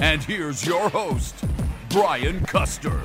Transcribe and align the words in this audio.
And 0.00 0.22
here's 0.24 0.66
your 0.66 0.88
host, 0.88 1.36
Brian 1.88 2.44
Custer. 2.46 3.00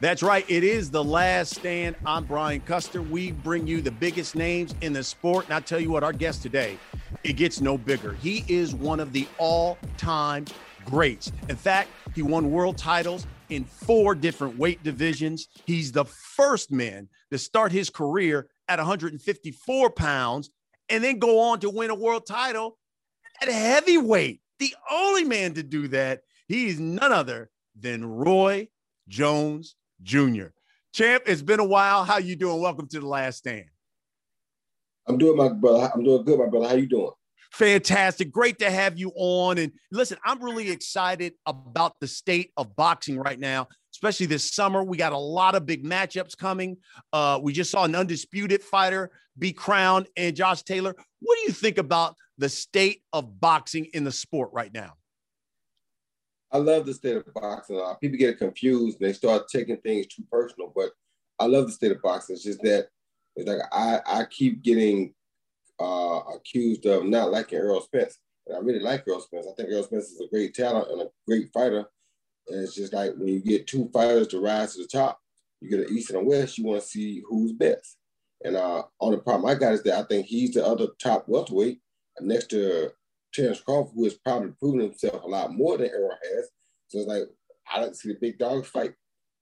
That's 0.00 0.22
right. 0.22 0.46
It 0.48 0.64
is 0.64 0.90
the 0.90 1.04
last 1.04 1.56
stand. 1.56 1.94
I'm 2.06 2.24
Brian 2.24 2.60
Custer. 2.62 3.02
We 3.02 3.32
bring 3.32 3.66
you 3.66 3.82
the 3.82 3.90
biggest 3.90 4.34
names 4.34 4.74
in 4.80 4.94
the 4.94 5.04
sport. 5.04 5.44
And 5.44 5.54
I 5.54 5.60
tell 5.60 5.78
you 5.78 5.90
what, 5.90 6.02
our 6.02 6.14
guest 6.14 6.40
today, 6.40 6.78
it 7.22 7.34
gets 7.34 7.60
no 7.60 7.76
bigger. 7.76 8.14
He 8.14 8.46
is 8.48 8.74
one 8.74 8.98
of 8.98 9.12
the 9.12 9.28
all 9.36 9.76
time 9.98 10.46
greats. 10.86 11.30
In 11.50 11.56
fact, 11.56 11.90
he 12.14 12.22
won 12.22 12.50
world 12.50 12.78
titles 12.78 13.26
in 13.50 13.64
four 13.64 14.14
different 14.14 14.56
weight 14.56 14.82
divisions. 14.82 15.48
He's 15.66 15.92
the 15.92 16.06
first 16.06 16.72
man 16.72 17.10
to 17.30 17.36
start 17.36 17.72
his 17.72 17.90
career 17.90 18.48
at 18.68 18.78
154 18.78 19.90
pounds 19.90 20.50
and 20.88 21.04
then 21.04 21.18
go 21.18 21.40
on 21.40 21.60
to 21.60 21.68
win 21.68 21.90
a 21.90 21.94
world 21.94 22.26
title 22.26 22.78
at 23.40 23.48
heavyweight. 23.48 24.40
The 24.58 24.74
only 24.90 25.24
man 25.24 25.54
to 25.54 25.62
do 25.62 25.88
that. 25.88 26.20
He's 26.48 26.78
none 26.78 27.12
other 27.12 27.50
than 27.78 28.04
Roy 28.04 28.68
Jones 29.08 29.76
Jr. 30.02 30.46
Champ, 30.92 31.22
it's 31.26 31.42
been 31.42 31.60
a 31.60 31.64
while. 31.64 32.04
How 32.04 32.18
you 32.18 32.36
doing? 32.36 32.60
Welcome 32.60 32.88
to 32.88 33.00
the 33.00 33.06
last 33.06 33.38
stand. 33.38 33.66
I'm 35.06 35.18
doing 35.18 35.36
my 35.36 35.48
brother. 35.48 35.90
I'm 35.94 36.02
doing 36.02 36.24
good, 36.24 36.38
my 36.38 36.46
brother. 36.46 36.68
How 36.68 36.74
you 36.74 36.86
doing? 36.86 37.10
Fantastic. 37.52 38.30
Great 38.30 38.58
to 38.60 38.70
have 38.70 38.98
you 38.98 39.12
on. 39.16 39.58
And 39.58 39.72
listen, 39.90 40.18
I'm 40.24 40.42
really 40.42 40.70
excited 40.70 41.34
about 41.46 41.94
the 42.00 42.06
state 42.06 42.52
of 42.56 42.76
boxing 42.76 43.18
right 43.18 43.38
now, 43.38 43.68
especially 43.92 44.26
this 44.26 44.52
summer. 44.52 44.84
We 44.84 44.96
got 44.96 45.12
a 45.12 45.18
lot 45.18 45.54
of 45.54 45.66
big 45.66 45.84
matchups 45.84 46.36
coming. 46.36 46.76
Uh, 47.12 47.40
we 47.42 47.52
just 47.52 47.70
saw 47.70 47.84
an 47.84 47.94
undisputed 47.94 48.62
fighter 48.62 49.10
be 49.38 49.52
crowned 49.52 50.06
and 50.16 50.36
Josh 50.36 50.62
Taylor. 50.62 50.94
What 51.20 51.36
do 51.36 51.42
you 51.42 51.52
think 51.52 51.78
about 51.78 52.14
the 52.40 52.48
state 52.48 53.02
of 53.12 53.38
boxing 53.38 53.84
in 53.92 54.02
the 54.02 54.10
sport 54.10 54.50
right 54.52 54.72
now? 54.72 54.94
I 56.50 56.56
love 56.56 56.86
the 56.86 56.94
state 56.94 57.16
of 57.16 57.34
boxing. 57.34 57.80
People 58.00 58.18
get 58.18 58.38
confused 58.38 58.98
and 58.98 59.08
they 59.08 59.12
start 59.12 59.46
taking 59.48 59.76
things 59.76 60.06
too 60.06 60.24
personal, 60.32 60.72
but 60.74 60.90
I 61.38 61.44
love 61.44 61.66
the 61.66 61.72
state 61.72 61.92
of 61.92 62.02
boxing. 62.02 62.34
It's 62.34 62.44
just 62.44 62.62
that 62.62 62.88
it's 63.36 63.46
like 63.46 63.60
I, 63.70 64.00
I 64.06 64.24
keep 64.24 64.62
getting 64.62 65.14
uh, 65.78 66.20
accused 66.34 66.86
of 66.86 67.04
not 67.04 67.30
liking 67.30 67.58
Errol 67.58 67.82
Spence. 67.82 68.18
And 68.46 68.56
I 68.56 68.60
really 68.60 68.80
like 68.80 69.04
Errol 69.06 69.20
Spence. 69.20 69.46
I 69.46 69.54
think 69.54 69.68
Errol 69.70 69.84
Spence 69.84 70.06
is 70.06 70.20
a 70.20 70.28
great 70.28 70.54
talent 70.54 70.90
and 70.90 71.02
a 71.02 71.10
great 71.28 71.52
fighter. 71.52 71.84
And 72.48 72.64
it's 72.64 72.74
just 72.74 72.94
like 72.94 73.12
when 73.16 73.28
you 73.28 73.40
get 73.40 73.66
two 73.66 73.90
fighters 73.92 74.28
to 74.28 74.40
rise 74.40 74.74
to 74.74 74.82
the 74.82 74.88
top, 74.88 75.20
you 75.60 75.68
get 75.68 75.86
an 75.86 75.94
East 75.94 76.08
and 76.10 76.20
a 76.20 76.24
West, 76.24 76.56
you 76.56 76.64
want 76.64 76.80
to 76.80 76.88
see 76.88 77.22
who's 77.28 77.52
best. 77.52 77.98
And 78.42 78.56
uh, 78.56 78.84
the 78.98 79.18
problem 79.18 79.44
I 79.44 79.54
got 79.54 79.74
is 79.74 79.82
that 79.82 79.98
I 79.98 80.02
think 80.04 80.26
he's 80.26 80.54
the 80.54 80.66
other 80.66 80.88
top 80.98 81.28
welterweight 81.28 81.80
next 82.22 82.50
to 82.50 82.90
Terence 83.32 83.60
Crawford, 83.60 83.92
who 83.94 84.04
has 84.04 84.14
probably 84.14 84.52
proven 84.58 84.80
himself 84.80 85.22
a 85.22 85.26
lot 85.26 85.54
more 85.54 85.78
than 85.78 85.90
Errol 85.90 86.16
has. 86.22 86.48
So 86.88 86.98
it's 86.98 87.08
like, 87.08 87.22
I 87.72 87.80
don't 87.80 87.96
see 87.96 88.12
the 88.12 88.18
big 88.20 88.38
dogs 88.38 88.68
fight. 88.68 88.94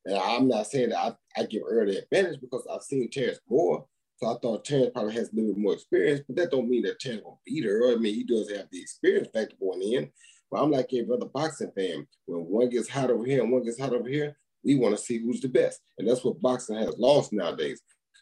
And 0.05 0.16
I'm 0.16 0.49
not 0.49 0.66
saying 0.66 0.91
that 0.91 0.99
I, 1.37 1.41
I 1.41 1.47
give 1.47 1.62
Errol 1.71 1.87
the 1.87 2.03
advantage 2.03 2.41
because 2.41 2.67
I've 2.72 2.83
seen 2.83 3.11
Terence 3.11 3.41
more. 3.49 3.87
So 4.17 4.27
I 4.28 4.38
thought 4.41 4.65
Terence 4.65 4.91
probably 4.93 5.15
has 5.15 5.33
a 5.33 5.37
little 5.37 5.55
bit 5.55 5.62
more 5.62 5.75
experience, 5.75 6.22
but 6.27 6.37
that 6.37 6.50
don't 6.50 6.69
mean 6.69 6.83
that 6.83 6.99
Terence 6.99 7.22
will 7.25 7.41
beat 7.47 7.65
Errol. 7.65 7.93
I 7.93 7.97
mean, 7.97 8.15
he 8.15 8.25
does 8.25 8.50
have 8.50 8.67
the 8.71 8.81
experience 8.81 9.28
factor 9.33 9.56
going 9.61 9.83
in. 9.83 10.11
But 10.50 10.62
I'm 10.62 10.71
like 10.71 10.93
every 10.94 11.15
other 11.15 11.27
boxing 11.27 11.71
fan. 11.77 12.06
When 12.27 12.41
one 12.41 12.71
gets 12.71 12.88
hot 12.88 13.11
over 13.11 13.25
here 13.25 13.43
and 13.43 13.53
one 13.53 13.65
gets 13.65 13.78
hot 13.78 13.93
over 13.93 14.09
here, 14.09 14.37
we 14.65 14.77
want 14.77 14.97
to 14.97 15.03
see 15.03 15.19
who's 15.19 15.41
the 15.41 15.49
best. 15.49 15.81
And 15.99 16.09
that's 16.09 16.25
what 16.25 16.41
boxing 16.41 16.77
has 16.77 16.97
lost 16.99 17.33
nowadays. 17.33 17.81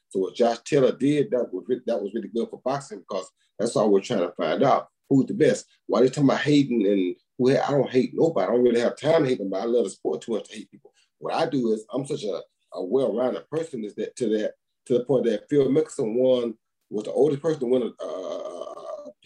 So 0.09 0.21
what 0.21 0.35
Josh 0.35 0.59
Taylor 0.65 0.93
did, 0.93 1.31
that 1.31 1.53
was 1.53 1.65
that 1.87 2.03
was 2.03 2.13
really 2.15 2.29
good 2.29 2.49
for 2.51 2.61
boxing 2.65 3.01
because 3.01 3.31
that's 3.59 3.77
all 3.77 3.91
we're 3.91 4.01
trying 4.01 4.21
to 4.21 4.33
find 4.33 4.63
out 4.63 4.89
who's 5.09 5.27
the 5.27 5.35
best. 5.35 5.67
Why 5.87 6.01
they 6.01 6.09
talking 6.09 6.25
about 6.25 6.41
hating 6.41 6.87
and 6.87 7.17
who 7.39 7.51
I 7.51 7.71
don't 7.71 7.91
hate 7.91 8.13
nobody. 8.15 8.47
I 8.47 8.55
don't 8.55 8.65
really 8.65 8.81
have 8.81 8.97
time 8.97 9.23
to 9.23 9.29
hate 9.29 9.39
them, 9.39 9.51
but 9.51 9.63
I 9.63 9.65
love 9.65 9.85
the 9.85 9.91
sport 9.91 10.23
too 10.23 10.33
much 10.33 10.49
to 10.49 10.57
hate 10.57 10.71
people. 10.71 10.93
What 11.19 11.35
I 11.35 11.47
do 11.47 11.73
is 11.73 11.85
I'm 11.93 12.07
such 12.07 12.25
a, 12.25 12.41
a 12.75 12.85
well-rounded 12.85 13.49
person 13.49 13.85
is 13.85 13.95
that 13.97 14.17
to 14.17 14.29
that 14.39 14.55
to 14.87 14.99
the 14.99 15.05
point 15.05 15.25
that 15.27 15.49
Phil 15.49 15.69
Mickelson 15.69 16.15
won 16.15 16.55
was 16.91 17.05
the 17.05 17.13
oldest 17.13 17.43
person 17.43 17.61
to 17.61 17.67
win 17.67 17.83
a, 17.83 18.07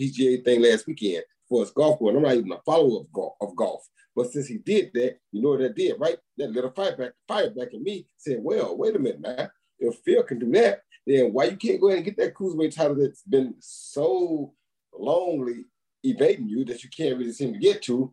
PGA 0.00 0.42
thing 0.42 0.62
last 0.62 0.86
weekend 0.86 1.24
for 1.46 1.60
his 1.60 1.72
golf 1.72 1.98
course. 1.98 2.16
I'm 2.16 2.22
not 2.22 2.34
even 2.34 2.52
a 2.52 2.60
follower 2.64 3.00
of 3.00 3.12
golf, 3.12 3.34
of 3.42 3.54
golf. 3.54 3.86
But 4.16 4.32
since 4.32 4.46
he 4.46 4.58
did 4.58 4.92
that, 4.94 5.18
you 5.30 5.42
know 5.42 5.50
what 5.50 5.60
that 5.60 5.76
did, 5.76 6.00
right? 6.00 6.16
That 6.38 6.52
little 6.52 6.70
fire 6.70 6.96
back, 6.96 7.12
fire 7.28 7.50
back 7.50 7.74
in 7.74 7.82
me 7.82 8.06
said, 8.16 8.38
well, 8.40 8.78
wait 8.78 8.96
a 8.96 8.98
minute, 8.98 9.20
man. 9.20 9.50
If 9.78 9.96
Phil 10.04 10.22
can 10.22 10.38
do 10.38 10.50
that, 10.52 10.80
then 11.06 11.32
why 11.32 11.44
you 11.44 11.56
can't 11.56 11.80
go 11.80 11.88
ahead 11.88 11.98
and 11.98 12.04
get 12.04 12.16
that 12.18 12.34
cruiserweight 12.34 12.74
title 12.74 12.96
that's 12.96 13.22
been 13.22 13.54
so 13.58 14.52
longly 14.94 15.64
evading 16.02 16.48
you 16.48 16.64
that 16.64 16.82
you 16.82 16.90
can't 16.90 17.18
really 17.18 17.32
seem 17.32 17.52
to 17.52 17.58
get 17.58 17.82
to? 17.82 18.12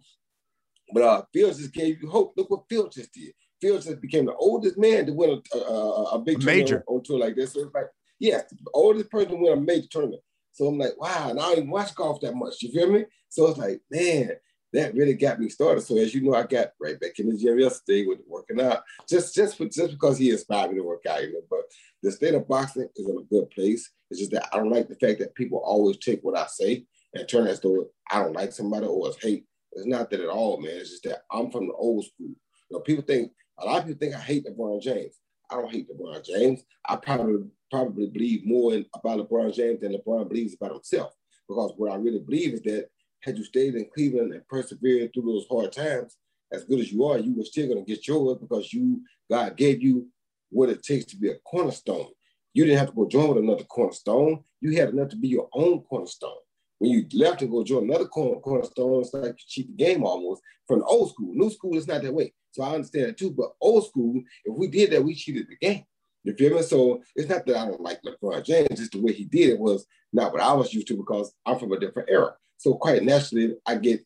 But 0.94 1.03
uh, 1.03 1.22
Phil 1.34 1.50
just 1.50 1.74
gave 1.74 2.02
you 2.02 2.09
hope. 2.09 2.34
Look 2.38 2.50
what 2.50 2.68
Fields 2.70 2.96
just 2.96 3.14
did. 3.14 3.34
Fields 3.59 3.86
just 3.86 4.02
became 4.02 4.25
the 4.25 4.36
oldest 4.36 4.78
man 4.78 5.06
to 5.06 5.14
win 5.14 5.42
a, 5.53 5.58
a, 5.58 6.03
a 6.14 6.20
big 6.20 6.44
major 6.44 6.84
on, 6.88 6.98
on 6.98 7.03
tour 7.03 7.20
like 7.20 7.36
this. 7.36 7.53
So 7.53 7.62
it's 7.62 7.74
like, 7.74 7.88
yes, 8.20 8.46
the 8.50 8.58
oldest 8.74 9.09
person 9.09 9.30
to 9.31 9.36
win 9.36 9.58
a 9.58 9.62
major 9.62 9.88
tournament. 9.90 10.22
So 10.54 10.68
I'm 10.68 10.78
like, 10.78 11.00
wow, 11.00 11.30
and 11.30 11.40
I 11.40 11.44
don't 11.44 11.58
even 11.58 11.69
watch 11.69 11.94
golf 11.94 12.22
that 12.22 12.36
much. 12.36 12.62
You 12.62 12.72
feel 12.72 12.92
me? 12.92 13.06
So 13.30 13.48
it's 13.48 13.59
like, 13.59 13.81
man, 13.92 14.31
that 14.73 14.94
really 14.95 15.13
got 15.13 15.39
me 15.39 15.50
started. 15.50 15.81
So 15.81 15.97
as 15.97 16.13
you 16.13 16.22
know, 16.22 16.35
I 16.35 16.44
got 16.44 16.72
right 16.79 17.00
back 17.00 17.19
in 17.19 17.29
the 17.29 17.38
gym 17.38 17.59
yesterday 17.59 18.05
with 18.05 18.19
working 18.28 18.61
out, 18.61 18.83
just 19.09 19.33
just 19.33 19.57
just 19.57 19.91
because 19.91 20.17
he 20.17 20.31
inspired 20.31 20.72
me 20.72 20.78
to 20.78 20.83
work 20.83 21.05
out. 21.09 21.23
You 21.23 21.33
know, 21.33 21.41
but 21.50 21.61
the 22.03 22.11
state 22.11 22.33
of 22.33 22.47
boxing 22.47 22.89
is 22.95 23.07
in 23.07 23.17
a 23.17 23.23
good 23.23 23.50
place. 23.51 23.89
It's 24.11 24.19
just 24.19 24.31
that 24.31 24.50
I 24.53 24.57
don't 24.57 24.72
like 24.72 24.88
the 24.88 24.95
fact 24.95 25.19
that 25.19 25.35
people 25.35 25.59
always 25.59 25.97
take 25.97 26.22
what 26.22 26.38
I 26.38 26.47
say 26.47 26.85
and 27.13 27.27
turn 27.27 27.47
it 27.47 27.51
as 27.51 27.61
though 27.61 27.88
I 28.11 28.19
don't 28.19 28.33
like 28.33 28.51
somebody 28.51 28.85
or 28.85 29.07
it's 29.07 29.23
hate. 29.23 29.45
It's 29.73 29.85
not 29.85 30.09
that 30.09 30.22
at 30.22 30.29
all, 30.29 30.59
man. 30.61 30.72
It's 30.75 30.91
just 30.91 31.03
that 31.03 31.23
I'm 31.31 31.51
from 31.51 31.67
the 31.67 31.73
old 31.73 32.06
school. 32.06 32.35
You 32.69 32.77
know, 32.77 32.79
people 32.79 33.03
think 33.03 33.31
a 33.59 33.66
lot 33.66 33.79
of 33.79 33.88
people 33.88 34.00
think 34.00 34.16
I 34.16 34.19
hate 34.23 34.45
LeBron 34.45 34.81
James. 34.81 35.16
I 35.50 35.56
don't 35.56 35.72
hate 35.72 35.88
LeBron 35.89 36.25
James. 36.25 36.63
I 36.85 36.97
probably 36.97 37.45
probably 37.72 38.07
believe 38.07 38.45
more 38.45 38.74
in, 38.74 38.86
about 38.94 39.19
LeBron 39.19 39.53
James 39.53 39.80
than 39.81 39.94
LeBron 39.94 40.30
believes 40.30 40.56
about 40.56 40.74
himself. 40.74 41.13
Because 41.47 41.74
what 41.77 41.92
I 41.92 41.95
really 41.95 42.19
believe 42.19 42.53
is 42.53 42.62
that 42.63 42.89
had 43.22 43.38
you 43.38 43.44
stayed 43.44 43.75
in 43.75 43.90
Cleveland 43.94 44.34
and 44.34 44.48
persevered 44.48 45.14
through 45.14 45.24
those 45.24 45.48
hard 45.50 45.72
times, 45.72 46.18
as 46.52 46.64
good 46.64 46.80
as 46.80 46.92
you 46.92 47.04
are, 47.06 47.18
you 47.18 47.36
were 47.36 47.44
still 47.44 47.68
going 47.68 47.84
to 47.84 47.94
get 47.94 48.08
yours 48.08 48.38
because 48.40 48.74
you 48.74 49.02
God 49.30 49.58
gave 49.58 49.81
you 49.81 50.08
what 50.50 50.69
it 50.69 50.84
takes 50.84 51.06
to 51.06 51.18
be 51.18 51.30
a 51.30 51.36
cornerstone. 51.46 52.08
You 52.54 52.66
didn't 52.66 52.80
have 52.80 52.90
to 52.90 52.96
go 52.96 53.08
join 53.08 53.30
with 53.30 53.44
another 53.44 53.66
cornerstone. 53.66 54.44
You 54.62 54.78
had 54.78 54.90
enough 54.90 55.10
to 55.10 55.18
be 55.18 55.28
your 55.28 55.50
own 55.54 55.81
cornerstone. 55.81 56.38
When 56.80 56.92
you 56.92 57.06
left 57.14 57.42
and 57.42 57.52
go 57.52 57.64
join 57.64 57.84
another 57.84 58.08
corner, 58.08 58.40
cornerstone, 58.40 59.02
it's 59.02 59.14
like 59.14 59.25
you 59.25 59.46
cheat 59.48 59.68
the 59.68 59.84
game 59.84 60.04
almost 60.04 60.42
from 60.68 60.80
the 60.80 60.86
old 60.86 61.12
school. 61.12 61.34
New 61.34 61.50
school 61.50 61.75
is 61.75 61.88
not 61.88 62.04
that 62.04 62.14
way. 62.14 62.34
So 62.52 62.64
I 62.64 62.75
understand 62.75 63.08
it 63.08 63.18
too. 63.18 63.31
But 63.31 63.52
old 63.60 63.88
school, 63.88 64.22
if 64.46 64.56
we 64.56 64.68
did 64.68 64.92
that, 64.92 65.04
we 65.04 65.16
cheated 65.16 65.48
the 65.50 65.58
game. 65.58 65.84
You 66.24 66.34
feel 66.36 66.56
me? 66.56 66.62
So 66.62 67.02
it's 67.16 67.30
not 67.30 67.46
that 67.46 67.58
I 67.58 67.66
don't 67.66 67.81
like 67.81 68.02
LeBron 68.04 68.44
James, 68.44 68.80
just 68.80 68.92
the 68.92 69.02
way 69.02 69.14
he 69.14 69.25
did 69.25 69.50
it 69.50 69.60
was 69.60 69.86
not 70.14 70.31
what 70.31 70.42
I 70.42 70.54
was 70.54 70.74
used 70.74 70.88
to 70.88 70.98
because 70.98 71.34
I'm 71.46 71.60
from 71.60 71.72
a 71.72 71.80
different 71.80 72.10
era. 72.10 72.36
So 72.57 72.74
quite 72.75 73.04
naturally, 73.04 73.56
I 73.65 73.75
get, 73.75 74.01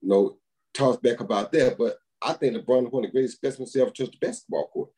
you 0.00 0.08
know, 0.08 0.38
tossed 0.74 1.02
back 1.02 1.20
about 1.20 1.52
that. 1.52 1.76
But 1.78 1.98
I 2.22 2.32
think 2.32 2.56
LeBron 2.56 2.86
is 2.86 2.92
one 2.92 3.04
of 3.04 3.10
the 3.10 3.12
greatest 3.12 3.36
specimens 3.36 3.72
to 3.72 3.82
ever 3.82 3.90
touch 3.90 4.10
the 4.10 4.26
basketball 4.26 4.68
court. 4.68 4.90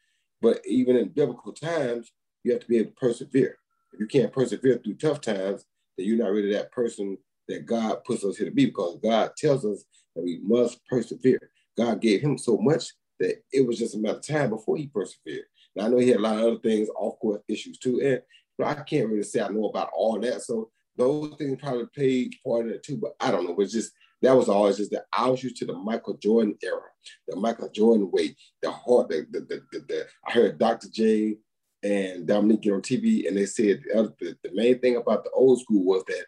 But 0.43 0.61
even 0.67 0.97
in 0.97 1.09
biblical 1.09 1.53
times, 1.53 2.13
you 2.45 2.53
have 2.53 2.61
to 2.63 2.69
be 2.69 2.79
able 2.79 2.91
to 2.91 2.97
persevere. 2.97 3.57
If 3.93 4.01
you 4.01 4.07
can't 4.07 4.33
persevere 4.33 4.79
through 4.79 4.95
tough 4.95 5.21
times, 5.21 5.65
then 5.97 6.07
you're 6.07 6.19
not 6.19 6.33
really 6.33 6.53
that 6.53 6.73
person 6.73 7.19
that 7.49 7.67
God 7.67 8.05
puts 8.05 8.25
us 8.25 8.37
here 8.37 8.49
to 8.49 8.55
be 8.55 8.67
because 8.67 8.99
God 9.03 9.33
tells 9.37 9.65
us 9.65 9.85
that 10.15 10.25
we 10.25 10.41
must 10.43 10.81
persevere. 10.87 11.51
God 11.77 12.01
gave 12.01 12.21
him 12.21 12.39
so 12.39 12.57
much 12.57 12.93
that 13.19 13.43
it 13.53 13.67
was 13.67 13.79
just 13.79 13.95
a 13.95 13.99
matter 13.99 14.19
of 14.19 14.27
time 14.27 14.51
before 14.51 14.77
he 14.77 14.87
persevered. 14.87 15.45
Now 15.77 15.87
I 15.87 15.89
know 15.89 15.99
he 15.99 16.09
had 16.09 16.19
a 16.19 16.23
lot 16.23 16.39
of 16.39 16.45
other 16.45 16.59
things, 16.59 16.89
off 16.97 17.19
course 17.19 17.43
issues 17.49 17.79
too, 17.79 18.01
and 18.01 18.23
but 18.57 18.67
I 18.67 18.83
can't 18.83 19.09
really 19.09 19.23
say 19.23 19.41
I 19.41 19.49
know 19.49 19.67
about 19.67 19.91
all 19.95 20.19
that. 20.21 20.43
So 20.43 20.71
those 21.01 21.35
things 21.37 21.59
probably 21.61 21.87
played 21.95 22.35
part 22.47 22.67
of 22.67 22.73
it 22.73 22.83
too, 22.83 22.99
but 22.99 23.15
I 23.21 23.31
don't 23.31 23.47
know. 23.47 23.57
It's 23.59 23.73
just 23.73 23.93
that 24.23 24.37
was 24.37 24.49
always 24.49 24.77
just 24.77 24.91
that 24.91 25.07
I 25.13 25.29
was 25.29 25.43
used 25.43 25.57
to 25.57 25.67
the 25.67 25.73
Michael 25.73 26.19
Jordan 26.19 26.57
era, 26.63 26.83
the 27.27 27.37
Michael 27.37 27.71
Jordan 27.71 28.11
way, 28.11 28.37
the 28.63 28.71
heart, 28.71 29.09
the 29.09 29.27
the, 29.31 29.41
the, 29.41 29.63
the, 29.73 29.79
the 29.89 30.07
I 30.27 30.33
heard 30.33 30.59
Dr. 30.59 30.89
J 30.93 31.39
and 31.83 32.27
Dominique 32.27 32.67
on 32.67 32.83
TV, 32.83 33.27
and 33.27 33.37
they 33.37 33.47
said 33.47 33.83
the, 33.87 34.15
the, 34.21 34.37
the 34.45 34.51
main 34.53 34.79
thing 34.79 34.97
about 34.97 35.25
the 35.25 35.31
old 35.31 35.61
school 35.61 35.85
was 35.85 36.05
that 36.07 36.27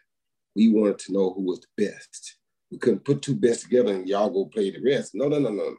we 0.55 0.69
wanted 0.69 0.99
to 0.99 1.13
know 1.13 1.33
who 1.33 1.43
was 1.43 1.61
the 1.61 1.85
best. 1.85 2.37
We 2.71 2.79
couldn't 2.79 3.05
put 3.05 3.21
two 3.21 3.35
best 3.35 3.61
together 3.61 3.93
and 3.93 4.07
y'all 4.07 4.29
go 4.29 4.45
play 4.45 4.71
the 4.71 4.81
rest. 4.83 5.11
No, 5.13 5.27
no, 5.27 5.37
no, 5.37 5.49
no, 5.49 5.69
no. 5.69 5.77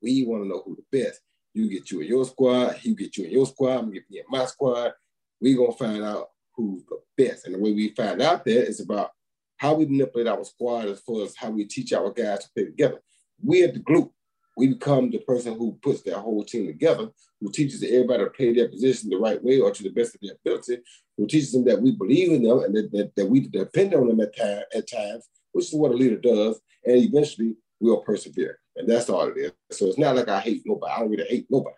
We 0.00 0.24
want 0.24 0.44
to 0.44 0.48
know 0.48 0.62
who 0.64 0.76
the 0.76 0.98
best. 1.02 1.20
You 1.54 1.68
get 1.68 1.90
you 1.90 2.00
in 2.00 2.06
your 2.06 2.24
squad, 2.24 2.78
you 2.82 2.94
get 2.94 3.16
you 3.16 3.24
in 3.24 3.32
your 3.32 3.46
squad, 3.46 3.78
I'm 3.78 3.92
get 3.92 4.08
me 4.08 4.20
in 4.20 4.24
my 4.28 4.44
squad. 4.46 4.92
We 5.40 5.54
gonna 5.54 5.72
find 5.72 6.04
out 6.04 6.28
who's 6.60 6.84
the 6.84 6.98
best. 7.16 7.46
And 7.46 7.54
the 7.54 7.58
way 7.58 7.72
we 7.72 7.88
find 7.90 8.20
out 8.22 8.44
that 8.44 8.68
is 8.68 8.80
about 8.80 9.10
how 9.56 9.74
we 9.74 9.86
manipulate 9.86 10.28
our 10.28 10.44
squad 10.44 10.86
as 10.86 11.00
far 11.00 11.22
as 11.22 11.36
how 11.36 11.50
we 11.50 11.64
teach 11.64 11.92
our 11.92 12.10
guys 12.10 12.44
to 12.44 12.50
play 12.54 12.64
together. 12.64 13.00
We 13.42 13.62
at 13.62 13.74
the 13.74 13.80
group, 13.80 14.12
we 14.56 14.68
become 14.68 15.10
the 15.10 15.18
person 15.18 15.56
who 15.56 15.78
puts 15.82 16.02
that 16.02 16.18
whole 16.18 16.44
team 16.44 16.66
together, 16.66 17.08
who 17.40 17.50
teaches 17.50 17.82
everybody 17.82 18.24
to 18.24 18.30
play 18.30 18.54
their 18.54 18.68
position 18.68 19.10
the 19.10 19.16
right 19.16 19.42
way 19.42 19.60
or 19.60 19.70
to 19.70 19.82
the 19.82 19.90
best 19.90 20.14
of 20.14 20.20
their 20.22 20.34
ability, 20.34 20.78
who 21.16 21.26
teaches 21.26 21.52
them 21.52 21.64
that 21.64 21.80
we 21.80 21.92
believe 21.92 22.32
in 22.32 22.42
them 22.42 22.60
and 22.60 22.74
that, 22.74 22.90
that, 22.92 23.14
that 23.16 23.26
we 23.26 23.48
depend 23.48 23.94
on 23.94 24.08
them 24.08 24.20
at, 24.20 24.36
time, 24.36 24.62
at 24.74 24.90
times, 24.90 25.28
which 25.52 25.66
is 25.66 25.74
what 25.74 25.92
a 25.92 25.94
leader 25.94 26.16
does. 26.16 26.60
And 26.84 26.96
eventually 26.96 27.54
we'll 27.80 28.00
persevere. 28.00 28.58
And 28.76 28.88
that's 28.88 29.08
all 29.08 29.28
it 29.28 29.36
is. 29.36 29.52
So 29.70 29.86
it's 29.86 29.98
not 29.98 30.16
like 30.16 30.28
I 30.28 30.40
hate 30.40 30.62
nobody. 30.64 30.92
I 30.92 31.00
don't 31.00 31.10
really 31.10 31.28
hate 31.28 31.46
nobody. 31.50 31.76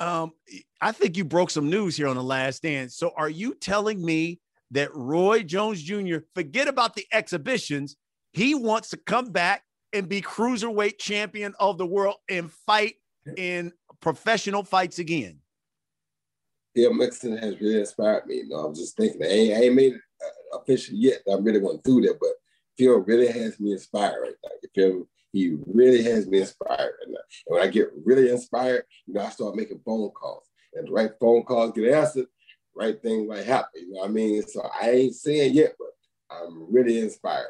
Um, 0.00 0.32
I 0.80 0.92
think 0.92 1.16
you 1.16 1.24
broke 1.24 1.50
some 1.50 1.70
news 1.70 1.96
here 1.96 2.08
on 2.08 2.16
the 2.16 2.22
last 2.22 2.56
stand. 2.56 2.92
So 2.92 3.12
are 3.16 3.28
you 3.28 3.54
telling 3.54 4.04
me 4.04 4.40
that 4.70 4.94
Roy 4.94 5.42
Jones 5.42 5.82
Jr., 5.82 6.18
forget 6.34 6.68
about 6.68 6.94
the 6.94 7.06
exhibitions, 7.12 7.96
he 8.32 8.54
wants 8.54 8.90
to 8.90 8.96
come 8.96 9.32
back 9.32 9.62
and 9.92 10.08
be 10.08 10.20
cruiserweight 10.20 10.98
champion 10.98 11.54
of 11.58 11.78
the 11.78 11.86
world 11.86 12.16
and 12.28 12.50
fight 12.52 12.94
in 13.36 13.72
professional 14.00 14.62
fights 14.62 14.98
again? 14.98 15.40
Phil 16.74 16.94
Mixon 16.94 17.36
has 17.38 17.60
really 17.60 17.80
inspired 17.80 18.26
me. 18.26 18.36
You 18.36 18.48
know, 18.48 18.66
I'm 18.66 18.74
just 18.74 18.96
thinking, 18.96 19.22
I 19.22 19.26
ain't, 19.26 19.54
I 19.54 19.60
ain't 19.62 19.74
made 19.74 19.94
it 19.94 20.00
uh, 20.24 20.58
official 20.58 20.94
yet. 20.94 21.22
I'm 21.28 21.42
really 21.42 21.60
to 21.60 21.80
do 21.84 22.00
that, 22.02 22.18
but 22.20 22.30
Phil 22.76 23.00
really 23.00 23.26
has 23.26 23.58
me 23.58 23.72
inspired 23.72 24.20
right 24.22 24.34
now. 24.44 24.50
You? 24.74 25.08
He 25.32 25.56
really 25.66 26.02
has 26.04 26.26
me 26.26 26.40
inspired. 26.40 26.94
And 27.04 27.16
when 27.46 27.62
I 27.62 27.66
get 27.66 27.88
really 28.04 28.30
inspired, 28.30 28.84
you 29.06 29.14
know, 29.14 29.22
I 29.22 29.30
start 29.30 29.56
making 29.56 29.80
phone 29.84 30.10
calls. 30.10 30.44
And 30.74 30.86
the 30.86 30.92
right 30.92 31.10
phone 31.20 31.44
calls 31.44 31.72
get 31.72 31.92
answered, 31.92 32.26
right 32.74 33.00
thing 33.02 33.26
might 33.28 33.44
happen. 33.44 33.68
You 33.74 33.92
know 33.92 34.00
what 34.00 34.10
I 34.10 34.12
mean? 34.12 34.42
So 34.46 34.68
I 34.80 34.90
ain't 34.90 35.14
saying 35.14 35.54
yet, 35.54 35.74
but 35.78 35.88
I'm 36.30 36.72
really 36.72 36.98
inspired. 36.98 37.46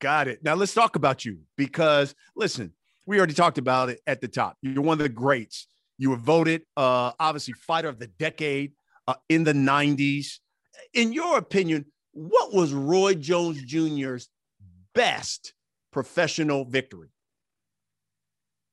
Got 0.00 0.28
it. 0.28 0.42
Now 0.42 0.54
let's 0.54 0.74
talk 0.74 0.96
about 0.96 1.24
you 1.24 1.40
because 1.56 2.14
listen, 2.34 2.72
we 3.06 3.16
already 3.16 3.34
talked 3.34 3.58
about 3.58 3.88
it 3.88 4.00
at 4.06 4.20
the 4.20 4.28
top. 4.28 4.56
You're 4.60 4.82
one 4.82 4.94
of 4.94 5.02
the 5.02 5.08
greats. 5.08 5.66
You 5.96 6.10
were 6.10 6.16
voted, 6.16 6.62
uh, 6.76 7.12
obviously, 7.18 7.54
fighter 7.54 7.88
of 7.88 7.98
the 7.98 8.06
decade 8.06 8.72
uh, 9.06 9.14
in 9.28 9.44
the 9.44 9.52
90s. 9.52 10.38
In 10.94 11.12
your 11.12 11.38
opinion, 11.38 11.86
what 12.12 12.52
was 12.52 12.72
Roy 12.72 13.14
Jones 13.14 13.62
Jr.'s 13.62 14.28
best 14.94 15.54
professional 15.90 16.64
victory? 16.64 17.08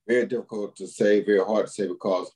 Very 0.07 0.25
difficult 0.27 0.75
to 0.77 0.88
say, 0.88 1.23
very 1.23 1.44
hard 1.44 1.67
to 1.67 1.71
say 1.71 1.88
because 1.88 2.31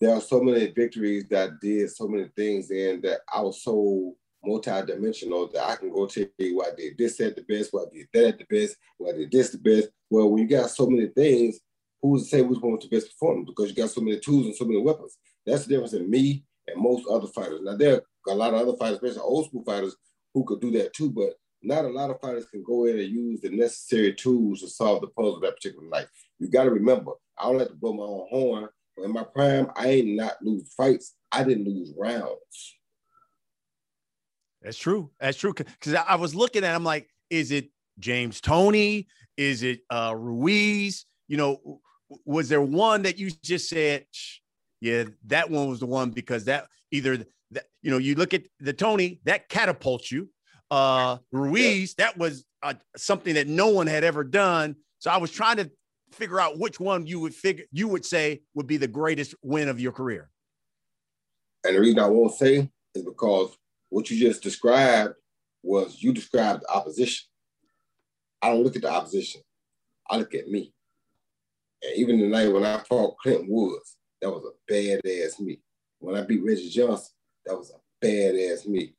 there 0.00 0.14
are 0.14 0.20
so 0.20 0.40
many 0.40 0.66
victories 0.70 1.24
that 1.30 1.60
did 1.60 1.90
so 1.90 2.06
many 2.06 2.28
things 2.36 2.70
and 2.70 3.02
that 3.02 3.20
I 3.32 3.40
was 3.40 3.62
so 3.62 4.14
multi-dimensional 4.44 5.50
that 5.52 5.66
I 5.66 5.76
can 5.76 5.90
go 5.90 6.06
tell 6.06 6.26
you 6.38 6.56
what 6.56 6.72
I 6.72 6.76
did 6.76 6.98
this 6.98 7.20
at 7.20 7.34
the 7.34 7.42
best, 7.42 7.72
what 7.72 7.88
I 7.88 7.96
did 7.96 8.08
that 8.12 8.28
at 8.28 8.38
the 8.38 8.46
best, 8.48 8.76
what 8.98 9.14
I 9.14 9.18
did 9.18 9.32
this 9.32 9.50
the 9.50 9.58
best. 9.58 9.88
Well, 10.10 10.30
when 10.30 10.42
you 10.42 10.48
got 10.48 10.70
so 10.70 10.86
many 10.86 11.08
things, 11.08 11.58
who's 12.00 12.24
to 12.24 12.28
say 12.28 12.42
which 12.42 12.60
one 12.60 12.72
was 12.72 12.88
the 12.88 12.96
best 12.96 13.10
performance? 13.10 13.48
Because 13.48 13.70
you 13.70 13.76
got 13.76 13.90
so 13.90 14.00
many 14.00 14.20
tools 14.20 14.46
and 14.46 14.54
so 14.54 14.64
many 14.64 14.80
weapons. 14.80 15.18
That's 15.44 15.64
the 15.64 15.70
difference 15.74 15.94
in 15.94 16.08
me 16.08 16.44
and 16.66 16.80
most 16.80 17.06
other 17.10 17.26
fighters. 17.26 17.60
Now 17.62 17.76
there 17.76 17.94
are 17.94 18.02
a 18.32 18.34
lot 18.34 18.54
of 18.54 18.60
other 18.60 18.76
fighters, 18.76 18.98
especially 19.02 19.20
old 19.20 19.46
school 19.46 19.64
fighters, 19.64 19.96
who 20.34 20.44
could 20.44 20.60
do 20.60 20.70
that 20.72 20.92
too, 20.92 21.10
but 21.10 21.34
not 21.62 21.84
a 21.84 21.88
lot 21.88 22.10
of 22.10 22.20
fighters 22.20 22.46
can 22.46 22.62
go 22.62 22.86
in 22.86 22.98
and 22.98 23.08
use 23.08 23.40
the 23.40 23.50
necessary 23.50 24.14
tools 24.14 24.60
to 24.60 24.68
solve 24.68 25.00
the 25.00 25.08
puzzle 25.08 25.36
of 25.36 25.42
that 25.42 25.56
particular 25.56 25.88
night. 25.88 26.06
You 26.38 26.48
got 26.48 26.64
to 26.64 26.70
remember, 26.70 27.12
I 27.36 27.44
don't 27.44 27.58
have 27.58 27.68
to 27.68 27.74
blow 27.74 27.92
my 27.92 28.04
own 28.04 28.26
horn. 28.30 28.68
In 28.98 29.12
my 29.12 29.24
prime, 29.24 29.70
I 29.76 29.88
ain't 29.88 30.16
not 30.16 30.42
lose 30.42 30.72
fights. 30.76 31.14
I 31.30 31.44
didn't 31.44 31.66
lose 31.66 31.94
rounds. 31.96 32.76
That's 34.62 34.76
true. 34.76 35.10
That's 35.20 35.38
true. 35.38 35.54
Because 35.54 35.94
I 35.94 36.16
was 36.16 36.34
looking 36.34 36.64
at, 36.64 36.74
I'm 36.74 36.84
like, 36.84 37.08
is 37.30 37.52
it 37.52 37.70
James 37.98 38.40
Toney? 38.40 39.06
Is 39.36 39.62
it 39.62 39.80
uh, 39.90 40.14
Ruiz? 40.16 41.06
You 41.28 41.36
know, 41.36 41.80
was 42.24 42.48
there 42.48 42.62
one 42.62 43.02
that 43.02 43.18
you 43.18 43.30
just 43.42 43.68
said, 43.68 44.06
yeah, 44.80 45.04
that 45.26 45.50
one 45.50 45.68
was 45.68 45.80
the 45.80 45.86
one 45.86 46.10
because 46.10 46.44
that 46.46 46.66
either 46.90 47.18
that 47.50 47.64
you 47.82 47.90
know 47.90 47.98
you 47.98 48.14
look 48.14 48.34
at 48.34 48.44
the 48.60 48.72
Toney 48.72 49.20
that 49.24 49.48
catapults 49.48 50.10
you, 50.10 50.28
uh, 50.70 51.18
Ruiz 51.32 51.94
yeah. 51.98 52.06
that 52.06 52.18
was 52.18 52.44
uh, 52.62 52.74
something 52.96 53.34
that 53.34 53.48
no 53.48 53.68
one 53.68 53.86
had 53.86 54.04
ever 54.04 54.24
done. 54.24 54.76
So 54.98 55.10
I 55.10 55.16
was 55.16 55.30
trying 55.30 55.56
to 55.58 55.70
figure 56.12 56.40
out 56.40 56.58
which 56.58 56.80
one 56.80 57.06
you 57.06 57.20
would 57.20 57.34
figure 57.34 57.64
you 57.70 57.88
would 57.88 58.04
say 58.04 58.42
would 58.54 58.66
be 58.66 58.76
the 58.76 58.88
greatest 58.88 59.34
win 59.42 59.68
of 59.68 59.80
your 59.80 59.92
career. 59.92 60.30
And 61.64 61.76
the 61.76 61.80
reason 61.80 61.98
I 61.98 62.06
won't 62.06 62.34
say 62.34 62.70
is 62.94 63.02
because 63.02 63.56
what 63.90 64.10
you 64.10 64.18
just 64.18 64.42
described 64.42 65.14
was 65.62 66.02
you 66.02 66.12
described 66.12 66.62
the 66.62 66.70
opposition. 66.70 67.26
I 68.40 68.50
don't 68.50 68.62
look 68.62 68.76
at 68.76 68.82
the 68.82 68.90
opposition. 68.90 69.40
I 70.08 70.16
look 70.16 70.34
at 70.34 70.48
me. 70.48 70.72
And 71.82 71.96
even 71.96 72.20
the 72.20 72.26
night 72.26 72.52
when 72.52 72.64
I 72.64 72.78
fought 72.78 73.18
Clinton 73.18 73.46
Woods, 73.48 73.96
that 74.20 74.30
was 74.30 74.44
a 74.44 74.72
badass 74.72 75.40
me. 75.40 75.60
When 75.98 76.16
I 76.16 76.22
beat 76.22 76.44
Reggie 76.44 76.70
Johnson, 76.70 77.12
that 77.44 77.56
was 77.56 77.72
a 77.72 78.06
badass 78.06 78.66
me. 78.66 78.94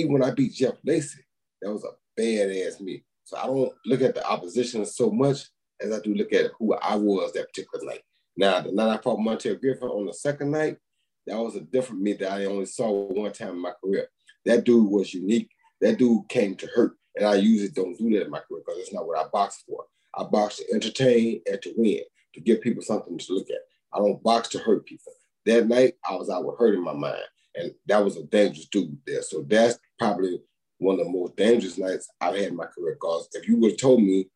Even 0.00 0.14
when 0.14 0.24
I 0.24 0.30
beat 0.30 0.54
Jeff 0.54 0.74
Lacy, 0.84 1.20
that 1.60 1.72
was 1.72 1.84
a 1.84 2.20
badass 2.20 2.80
me. 2.80 3.04
So 3.24 3.36
I 3.36 3.46
don't 3.46 3.72
look 3.86 4.00
at 4.00 4.14
the 4.14 4.26
opposition 4.26 4.84
so 4.86 5.10
much 5.10 5.44
as 5.80 5.92
I 5.92 6.00
do 6.00 6.14
look 6.14 6.32
at 6.32 6.50
who 6.58 6.74
I 6.74 6.94
was 6.96 7.32
that 7.32 7.48
particular 7.48 7.84
night. 7.84 8.02
Now, 8.36 8.60
the 8.60 8.72
night 8.72 8.98
I 8.98 9.02
fought 9.02 9.18
Montel 9.18 9.60
Griffin 9.60 9.88
on 9.88 10.06
the 10.06 10.14
second 10.14 10.50
night, 10.50 10.78
that 11.26 11.36
was 11.36 11.56
a 11.56 11.60
different 11.60 12.02
me 12.02 12.14
that 12.14 12.32
I 12.32 12.46
only 12.46 12.66
saw 12.66 12.90
one 12.90 13.32
time 13.32 13.50
in 13.50 13.62
my 13.62 13.72
career. 13.82 14.08
That 14.46 14.64
dude 14.64 14.90
was 14.90 15.12
unique. 15.12 15.50
That 15.80 15.98
dude 15.98 16.28
came 16.28 16.54
to 16.56 16.66
hurt. 16.74 16.96
And 17.16 17.26
I 17.26 17.34
usually 17.34 17.70
don't 17.70 17.98
do 17.98 18.10
that 18.10 18.24
in 18.24 18.30
my 18.30 18.40
career 18.40 18.62
because 18.64 18.80
it's 18.80 18.92
not 18.92 19.06
what 19.06 19.18
I 19.18 19.28
box 19.28 19.62
for. 19.68 19.84
I 20.14 20.24
box 20.24 20.56
to 20.56 20.64
entertain 20.72 21.42
and 21.46 21.60
to 21.62 21.74
win, 21.76 22.00
to 22.34 22.40
give 22.40 22.62
people 22.62 22.82
something 22.82 23.18
to 23.18 23.32
look 23.32 23.50
at. 23.50 23.58
I 23.92 23.98
don't 23.98 24.22
box 24.22 24.48
to 24.50 24.58
hurt 24.58 24.86
people. 24.86 25.12
That 25.46 25.68
night, 25.68 25.94
I 26.08 26.14
was 26.16 26.30
out 26.30 26.44
with 26.44 26.58
hurt 26.58 26.74
in 26.74 26.82
my 26.82 26.94
mind. 26.94 27.22
And 27.54 27.72
that 27.86 28.04
was 28.04 28.16
a 28.16 28.24
dangerous 28.24 28.68
dude 28.68 28.96
there. 29.06 29.22
So 29.22 29.44
that's 29.48 29.78
probably 29.98 30.40
one 30.78 30.98
of 30.98 31.06
the 31.06 31.12
most 31.12 31.36
dangerous 31.36 31.78
nights 31.78 32.08
I've 32.20 32.36
had 32.36 32.48
in 32.48 32.56
my 32.56 32.66
career. 32.66 32.94
Because 32.94 33.28
if 33.32 33.48
you 33.48 33.56
would 33.58 33.72
have 33.72 33.80
told 33.80 34.02
me 34.02 34.28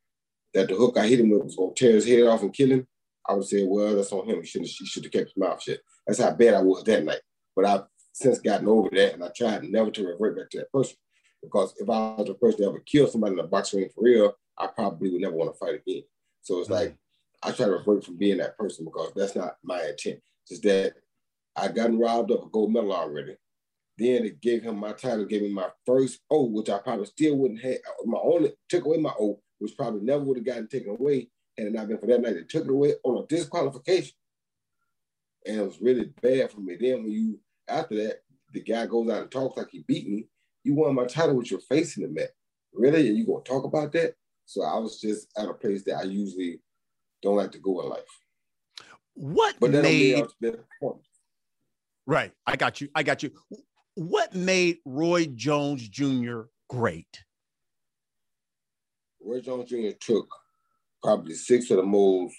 that 0.52 0.68
the 0.68 0.74
hook 0.74 0.98
I 0.98 1.06
hit 1.06 1.20
him 1.20 1.30
with 1.30 1.44
was 1.44 1.56
going 1.56 1.74
to 1.74 1.84
tear 1.84 1.94
his 1.94 2.06
head 2.06 2.24
off 2.24 2.42
and 2.42 2.52
kill 2.52 2.70
him, 2.70 2.86
I 3.28 3.34
would 3.34 3.46
say, 3.46 3.64
well, 3.64 3.96
that's 3.96 4.12
on 4.12 4.28
him. 4.28 4.40
He 4.40 4.46
should 4.46 4.62
he 4.62 4.86
should 4.86 5.04
have 5.04 5.12
kept 5.12 5.28
his 5.28 5.36
mouth 5.36 5.62
shut. 5.62 5.78
That's 6.06 6.20
how 6.20 6.32
bad 6.32 6.54
I 6.54 6.60
was 6.60 6.84
that 6.84 7.04
night. 7.04 7.20
But 7.56 7.64
I've 7.64 7.84
since 8.12 8.38
gotten 8.38 8.68
over 8.68 8.90
that, 8.92 9.14
and 9.14 9.24
I 9.24 9.28
tried 9.34 9.64
never 9.64 9.90
to 9.90 10.06
revert 10.06 10.36
back 10.36 10.50
to 10.50 10.58
that 10.58 10.72
person. 10.72 10.96
Because 11.42 11.74
if 11.78 11.88
I 11.88 12.14
was 12.16 12.26
the 12.26 12.34
person 12.34 12.62
that 12.62 12.68
ever 12.68 12.80
killed 12.80 13.10
somebody 13.10 13.34
in 13.34 13.40
a 13.40 13.46
boxing 13.46 13.80
ring 13.80 13.90
for 13.94 14.04
real, 14.04 14.32
I 14.56 14.68
probably 14.68 15.10
would 15.10 15.20
never 15.20 15.34
want 15.34 15.52
to 15.52 15.58
fight 15.58 15.80
again. 15.86 16.02
So 16.42 16.58
it's 16.58 16.68
mm-hmm. 16.68 16.74
like 16.74 16.96
I 17.42 17.52
try 17.52 17.66
to 17.66 17.72
revert 17.72 18.04
from 18.04 18.16
being 18.16 18.38
that 18.38 18.56
person 18.56 18.84
because 18.84 19.12
that's 19.14 19.36
not 19.36 19.56
my 19.62 19.82
intent. 19.82 20.20
Just 20.48 20.62
that 20.62 20.94
I 21.56 21.68
gotten 21.68 21.98
robbed 21.98 22.30
of 22.30 22.42
a 22.42 22.46
gold 22.46 22.72
medal 22.72 22.92
already. 22.92 23.36
Then 23.96 24.24
it 24.24 24.40
gave 24.40 24.62
him 24.62 24.76
my 24.76 24.92
title, 24.92 25.24
gave 25.24 25.42
me 25.42 25.52
my 25.52 25.68
first 25.86 26.20
O, 26.30 26.46
which 26.46 26.68
I 26.68 26.78
probably 26.78 27.06
still 27.06 27.36
wouldn't 27.36 27.62
have. 27.62 27.74
Uh, 27.74 28.06
my 28.06 28.18
only 28.18 28.52
took 28.68 28.84
away 28.84 28.98
my 28.98 29.12
O, 29.20 29.40
which 29.58 29.76
probably 29.76 30.00
never 30.00 30.24
would 30.24 30.38
have 30.38 30.46
gotten 30.46 30.66
taken 30.66 30.90
away 30.90 31.28
had 31.56 31.68
it 31.68 31.72
not 31.72 31.86
been 31.86 31.98
for 31.98 32.06
that 32.06 32.20
night. 32.20 32.34
They 32.34 32.42
took 32.42 32.64
it 32.64 32.70
away 32.70 32.94
on 33.04 33.22
a 33.22 33.26
disqualification. 33.26 34.12
And 35.46 35.60
it 35.60 35.64
was 35.64 35.80
really 35.80 36.10
bad 36.20 36.50
for 36.50 36.60
me. 36.60 36.76
Then 36.80 37.04
when 37.04 37.12
you, 37.12 37.38
after 37.68 37.94
that, 37.96 38.22
the 38.52 38.62
guy 38.62 38.86
goes 38.86 39.08
out 39.10 39.22
and 39.22 39.30
talks 39.30 39.56
like 39.56 39.68
he 39.70 39.84
beat 39.86 40.08
me, 40.08 40.26
you 40.64 40.74
won 40.74 40.94
my 40.94 41.04
title 41.04 41.36
with 41.36 41.50
your 41.50 41.60
face 41.60 41.96
in 41.96 42.02
the 42.02 42.08
mat. 42.08 42.30
Really? 42.72 43.08
And 43.08 43.16
you 43.16 43.26
gonna 43.26 43.44
talk 43.44 43.64
about 43.64 43.92
that? 43.92 44.14
So 44.46 44.62
I 44.62 44.78
was 44.78 45.00
just 45.00 45.28
at 45.38 45.48
a 45.48 45.54
place 45.54 45.84
that 45.84 45.98
I 45.98 46.02
usually 46.02 46.60
don't 47.22 47.36
like 47.36 47.52
to 47.52 47.58
go 47.58 47.80
in 47.82 47.88
life. 47.90 48.02
What 49.14 49.54
but 49.60 49.70
made 49.70 50.24
Right. 52.06 52.32
I 52.46 52.56
got 52.56 52.80
you. 52.80 52.88
I 52.94 53.02
got 53.02 53.22
you. 53.22 53.30
What 53.94 54.34
made 54.34 54.78
Roy 54.84 55.26
Jones 55.26 55.88
Jr. 55.88 56.42
great? 56.68 57.24
Roy 59.22 59.40
Jones 59.40 59.70
Jr. 59.70 59.96
took 59.98 60.28
probably 61.02 61.34
six 61.34 61.70
of 61.70 61.78
the 61.78 61.82
most 61.82 62.36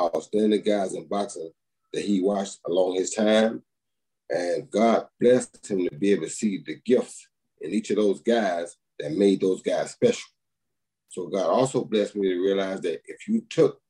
outstanding 0.00 0.62
guys 0.62 0.94
in 0.94 1.06
boxing 1.08 1.50
that 1.92 2.04
he 2.04 2.20
watched 2.20 2.58
along 2.66 2.94
his 2.94 3.10
time. 3.10 3.62
And 4.28 4.70
God 4.70 5.06
blessed 5.20 5.68
him 5.68 5.88
to 5.88 5.96
be 5.96 6.12
able 6.12 6.24
to 6.24 6.30
see 6.30 6.62
the 6.64 6.76
gifts 6.84 7.26
in 7.60 7.70
each 7.72 7.90
of 7.90 7.96
those 7.96 8.20
guys 8.20 8.76
that 9.00 9.12
made 9.12 9.40
those 9.40 9.62
guys 9.62 9.90
special. 9.90 10.28
So 11.08 11.26
God 11.26 11.46
also 11.46 11.84
blessed 11.84 12.14
me 12.14 12.28
to 12.28 12.40
realize 12.40 12.80
that 12.82 13.00
if 13.06 13.26
you 13.26 13.42
took 13.50 13.80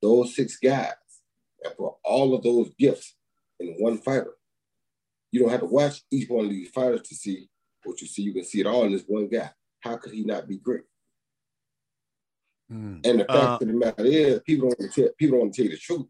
those 0.00 0.36
six 0.36 0.58
guys 0.58 0.94
and 1.64 1.76
put 1.76 1.94
all 2.04 2.34
of 2.34 2.44
those 2.44 2.70
gifts 2.78 3.16
in 3.60 3.74
one 3.78 3.98
fighter, 3.98 4.34
you 5.30 5.40
don't 5.40 5.50
have 5.50 5.60
to 5.60 5.66
watch 5.66 6.02
each 6.10 6.28
one 6.28 6.46
of 6.46 6.50
these 6.50 6.70
fighters 6.70 7.02
to 7.02 7.14
see 7.14 7.48
what 7.84 8.00
you 8.00 8.06
see. 8.06 8.22
You 8.22 8.32
can 8.32 8.44
see 8.44 8.60
it 8.60 8.66
all 8.66 8.84
in 8.84 8.92
this 8.92 9.04
one 9.06 9.28
guy. 9.28 9.50
How 9.80 9.96
could 9.96 10.12
he 10.12 10.24
not 10.24 10.48
be 10.48 10.58
great? 10.58 10.82
Mm. 12.72 13.06
And 13.06 13.20
the 13.20 13.24
fact 13.24 13.32
uh, 13.32 13.58
of 13.60 13.68
the 13.68 13.72
matter 13.72 14.04
is, 14.04 14.40
people 14.40 14.70
don't 14.70 14.92
tell, 14.92 15.08
people 15.18 15.38
don't 15.38 15.54
tell 15.54 15.64
you 15.64 15.72
the 15.72 15.78
truth, 15.78 16.06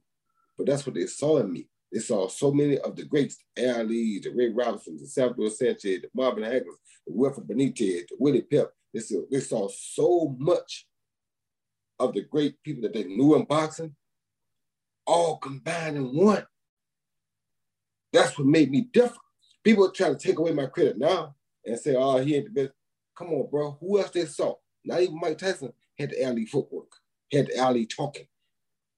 but 0.57 0.67
that's 0.67 0.87
what 0.87 0.95
they 0.95 1.07
saw 1.07 1.39
in 1.39 1.53
me. 1.53 1.69
They 1.93 2.01
saw 2.01 2.29
so 2.29 2.53
many 2.53 2.79
of 2.79 2.97
the 2.97 3.05
greats, 3.05 3.39
Ali, 3.59 4.21
the 4.21 4.31
Ray 4.35 4.51
Robinson, 4.51 4.99
the 5.01 5.07
Salvador 5.07 5.51
Sanchez, 5.51 6.03
the 6.03 6.09
Marvin 6.15 6.45
Hagler, 6.45 6.77
the 7.07 7.13
Wilfred 7.15 7.47
Benitez, 7.47 8.09
the 8.09 8.17
Willie 8.19 8.43
Pep. 8.43 8.73
They 8.93 9.01
saw, 9.01 9.23
they 9.31 9.41
saw 9.41 9.69
so 9.69 10.37
much 10.39 10.87
of 11.99 12.13
the 12.15 12.23
great 12.23 12.63
people 12.63 12.83
that 12.83 12.93
they 12.93 13.05
knew 13.05 13.37
in 13.37 13.45
boxing, 13.45 13.95
all 15.07 15.39
combined 15.39 15.97
in 15.97 16.15
one. 16.15 16.45
That's 18.13 18.39
what 18.39 18.47
made 18.47 18.71
me 18.71 18.89
different. 18.93 19.21
People 19.65 19.91
try 19.91 20.09
to 20.09 20.17
take 20.17 20.39
away 20.39 20.53
my 20.53 20.67
credit 20.67 20.99
now 20.99 21.35
and 21.65 21.79
say, 21.79 21.95
oh, 21.97 22.19
he 22.19 22.37
ain't 22.37 22.55
the 22.55 22.63
best. 22.63 22.73
Come 23.17 23.29
on, 23.29 23.49
bro. 23.51 23.77
Who 23.81 23.99
else 23.99 24.11
they 24.11 24.25
saw? 24.25 24.55
Not 24.85 25.03
even 25.03 25.21
Mike 25.21 25.39
Tyson 25.39 25.73
had 25.99 26.11
the 26.11 26.25
Ali 26.25 26.47
footwork, 26.47 26.93
had 27.33 27.49
the 27.49 27.61
Ali 27.61 27.87
talking. 27.87 28.27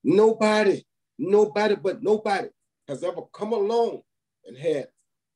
Nobody, 0.04 0.84
nobody 1.18 1.76
but 1.76 2.02
nobody 2.02 2.48
has 2.86 3.02
ever 3.02 3.22
come 3.32 3.52
along 3.52 4.02
and 4.46 4.56
had 4.56 4.88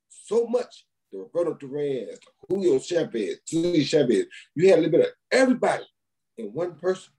so 0.09 0.47
much 0.47 0.87
the 1.13 1.19
Roberto 1.19 1.55
Duran, 1.55 2.09
Julio 2.49 2.79
Chavez, 2.79 3.39
Julio 3.51 3.85
Chavez. 3.85 4.27
You 4.55 4.69
had 4.69 4.79
a 4.79 4.83
little 4.83 4.99
bit 4.99 5.09
of 5.09 5.15
everybody 5.31 5.85
in 6.37 6.47
one 6.47 6.75
person. 6.75 7.13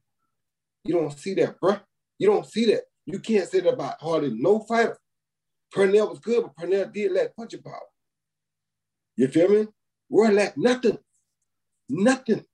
You 0.84 0.96
don't 0.96 1.18
see 1.18 1.34
that, 1.36 1.60
bro. 1.60 1.78
You 2.20 2.28
don't 2.28 2.46
see 2.46 2.66
that. 2.66 2.84
You 3.06 3.20
can't 3.20 3.48
say 3.48 3.62
that 3.62 3.74
about 3.74 4.02
hardly 4.02 4.32
no 4.32 4.60
fighter. 4.60 4.98
Pernell 5.74 6.10
was 6.10 6.20
good, 6.20 6.44
but 6.44 6.56
Pernell 6.56 6.92
did 6.92 7.12
lack 7.12 7.36
punching 7.36 7.62
power. 7.62 7.80
You 9.16 9.28
feel 9.28 9.50
me? 9.50 9.68
Roy 10.10 10.32
lacked 10.32 10.58
nothing. 10.58 10.98
Nothing. 11.90 12.46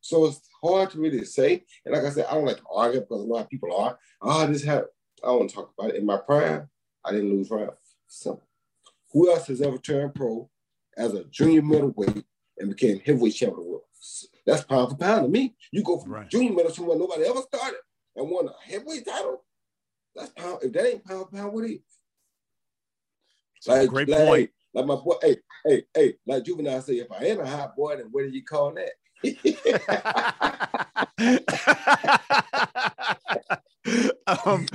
So 0.00 0.26
it's 0.26 0.40
hard 0.62 0.90
to 0.90 1.00
really 1.00 1.24
say. 1.24 1.64
And 1.84 1.94
like 1.94 2.04
I 2.04 2.10
said, 2.10 2.26
I 2.30 2.34
don't 2.34 2.46
like 2.46 2.58
to 2.58 2.62
argue 2.74 3.00
because 3.00 3.22
a 3.22 3.26
lot 3.26 3.42
of 3.42 3.50
people 3.50 3.74
are. 3.76 3.98
Ah, 4.22 4.44
oh, 4.44 4.46
this 4.46 4.64
had 4.64 4.84
I 5.22 5.26
don't 5.26 5.38
want 5.38 5.50
to 5.50 5.56
talk 5.56 5.72
about 5.76 5.90
it. 5.90 5.96
In 5.96 6.06
my 6.06 6.18
prime, 6.18 6.68
I 7.04 7.12
didn't 7.12 7.30
lose 7.30 7.50
rounds. 7.50 7.72
So 8.06 8.40
Who 9.12 9.30
else 9.30 9.48
has 9.48 9.60
ever 9.60 9.78
turned 9.78 10.14
pro 10.14 10.48
as 10.96 11.14
a 11.14 11.24
junior 11.24 11.62
middleweight 11.62 12.24
and 12.58 12.70
became 12.70 13.00
heavyweight 13.00 13.34
champion 13.34 13.58
of 13.58 13.64
the 13.64 13.70
world? 13.70 13.82
That's 14.46 14.64
pound 14.64 14.90
for 14.90 14.96
pound 14.96 15.24
to 15.24 15.28
me. 15.28 15.56
You 15.72 15.82
go 15.82 15.98
from 15.98 16.12
right. 16.12 16.30
junior 16.30 16.52
middle 16.52 16.72
to 16.72 16.82
where 16.82 16.98
nobody 16.98 17.24
ever 17.24 17.42
started 17.42 17.80
and 18.16 18.30
won 18.30 18.48
a 18.48 18.70
heavyweight 18.70 19.06
title. 19.06 19.44
That's 20.14 20.30
pound. 20.30 20.60
If 20.62 20.72
that 20.72 20.86
ain't 20.86 21.04
pound 21.04 21.26
for 21.28 21.36
pound, 21.36 21.52
what 21.52 21.64
is? 21.64 21.80
Like, 23.68 23.88
great 23.88 24.08
like, 24.08 24.26
point. 24.26 24.50
Like 24.74 24.86
my 24.86 24.96
boy, 24.96 25.14
hey, 25.22 25.36
hey, 25.64 25.84
hey, 25.94 26.14
like 26.26 26.44
Juvenile 26.44 26.82
say, 26.82 26.94
if 26.94 27.10
I 27.10 27.24
ain't 27.24 27.40
a 27.40 27.46
hot 27.46 27.76
boy, 27.76 27.96
then 27.96 28.08
what 28.10 28.24
do 28.24 28.30
you 28.30 28.44
call 28.44 28.74
that? 28.74 28.90
um, 34.44 34.66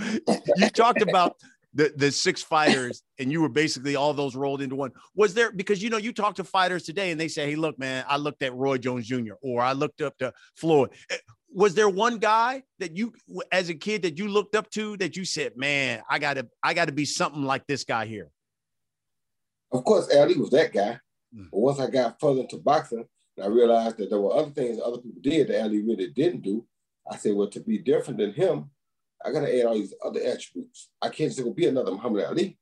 you 0.58 0.70
talked 0.70 1.02
about 1.02 1.38
the 1.74 1.94
the 1.96 2.12
six 2.12 2.44
fighters 2.44 3.04
and 3.20 3.32
you 3.32 3.42
were 3.42 3.50
basically 3.50 3.96
all 3.96 4.14
those 4.14 4.36
rolled 4.36 4.62
into 4.62 4.76
one 4.76 4.92
was 5.16 5.34
there 5.34 5.52
because 5.52 5.82
you 5.82 5.90
know 5.90 5.98
you 5.98 6.14
talk 6.14 6.36
to 6.36 6.44
fighters 6.44 6.84
today 6.84 7.12
and 7.12 7.20
they 7.20 7.28
say 7.28 7.50
hey 7.50 7.56
look 7.56 7.78
man 7.80 8.06
i 8.08 8.18
looked 8.18 8.44
at 8.44 8.54
roy 8.54 8.78
jones 8.78 9.08
jr 9.08 9.34
or 9.42 9.62
i 9.62 9.74
looked 9.74 10.02
up 10.02 10.18
to 10.18 10.32
floyd 10.56 10.90
eh, 11.10 11.18
was 11.50 11.74
there 11.74 11.90
one 11.90 12.18
guy 12.18 12.64
that 12.80 12.96
you 12.96 13.14
as 13.52 13.70
a 13.70 13.74
kid 13.74 14.04
that 14.04 14.18
you 14.18 14.28
looked 14.28 14.56
up 14.56 14.70
to 14.70 14.98
that 14.98 15.16
you 15.16 15.26
said 15.26 15.54
man 15.56 16.02
i 16.10 16.20
gotta 16.20 16.48
i 16.62 16.74
gotta 16.74 16.92
be 16.92 17.06
something 17.06 17.44
like 17.44 17.66
this 17.68 17.84
guy 17.84 18.06
here 18.06 18.30
of 19.74 19.84
course 19.84 20.14
ali 20.16 20.38
was 20.38 20.50
that 20.50 20.72
guy 20.72 20.98
mm. 21.36 21.48
but 21.52 21.60
once 21.60 21.80
i 21.80 21.90
got 21.90 22.20
further 22.20 22.42
into 22.42 22.58
boxing 22.58 23.06
and 23.38 23.46
i 23.46 23.48
realized 23.48 23.98
that 23.98 24.10
there 24.10 24.22
were 24.22 24.34
other 24.34 24.52
things 24.52 24.80
other 24.84 24.98
people 24.98 25.22
did 25.22 25.48
that 25.48 25.64
ali 25.64 25.82
really 25.82 26.08
didn't 26.08 26.42
do 26.42 26.66
i 27.12 27.16
said 27.18 27.34
well 27.34 27.48
to 27.48 27.60
be 27.60 27.78
different 27.78 28.20
than 28.20 28.34
him 28.34 28.70
I 29.26 29.32
gotta 29.32 29.58
add 29.58 29.66
all 29.66 29.76
these 29.76 29.94
other 30.04 30.20
attributes. 30.20 30.90
I 31.02 31.10
can't 31.10 31.32
just 31.32 31.44
go 31.44 31.52
be 31.52 31.68
another 31.68 31.92
Muhammad 31.92 32.26
Ali. 32.26 32.58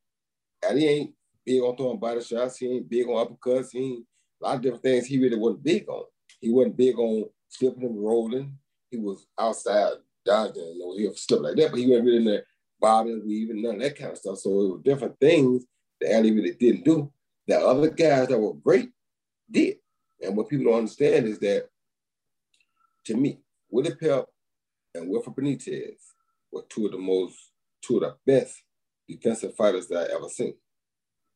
Ali 0.64 0.88
ain't 0.88 1.14
big 1.46 1.62
on 1.62 1.76
throwing 1.76 2.00
body 2.00 2.22
shots. 2.22 2.58
He 2.58 2.68
ain't 2.68 2.90
big 2.90 3.08
on 3.08 3.26
uppercuts. 3.26 3.72
He 3.72 3.80
ain't 3.80 4.06
a 4.42 4.46
lot 4.46 4.56
of 4.58 4.62
different 4.62 4.84
things 4.84 5.06
he 5.08 5.20
really 5.20 5.38
wasn't 5.38 5.64
big 5.64 5.90
on. 5.90 6.04
He 6.40 6.52
wasn't 6.52 6.78
big 6.78 6.98
on 7.00 7.26
slipping 7.50 7.84
and 7.84 8.04
rolling. 8.04 8.58
He 8.92 8.98
was 8.98 9.26
outside 9.40 9.94
dodging, 10.26 10.74
you 10.76 10.80
know, 10.80 10.96
he 10.96 11.08
would 11.08 11.42
like 11.42 11.56
that, 11.56 11.72
but 11.72 11.80
he 11.80 11.88
wasn't 11.88 12.06
really 12.06 12.18
in 12.18 12.26
there 12.26 12.46
bobbing, 12.80 13.24
weaving, 13.26 13.62
none 13.62 13.76
of 13.76 13.82
that 13.82 13.98
kind 13.98 14.12
of 14.12 14.18
stuff. 14.18 14.38
So 14.38 14.50
it 14.50 14.54
was 14.54 14.82
different 14.84 15.20
things 15.20 15.66
that 16.02 16.16
Ali 16.16 16.32
really 16.32 16.54
didn't 16.54 16.86
do 16.86 17.12
that 17.48 17.64
other 17.64 17.90
guys 17.90 18.28
that 18.28 18.40
were 18.40 18.54
great 18.54 18.92
did. 19.50 19.78
And 20.22 20.38
what 20.38 20.50
people 20.50 20.66
don't 20.66 20.80
understand 20.80 21.26
is 21.26 21.40
that, 21.40 21.68
to 23.06 23.16
me, 23.16 23.40
Willie 23.70 23.96
Pep 23.96 24.26
and 24.94 25.10
Wilfred 25.10 25.36
Benitez 25.36 25.98
were 26.52 26.64
two 26.70 26.86
of 26.86 26.92
the 26.92 26.98
most, 26.98 27.38
two 27.82 27.98
of 27.98 28.02
the 28.02 28.16
best 28.26 28.62
defensive 29.08 29.56
fighters 29.56 29.88
that 29.88 30.10
I 30.12 30.16
ever 30.16 30.30
seen. 30.30 30.54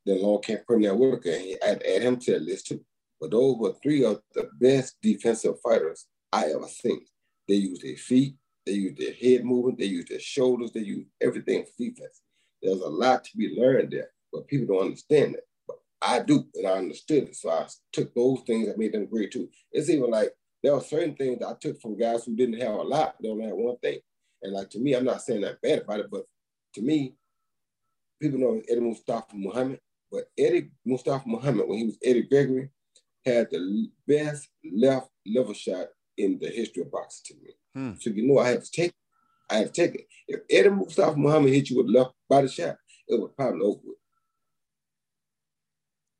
Then 0.06 0.22
long 0.22 0.42
came 0.42 0.60
Pernell 0.70 0.98
Whitaker, 0.98 1.32
and 1.32 1.58
I'd 1.64 1.84
add 1.84 2.04
him 2.04 2.18
to 2.18 2.34
the 2.34 2.40
list 2.40 2.68
too. 2.68 2.82
But 3.20 3.32
those 3.32 3.58
were 3.58 3.74
three 3.82 4.06
of 4.06 4.22
the 4.34 4.50
best 4.60 4.98
defensive 5.02 5.60
fighters 5.62 6.06
I 6.32 6.46
ever 6.46 6.68
seen. 6.68 7.06
They 7.48 7.56
used 7.56 7.82
their 7.82 7.98
feet, 7.98 8.36
they 8.66 8.74
used 8.74 8.98
their 8.98 9.14
head 9.14 9.46
movement, 9.46 9.80
they 9.80 9.86
used 9.86 10.10
their 10.10 10.20
shoulders, 10.20 10.72
they 10.72 10.82
used 10.82 11.08
everything 11.22 11.64
for 11.64 11.84
defense. 11.84 12.22
There's 12.62 12.82
a 12.82 12.88
lot 12.88 13.24
to 13.24 13.38
be 13.38 13.56
learned 13.60 13.92
there, 13.92 14.10
but 14.36 14.48
people 14.48 14.76
don't 14.76 14.88
understand 14.88 15.36
that. 15.36 15.44
But 15.68 15.78
I 16.02 16.20
do, 16.20 16.46
and 16.56 16.68
I 16.68 16.72
understood 16.72 17.24
it. 17.24 17.36
So 17.36 17.50
I 17.50 17.68
took 17.94 18.14
those 18.14 18.42
things 18.46 18.68
that 18.68 18.78
made 18.78 18.94
them 18.94 19.08
great 19.08 19.32
too. 19.32 19.50
It's 19.72 19.90
even 19.90 20.12
like 20.12 20.32
there 20.62 20.74
were 20.74 20.82
certain 20.82 21.16
things 21.16 21.42
I 21.42 21.54
took 21.60 21.82
from 21.82 21.98
guys 21.98 22.26
who 22.26 22.36
didn't 22.36 22.60
have 22.60 22.74
a 22.74 22.82
lot, 22.82 23.16
they 23.22 23.30
only 23.30 23.46
had 23.46 23.54
one 23.54 23.78
thing. 23.78 24.00
And 24.42 24.54
like 24.54 24.70
to 24.72 24.80
me, 24.80 24.94
I'm 24.94 25.06
not 25.06 25.22
saying 25.22 25.42
that 25.42 25.62
bad 25.62 25.80
about 25.80 26.02
it, 26.02 26.08
but 26.12 26.26
to 26.74 26.82
me, 26.82 27.16
people 28.22 28.40
know 28.40 28.62
Eddie 28.70 28.82
Mustafa 28.82 29.36
Muhammad, 29.36 29.80
but 30.12 30.26
Eddie 30.38 30.72
Mustafa 30.86 31.28
Muhammad, 31.28 31.68
when 31.68 31.80
he 31.80 31.86
was 31.86 31.98
Eddie 32.04 32.24
Gregory, 32.24 32.70
had 33.26 33.48
the 33.50 33.88
best 34.08 34.50
left 34.74 35.10
liver 35.26 35.54
shot 35.54 35.88
in 36.18 36.40
the 36.42 36.50
history 36.50 36.84
of 36.84 36.92
boxing 36.92 37.36
to 37.38 37.44
me. 37.44 37.54
Hmm. 37.74 38.00
So 38.00 38.10
you 38.10 38.28
know 38.28 38.40
I 38.40 38.50
had 38.50 38.64
to 38.64 38.72
take 38.72 38.90
it. 38.90 38.96
I 39.50 39.58
had 39.58 39.74
to 39.74 39.82
take 39.82 39.96
it. 39.96 40.08
If 40.28 40.42
Eddie 40.50 40.70
Mustafa 40.70 41.18
Muhammad 41.18 41.54
hit 41.54 41.70
you 41.70 41.78
with 41.78 41.94
left 41.94 42.12
body 42.30 42.48
shot, 42.48 42.78
it 43.08 43.20
would 43.20 43.36
probably 43.36 43.62
over 43.62 43.80
with. 43.84 43.98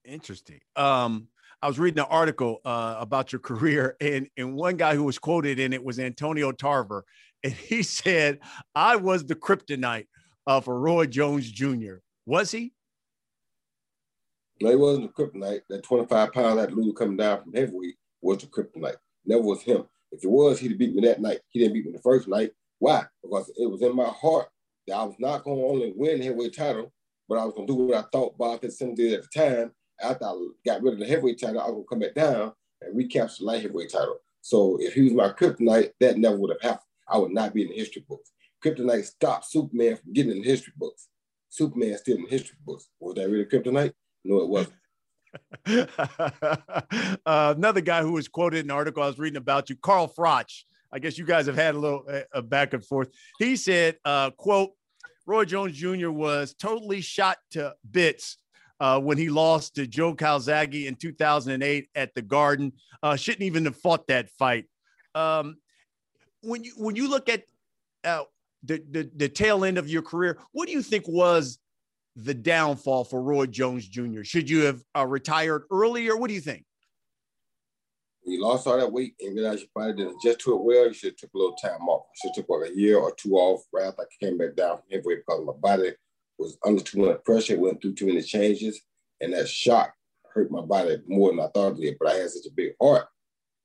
Interesting. 0.06 0.60
Um, 0.76 1.28
I 1.62 1.68
was 1.68 1.80
reading 1.80 2.00
an 2.00 2.08
article 2.10 2.62
uh, 2.64 2.96
about 3.00 3.32
your 3.32 3.40
career, 3.42 3.96
and 4.00 4.28
and 4.38 4.56
one 4.56 4.78
guy 4.78 4.96
who 4.96 5.04
was 5.04 5.20
quoted 5.20 5.60
in 5.60 5.74
it 5.74 5.84
was 5.84 6.00
Antonio 6.00 6.52
Tarver, 6.52 7.06
and 7.44 7.54
he 7.70 7.84
said, 7.84 8.40
I 8.74 8.96
was 8.96 9.26
the 9.26 9.36
kryptonite 9.36 10.08
uh, 10.48 10.62
for 10.62 10.80
Roy 10.80 11.06
Jones 11.08 11.50
Jr. 11.52 11.96
Was 12.26 12.52
he? 12.52 12.74
No, 14.62 14.70
he 14.70 14.76
wasn't 14.76 15.14
the 15.16 15.24
kryptonite. 15.24 15.62
That 15.70 15.84
25 15.84 16.32
pounds 16.32 16.56
that 16.58 16.74
lose 16.74 16.94
coming 16.98 17.18
down 17.18 17.44
from 17.44 17.54
heavyweight 17.54 17.96
was 18.22 18.40
the 18.40 18.48
kryptonite. 18.48 18.96
Never 19.26 19.42
was 19.42 19.62
him. 19.62 19.86
If 20.12 20.24
it 20.24 20.30
was, 20.30 20.60
he'd 20.60 20.78
beat 20.78 20.96
me 20.96 21.02
that 21.02 21.22
night. 21.22 21.40
He 21.50 21.60
didn't 21.60 21.74
beat 21.74 21.86
me 21.86 21.92
the 21.92 22.02
first 22.02 22.28
night. 22.28 22.52
Why? 22.80 23.04
Because 23.22 23.52
it 23.58 23.70
was 23.70 23.82
in 23.82 23.96
my 23.96 24.08
heart 24.08 24.48
that 24.88 24.96
I 24.96 25.04
was 25.04 25.16
not 25.20 25.44
going 25.44 25.58
to 25.58 25.66
only 25.66 25.94
win 25.96 26.22
heavyweight 26.22 26.56
title, 26.56 26.94
but 27.28 27.38
I 27.38 27.46
was 27.46 27.54
going 27.54 27.68
to 27.68 27.74
do 27.74 27.80
what 27.80 27.98
I 27.98 28.08
thought 28.12 28.38
Bob 28.38 28.62
Fitzsimmons 28.62 28.98
did 28.98 29.14
at 29.14 29.24
the 29.24 29.40
time. 29.40 29.72
After 30.02 30.26
I 30.26 30.48
got 30.66 30.82
rid 30.82 30.94
of 30.94 31.00
the 31.00 31.06
heavyweight 31.06 31.40
title, 31.40 31.62
I 31.62 31.68
to 31.68 31.86
come 31.90 32.00
back 32.00 32.16
down 32.16 32.54
and 32.82 32.96
recapture 32.96 33.38
the 33.40 33.46
light 33.46 33.62
heavyweight 33.62 33.92
title. 33.92 34.18
So 34.42 34.78
if 34.80 34.94
he 34.94 35.04
was 35.04 35.14
my 35.14 35.30
kryptonite, 35.30 35.92
that 36.00 36.18
never 36.18 36.38
would 36.38 36.52
have 36.52 36.62
happened. 36.62 36.88
I 37.08 37.18
would 37.18 37.32
not 37.32 37.54
be 37.54 37.64
in 37.64 37.70
the 37.70 37.76
history 37.76 38.06
books. 38.08 38.32
Kryptonite 38.64 39.06
stopped 39.06 39.46
Superman 39.46 39.98
from 39.98 40.14
getting 40.14 40.32
in 40.32 40.42
the 40.42 40.48
history 40.48 40.74
books. 40.78 41.08
Superman 41.50 41.98
still 41.98 42.18
in 42.18 42.24
the 42.24 42.30
history 42.30 42.58
books. 42.66 42.90
Was 43.00 43.16
that 43.16 43.30
really 43.30 43.46
Kryptonite? 43.46 43.94
No, 44.24 44.42
it 44.42 44.50
wasn't. 44.50 44.76
uh, 47.26 47.54
another 47.58 47.82
guy 47.82 48.02
who 48.02 48.14
was 48.14 48.28
quoted 48.28 48.60
in 48.60 48.66
an 48.66 48.72
article 48.72 49.04
I 49.04 49.08
was 49.08 49.20
reading 49.20 49.38
about 49.38 49.70
you, 49.70 49.76
Carl 49.76 50.08
Froch. 50.08 50.64
I 50.92 51.00
guess 51.00 51.18
you 51.18 51.26
guys 51.26 51.46
have 51.46 51.56
had 51.56 51.76
a 51.76 51.80
little 51.80 52.06
uh, 52.34 52.42
back 52.42 52.74
and 52.74 52.86
forth. 52.86 53.10
He 53.38 53.56
said, 53.56 53.98
uh, 54.06 54.32
"quote 54.32 54.72
Roy 55.26 55.46
Jones 55.46 55.78
Jr. 55.78 56.10
was 56.10 56.54
totally 56.54 57.02
shot 57.02 57.38
to 57.52 57.74
bits 57.90 58.38
uh, 58.86 59.00
when 59.00 59.18
he 59.18 59.30
lost 59.30 59.74
to 59.74 59.88
Joe 59.88 60.14
Calzaghe 60.14 60.86
in 60.86 60.96
2008 60.96 61.90
at 61.96 62.14
the 62.14 62.22
Garden. 62.22 62.72
Uh, 63.02 63.16
shouldn't 63.16 63.42
even 63.42 63.66
have 63.66 63.76
fought 63.76 64.06
that 64.08 64.30
fight. 64.30 64.66
Um, 65.16 65.58
when 66.42 66.64
you 66.64 66.74
when 66.78 66.96
you 66.96 67.10
look 67.10 67.28
at 67.28 67.46
uh, 68.04 68.24
the, 68.64 68.84
the 68.92 69.10
the 69.16 69.28
tail 69.28 69.66
end 69.66 69.80
of 69.80 69.90
your 69.90 70.04
career, 70.04 70.38
what 70.52 70.68
do 70.68 70.72
you 70.72 70.84
think 70.84 71.06
was 71.08 71.58
the 72.16 72.36
downfall 72.36 73.06
for 73.06 73.24
Roy 73.24 73.48
Jones 73.48 73.88
Jr.? 73.88 74.22
Should 74.22 74.52
you 74.52 74.66
have 74.66 74.84
uh, 74.96 75.08
retired 75.08 75.64
earlier? 75.72 76.16
What 76.16 76.28
do 76.28 76.36
you 76.36 76.42
think? 76.42 76.64
You 78.24 78.42
lost 78.42 78.68
all 78.68 78.78
that 78.78 78.92
weight 78.92 79.16
and 79.20 79.36
realized 79.36 79.62
your 79.62 79.70
body 79.74 79.98
didn't 79.98 80.18
adjust 80.18 80.42
to 80.42 80.54
it 80.54 80.64
well, 80.64 80.88
you 80.88 80.94
should 80.94 81.14
have 81.14 81.18
took 81.18 81.34
a 81.34 81.38
little 81.38 81.56
time 81.56 81.88
off. 81.90 82.06
Should 82.22 82.36
have 82.36 82.46
took 82.46 82.62
like 82.62 82.70
a 82.70 82.78
year 82.78 83.00
or 83.00 83.16
two 83.16 83.34
off 83.34 83.64
right 83.74 83.88
after 83.88 84.04
I 84.04 84.06
came 84.24 84.38
back 84.38 84.56
down 84.56 84.78
from 84.78 84.92
heavyweight 84.92 85.24
because 85.26 85.44
my 85.44 85.54
body 85.54 85.94
was 86.38 86.58
under 86.66 86.82
too 86.82 87.00
much 87.00 87.24
pressure, 87.24 87.60
went 87.60 87.82
through 87.82 87.94
too 87.94 88.08
many 88.08 88.22
changes, 88.22 88.82
and 89.22 89.34
that 89.34 89.48
shock 89.48 89.94
hurt 90.34 90.52
my 90.52 90.62
body 90.62 90.98
more 91.08 91.30
than 91.32 91.40
I 91.40 91.48
thought 91.48 91.74
it 91.74 91.82
did. 91.82 91.98
But 92.00 92.10
I 92.10 92.16
had 92.16 92.30
such 92.30 92.46
a 92.46 92.54
big 92.54 92.74
heart 92.82 93.08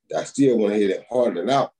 that 0.09 0.19
I 0.19 0.23
still 0.23 0.67
ahead 0.67 0.91
and 0.91 1.05
hardened 1.09 1.49
it 1.49 1.53
out 1.53 1.73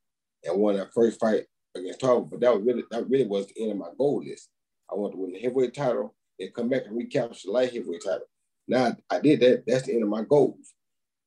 and 0.43 0.59
won 0.59 0.75
that 0.75 0.93
first 0.93 1.19
fight 1.19 1.45
against 1.75 2.01
Tarver. 2.01 2.25
But 2.25 2.41
that 2.41 2.53
was 2.53 2.63
really 2.63 2.83
that 2.91 3.09
really 3.09 3.27
was 3.27 3.47
the 3.47 3.61
end 3.61 3.71
of 3.71 3.77
my 3.77 3.89
goal 3.97 4.23
list. 4.25 4.49
I 4.91 4.95
wanted 4.95 5.13
to 5.13 5.17
win 5.19 5.33
the 5.33 5.39
heavyweight 5.39 5.73
title 5.73 6.15
and 6.39 6.53
come 6.53 6.69
back 6.69 6.83
and 6.85 6.97
recapture 6.97 7.47
the 7.47 7.51
light 7.51 7.73
heavyweight 7.73 8.03
title. 8.03 8.27
Now 8.67 8.95
I 9.09 9.19
did 9.19 9.39
that. 9.41 9.63
That's 9.65 9.83
the 9.83 9.93
end 9.93 10.03
of 10.03 10.09
my 10.09 10.23
goals. 10.23 10.73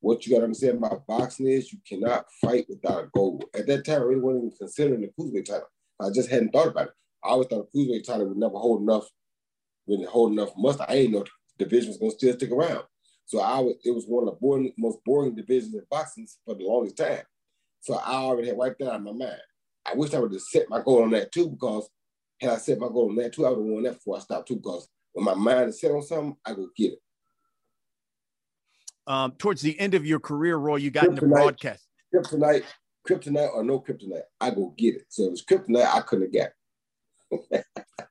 What 0.00 0.26
you 0.26 0.33
got 0.33 0.40
to 0.40 0.44
understand 0.44 0.76
about 0.76 1.06
boxing 1.06 1.47
is 1.47 1.73
you 1.73 1.78
cannot 1.88 2.26
fight 2.42 2.66
without 2.68 3.04
a 3.04 3.06
goal. 3.14 3.42
At 3.54 3.66
that 3.68 3.87
time, 3.87 4.02
I 4.02 4.04
really 4.04 4.21
wasn't 4.21 4.44
even 4.44 4.59
considering 4.59 5.00
the 5.00 5.11
cruiserweight 5.18 5.47
title. 5.47 5.68
I 5.99 6.11
just 6.11 6.28
hadn't 6.28 6.52
thought 6.52 6.68
about 6.68 6.88
it. 6.88 6.94
I 7.25 7.28
always 7.28 7.49
thought 7.49 7.73
the 7.73 7.78
cruiserweight 7.78 8.04
title 8.04 8.28
would 8.28 8.37
never 8.37 8.59
hold 8.59 8.83
enough, 8.83 9.09
really 9.87 10.05
hold 10.05 10.33
enough 10.33 10.50
muster. 10.57 10.85
I 10.88 10.95
ain't 10.95 11.12
know 11.12 11.25
the 11.59 11.64
division 11.64 11.91
was 11.91 11.99
gonna 11.99 12.11
still 12.12 12.33
stick 12.35 12.50
around. 12.50 12.85
So 13.26 13.41
I 13.41 13.59
was, 13.59 13.76
it 13.85 13.91
was 13.91 14.05
one 14.07 14.29
of 14.29 14.35
the 14.35 14.41
boring, 14.41 14.73
most 14.76 14.99
boring 15.05 15.35
divisions 15.35 15.75
in 15.75 15.83
boxing 15.91 16.26
for 16.45 16.55
the 16.55 16.64
longest 16.64 16.97
time. 16.97 17.23
So 17.81 17.95
I 17.95 18.14
already 18.14 18.49
had 18.49 18.57
wiped 18.57 18.79
that 18.81 18.91
out 18.91 18.97
of 18.97 19.03
my 19.03 19.12
mind. 19.12 19.41
I 19.87 19.95
wish 19.95 20.14
I 20.14 20.19
would 20.19 20.33
have 20.33 20.41
set 20.41 20.69
my 20.69 20.83
goal 20.83 21.03
on 21.03 21.11
that 21.11 21.33
too, 21.33 21.49
because 21.50 21.88
had 22.41 22.50
I 22.50 22.57
set 22.57 22.79
my 22.79 22.88
goal 22.88 23.09
on 23.11 23.17
that 23.17 23.33
too, 23.33 23.47
I 23.47 23.50
would 23.50 23.59
have 23.59 23.67
won 23.67 23.83
that 23.85 23.95
before 23.95 24.17
I 24.17 24.21
stopped 24.21 24.49
too. 24.49 24.57
Because 24.57 24.88
when 25.12 25.25
my 25.25 25.35
mind 25.35 25.71
is 25.71 25.81
set 25.81 25.91
on 25.91 26.03
something, 26.03 26.37
I 26.45 26.55
go 26.55 26.69
get 26.76 26.93
it. 26.93 26.99
Um, 29.07 29.33
towards 29.33 29.61
the 29.61 29.79
end 29.79 29.95
of 29.95 30.07
your 30.07 30.19
career, 30.19 30.57
Roy, 30.57 30.76
you 30.76 30.91
got 30.91 31.05
kryptonite, 31.05 31.11
into 31.11 31.26
broadcast. 31.26 31.87
Kryptonite, 32.14 32.64
kryptonite 33.09 33.55
or 33.55 33.62
no 33.62 33.81
kryptonite, 33.81 34.23
I 34.41 34.50
go 34.50 34.75
get 34.79 34.97
it. 34.97 35.05
So 35.09 35.25
it 35.25 35.31
was 35.31 35.45
kryptonite, 35.45 35.87
I 35.87 36.00
couldn't 36.00 36.25
have 36.25 36.33
got 36.33 36.49
it. 36.49 36.55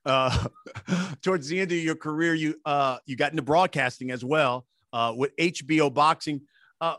Uh, 0.05 0.47
towards 1.21 1.47
the 1.47 1.59
end 1.59 1.71
of 1.71 1.77
your 1.77 1.95
career, 1.95 2.33
you 2.33 2.55
uh, 2.65 2.97
you 3.05 3.15
got 3.15 3.31
into 3.31 3.43
broadcasting 3.43 4.11
as 4.11 4.23
well 4.23 4.65
uh, 4.91 5.13
with 5.15 5.35
HBO 5.37 5.93
Boxing. 5.93 6.41
Uh, 6.81 6.95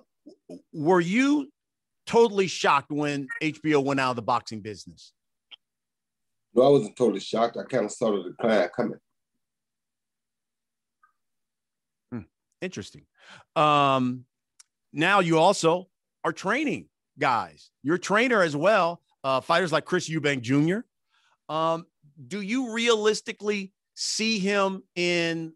were 0.73 1.00
you 1.00 1.50
totally 2.07 2.47
shocked 2.47 2.90
when 2.90 3.28
HBO 3.43 3.83
went 3.85 4.00
out 4.00 4.11
of 4.11 4.16
the 4.16 4.23
boxing 4.23 4.61
business? 4.61 5.12
No, 6.54 6.62
I 6.62 6.69
wasn't 6.69 6.97
totally 6.97 7.21
shocked. 7.21 7.57
I 7.57 7.64
kind 7.64 7.85
of 7.85 7.93
saw 7.93 8.12
the 8.12 8.31
decline 8.31 8.69
coming. 8.76 8.99
Hmm. 12.12 12.21
Interesting. 12.61 13.07
Um, 13.57 14.25
now 14.93 15.21
you 15.21 15.38
also 15.38 15.88
are 16.23 16.33
training 16.33 16.88
guys. 17.19 17.71
You're 17.83 17.97
a 17.97 18.00
trainer 18.00 18.43
as 18.43 18.57
well. 18.57 19.00
Uh, 19.23 19.40
fighters 19.40 19.73
like 19.73 19.85
Chris 19.85 20.09
Eubank 20.09 20.43
Jr. 20.43 20.81
Um, 21.52 21.87
do 22.26 22.40
you 22.40 22.73
realistically 22.73 23.73
see 23.94 24.38
him 24.38 24.83
in 24.94 25.52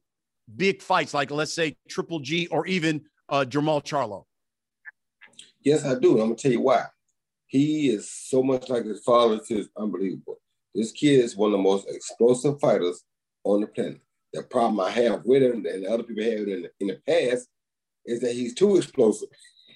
big 0.57 0.83
fights 0.83 1.15
like, 1.15 1.31
let's 1.31 1.53
say, 1.53 1.77
Triple 1.88 2.21
G 2.21 2.47
or 2.49 2.67
even 2.67 3.03
uh, 3.29 3.45
Jermall 3.49 3.85
Charlo? 3.85 4.25
Yes, 5.62 5.85
I 5.85 5.99
do. 5.99 6.12
I'm 6.12 6.29
gonna 6.29 6.35
tell 6.35 6.53
you 6.53 6.61
why. 6.61 6.85
He 7.47 7.88
is 7.88 8.11
so 8.11 8.42
much 8.42 8.68
like 8.68 8.85
his 8.85 9.01
father. 9.01 9.40
It's 9.49 9.68
unbelievable. 9.77 10.38
This 10.75 10.92
kid 10.92 11.25
is 11.25 11.37
one 11.37 11.49
of 11.53 11.59
the 11.59 11.62
most 11.62 11.88
explosive 11.88 12.61
fighters 12.61 13.03
on 13.44 13.62
the 13.62 13.66
planet. 13.66 14.01
The 14.33 14.42
problem 14.42 14.81
I 14.81 14.90
have 14.90 15.25
with 15.25 15.42
him 15.42 15.64
and 15.66 15.87
other 15.87 16.03
people 16.03 16.25
have 16.25 16.33
in 16.33 16.62
the, 16.62 16.71
in 16.81 16.87
the 16.88 17.01
past 17.07 17.49
is 18.05 18.21
that 18.21 18.33
he's 18.33 18.55
too 18.55 18.77
explosive. 18.77 19.29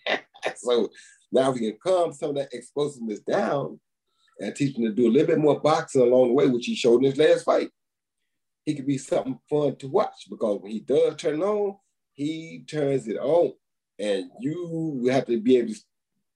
so 0.57 0.89
now 1.33 1.51
we 1.51 1.61
can 1.61 1.79
calm 1.83 2.13
some 2.13 2.31
of 2.31 2.37
that 2.37 2.53
explosiveness 2.53 3.21
down 3.21 3.81
and 4.43 4.57
teach 4.57 4.77
him 4.77 4.85
to 4.85 4.93
do 4.93 5.07
a 5.07 5.11
little 5.11 5.29
bit 5.29 5.39
more 5.39 5.61
boxing 5.61 6.03
along 6.03 6.29
the 6.29 6.35
way, 6.35 6.49
which 6.49 6.67
he 6.67 6.75
showed 6.75 6.99
in 6.99 7.11
his 7.11 7.17
last 7.17 7.45
fight. 7.45 7.71
He 8.65 8.75
could 8.75 8.87
be 8.87 8.99
something 8.99 9.39
fun 9.49 9.77
to 9.77 9.89
watch 9.89 10.27
because 10.29 10.61
when 10.61 10.73
he 10.73 10.81
does 10.81 11.17
turn 11.17 11.43
on, 11.43 11.77
he 12.13 12.65
turns 12.69 13.07
it 13.07 13.19
on. 13.19 13.53
And 13.99 14.31
you 14.41 15.09
have 15.13 15.27
to 15.27 15.41
be 15.41 15.59
able 15.59 15.75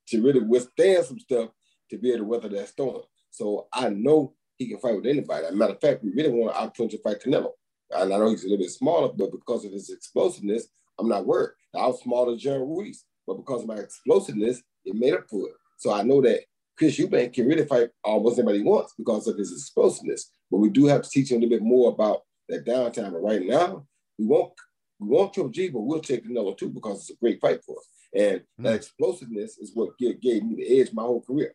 to 0.09 0.23
really 0.23 0.41
withstand 0.41 1.05
some 1.05 1.19
stuff 1.19 1.51
to 1.91 1.99
be 1.99 2.11
able 2.11 2.21
to 2.21 2.25
weather 2.25 2.49
that 2.49 2.69
storm. 2.69 3.03
So 3.31 3.67
I 3.73 3.89
know 3.89 4.35
he 4.57 4.69
can 4.69 4.79
fight 4.79 4.97
with 4.97 5.07
anybody. 5.07 5.47
As 5.47 5.53
a 5.53 5.57
matter 5.57 5.75
of 5.75 5.81
fact, 5.81 6.05
we 6.05 6.13
really 6.13 6.31
want 6.31 6.55
to 6.55 6.61
out 6.61 6.75
to 6.75 7.03
fight 7.03 7.23
Canelo. 7.25 7.51
And 7.91 8.13
I 8.13 8.19
know 8.19 8.31
he's 8.31 8.45
a 8.45 8.49
little 8.49 8.65
bit 8.65 8.71
smaller, 8.71 9.13
but 9.13 9.33
because 9.33 9.65
of 9.65 9.73
his 9.73 9.91
explosiveness, 9.91 10.69
I'm 10.99 11.09
not 11.09 11.27
worried. 11.27 11.53
I 11.75 11.87
was 11.87 12.01
smaller 12.01 12.31
than 12.31 12.39
Jerry 12.39 12.61
Ruiz, 12.61 13.05
but 13.27 13.37
because 13.37 13.63
of 13.63 13.69
my 13.69 13.77
explosiveness, 13.77 14.63
it 14.85 14.95
made 14.95 15.15
up 15.15 15.29
for 15.29 15.49
it. 15.49 15.55
So 15.79 15.93
I 15.93 16.03
know 16.03 16.23
that 16.23 16.41
Chris 16.77 16.99
Eubank 16.99 17.33
can 17.33 17.47
really 17.47 17.65
fight 17.65 17.89
almost 18.05 18.39
anybody 18.39 18.59
he 18.59 18.65
wants 18.65 18.95
because 18.97 19.27
of 19.27 19.39
his 19.39 19.53
explosiveness. 19.53 20.31
But 20.51 20.59
we 20.59 20.69
do 20.69 20.87
have 20.87 21.03
to 21.03 21.11
teach 21.11 21.31
him 21.31 21.39
a 21.39 21.41
little 21.41 21.59
bit 21.59 21.65
more 21.65 21.91
about 21.91 22.23
that 22.49 22.67
downtime. 22.67 23.13
But 23.13 23.23
right 23.23 23.43
now, 23.43 23.87
we 24.19 24.27
won't 24.27 24.53
we 24.99 25.09
won't 25.09 25.33
Triple 25.33 25.51
G, 25.51 25.69
but 25.69 25.81
we'll 25.81 26.01
take 26.01 26.25
another 26.25 26.55
two 26.55 26.71
because 26.71 27.01
it's 27.01 27.11
a 27.11 27.17
great 27.17 27.41
fight 27.41 27.61
for 27.65 27.77
us. 27.79 27.89
And 28.15 28.41
mm-hmm. 28.41 28.65
that 28.65 28.75
explosiveness 28.75 29.59
is 29.59 29.73
what 29.75 29.99
gave, 29.99 30.21
gave 30.21 30.43
me 30.43 30.57
the 30.57 30.81
edge 30.81 30.91
my 30.93 31.03
whole 31.03 31.23
career. 31.23 31.55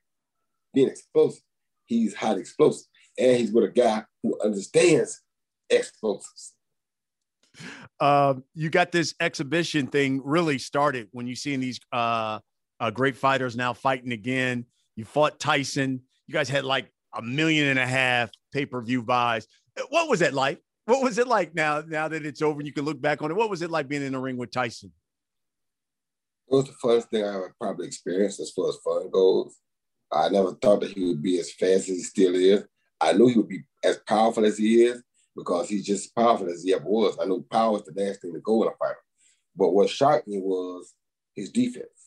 Being 0.74 0.90
explosive, 0.90 1.42
he's 1.86 2.14
highly 2.14 2.42
explosive, 2.42 2.88
and 3.18 3.38
he's 3.38 3.52
with 3.52 3.66
a 3.66 3.70
guy 3.70 4.04
who 4.22 4.40
understands 4.44 5.22
explosives. 5.70 6.54
Um, 8.00 8.44
you 8.54 8.70
got 8.70 8.92
this 8.92 9.14
exhibition 9.20 9.88
thing 9.88 10.22
really 10.24 10.58
started 10.58 11.10
when 11.12 11.28
you 11.28 11.36
seeing 11.36 11.60
these 11.60 11.80
uh, 11.92 12.40
uh, 12.80 12.92
great 12.92 13.18
fighters 13.18 13.56
now 13.56 13.74
fighting 13.74 14.14
again. 14.14 14.66
You 14.96 15.06
fought 15.06 15.40
Tyson. 15.40 16.02
You 16.28 16.34
guys 16.34 16.50
had 16.50 16.66
like 16.66 16.92
a 17.14 17.22
million 17.22 17.68
and 17.68 17.80
a 17.80 17.88
half 17.88 18.30
pay 18.54 18.66
per 18.66 18.82
view 18.82 19.02
buys. 19.04 19.48
What 19.90 20.10
was 20.10 20.20
that 20.20 20.34
like? 20.34 20.62
What 20.86 21.04
was 21.04 21.18
it 21.18 21.28
like 21.28 21.56
now? 21.56 21.84
Now 21.88 22.08
that 22.08 22.26
it's 22.26 22.42
over, 22.42 22.60
and 22.60 22.68
you 22.68 22.74
can 22.74 22.86
look 22.86 23.02
back 23.02 23.22
on 23.22 23.32
it. 23.32 23.38
What 23.38 23.50
was 23.50 23.62
it 23.62 23.72
like 23.72 23.88
being 23.88 24.04
in 24.04 24.14
the 24.14 24.20
ring 24.20 24.38
with 24.38 24.52
Tyson? 24.52 24.92
It 26.50 26.56
was 26.56 26.66
the 26.66 26.74
funnest 26.84 27.10
thing 27.10 27.24
I 27.24 27.30
ever 27.30 27.56
probably 27.60 27.88
experienced 27.88 28.40
as 28.40 28.52
far 28.52 28.70
as 28.70 28.76
fun 28.78 29.10
goes. 29.10 29.56
I 30.12 30.28
never 30.30 30.54
thought 30.56 30.82
that 30.82 30.92
he 30.92 31.06
would 31.06 31.22
be 31.22 31.40
as 31.40 31.52
fast 31.54 31.88
as 31.88 31.88
he 31.88 32.04
still 32.04 32.36
is. 32.36 32.66
I 33.00 33.14
knew 33.14 33.28
he 33.28 33.38
would 33.38 33.48
be 33.48 33.64
as 33.84 34.00
powerful 34.06 34.46
as 34.46 34.58
he 34.58 34.84
is 34.84 35.02
because 35.36 35.70
he's 35.70 35.86
just 35.86 36.06
as 36.06 36.12
powerful 36.12 36.50
as 36.50 36.64
he 36.64 36.74
ever 36.74 36.84
was. 36.84 37.18
I 37.22 37.26
knew 37.26 37.46
power 37.50 37.78
is 37.78 37.86
the 37.86 37.94
last 37.96 38.22
thing 38.22 38.34
to 38.34 38.40
go 38.42 38.64
in 38.64 38.70
a 38.70 38.72
fighter. 38.78 38.98
But 39.56 39.70
what 39.70 39.90
shocked 39.90 40.28
me 40.28 40.40
was 40.40 40.94
his 41.36 41.52
defense. 41.52 42.01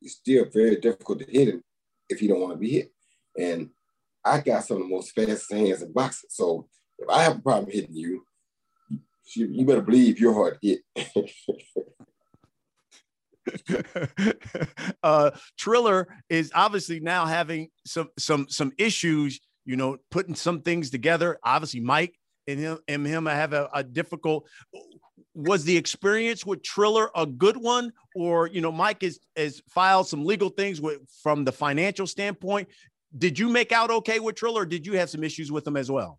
It's 0.00 0.14
still 0.14 0.46
very 0.52 0.76
difficult 0.76 1.20
to 1.20 1.26
hit 1.30 1.48
him 1.48 1.62
if 2.08 2.22
you 2.22 2.28
don't 2.28 2.40
want 2.40 2.52
to 2.54 2.58
be 2.58 2.70
hit. 2.70 2.92
And 3.38 3.70
I 4.24 4.40
got 4.40 4.64
some 4.64 4.78
of 4.78 4.82
the 4.84 4.88
most 4.88 5.12
fastest 5.12 5.52
hands 5.52 5.82
in 5.82 5.92
boxing. 5.92 6.30
So 6.30 6.68
if 6.98 7.08
I 7.08 7.22
have 7.22 7.36
a 7.38 7.40
problem 7.40 7.70
hitting 7.70 7.94
you, 7.94 8.24
you, 9.34 9.64
better 9.66 9.82
believe 9.82 10.18
you're 10.18 10.34
hard 10.34 10.58
hit. 10.62 10.80
uh, 15.02 15.30
Triller 15.58 16.08
is 16.28 16.50
obviously 16.54 17.00
now 17.00 17.26
having 17.26 17.68
some 17.86 18.08
some 18.18 18.48
some 18.48 18.72
issues. 18.78 19.40
You 19.64 19.76
know, 19.76 19.98
putting 20.10 20.34
some 20.34 20.62
things 20.62 20.88
together. 20.88 21.38
Obviously, 21.44 21.80
Mike 21.80 22.18
and 22.46 22.58
him 22.58 22.78
and 22.88 23.06
him 23.06 23.26
have 23.26 23.52
a, 23.52 23.68
a 23.74 23.84
difficult. 23.84 24.48
Was 25.38 25.62
the 25.62 25.76
experience 25.76 26.44
with 26.44 26.64
Triller 26.64 27.10
a 27.14 27.24
good 27.24 27.56
one, 27.56 27.92
or 28.16 28.48
you 28.48 28.60
know, 28.60 28.72
Mike 28.72 29.02
has 29.02 29.20
has 29.36 29.62
filed 29.68 30.08
some 30.08 30.24
legal 30.24 30.48
things 30.48 30.80
with 30.80 30.98
from 31.22 31.44
the 31.44 31.52
financial 31.52 32.08
standpoint. 32.08 32.68
Did 33.16 33.38
you 33.38 33.48
make 33.48 33.70
out 33.70 33.90
okay 33.90 34.18
with 34.18 34.34
Triller, 34.34 34.62
or 34.62 34.66
did 34.66 34.84
you 34.84 34.94
have 34.94 35.08
some 35.08 35.22
issues 35.22 35.52
with 35.52 35.64
him 35.64 35.76
as 35.76 35.90
well? 35.92 36.18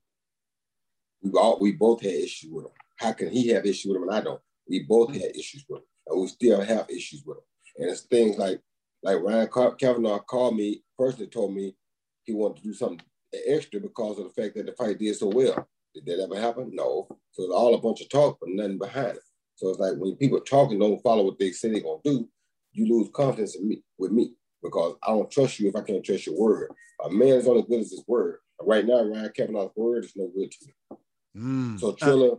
We 1.22 1.32
all 1.32 1.60
we 1.60 1.74
both 1.74 2.02
had 2.02 2.14
issues 2.14 2.50
with 2.50 2.68
him. 2.68 2.72
How 2.96 3.12
can 3.12 3.30
he 3.30 3.50
have 3.50 3.66
issues 3.66 3.90
with 3.90 3.98
him 3.98 4.04
and 4.04 4.16
I 4.16 4.22
don't? 4.22 4.42
We 4.70 4.84
both 4.84 5.10
mm-hmm. 5.10 5.20
had 5.20 5.36
issues 5.36 5.66
with 5.68 5.80
him, 5.80 5.86
and 6.08 6.22
we 6.22 6.28
still 6.28 6.62
have 6.62 6.90
issues 6.90 7.24
with 7.26 7.40
him. 7.40 7.44
And 7.78 7.90
it's 7.90 8.02
things 8.04 8.38
like 8.38 8.62
like 9.04 9.20
Ryan 9.22 9.50
Kavanaugh 9.78 10.20
called 10.20 10.56
me 10.56 10.82
personally, 10.98 11.28
told 11.28 11.54
me 11.54 11.76
he 12.24 12.34
wanted 12.34 12.58
to 12.58 12.64
do 12.64 12.74
something 12.74 13.02
extra 13.48 13.82
because 13.82 14.18
of 14.18 14.26
the 14.26 14.42
fact 14.42 14.56
that 14.56 14.66
the 14.66 14.72
fight 14.72 14.98
did 14.98 15.16
so 15.16 15.28
well. 15.28 15.68
Did 16.06 16.20
that 16.20 16.24
ever 16.24 16.40
happen? 16.40 16.72
No. 16.74 17.08
So 17.32 17.44
it's 17.44 17.54
all 17.54 17.76
a 17.76 17.82
bunch 17.82 18.02
of 18.02 18.10
talk, 18.10 18.38
but 18.40 18.50
nothing 18.50 18.78
behind 18.78 19.18
it. 19.18 19.24
So 19.56 19.70
it's 19.70 19.80
like 19.80 19.94
when 19.98 20.16
people 20.16 20.40
talking 20.40 20.80
don't 20.80 21.02
follow 21.02 21.24
what 21.24 21.40
they 21.40 21.52
say 21.52 21.70
they're 21.70 21.82
gonna 21.82 22.00
do, 22.04 22.30
you 22.72 22.88
lose 22.88 23.10
confidence 23.14 23.56
in 23.56 23.68
me 23.68 23.84
with 23.98 24.12
me 24.12 24.34
because 24.64 24.96
I 25.04 25.08
don't 25.08 25.30
trust 25.30 25.60
you 25.60 25.70
if 25.70 25.76
I 25.76 25.82
can't 25.82 26.04
trust 26.04 26.28
your 26.28 26.40
word. 26.40 26.72
A 27.04 27.10
man 27.10 27.30
is 27.30 27.48
only 27.48 27.64
good 27.64 27.82
as 27.82 27.92
his 27.92 28.04
word. 28.08 28.40
Right 28.62 28.86
now, 28.86 29.04
Ryan 29.04 29.32
Kavanaugh's 29.36 29.76
word 29.76 30.06
is 30.06 30.14
no 30.16 30.30
good 30.36 30.52
to 30.52 30.58
me. 30.66 30.98
Mm. 31.38 31.80
So 31.80 31.94
Triller, 31.94 32.38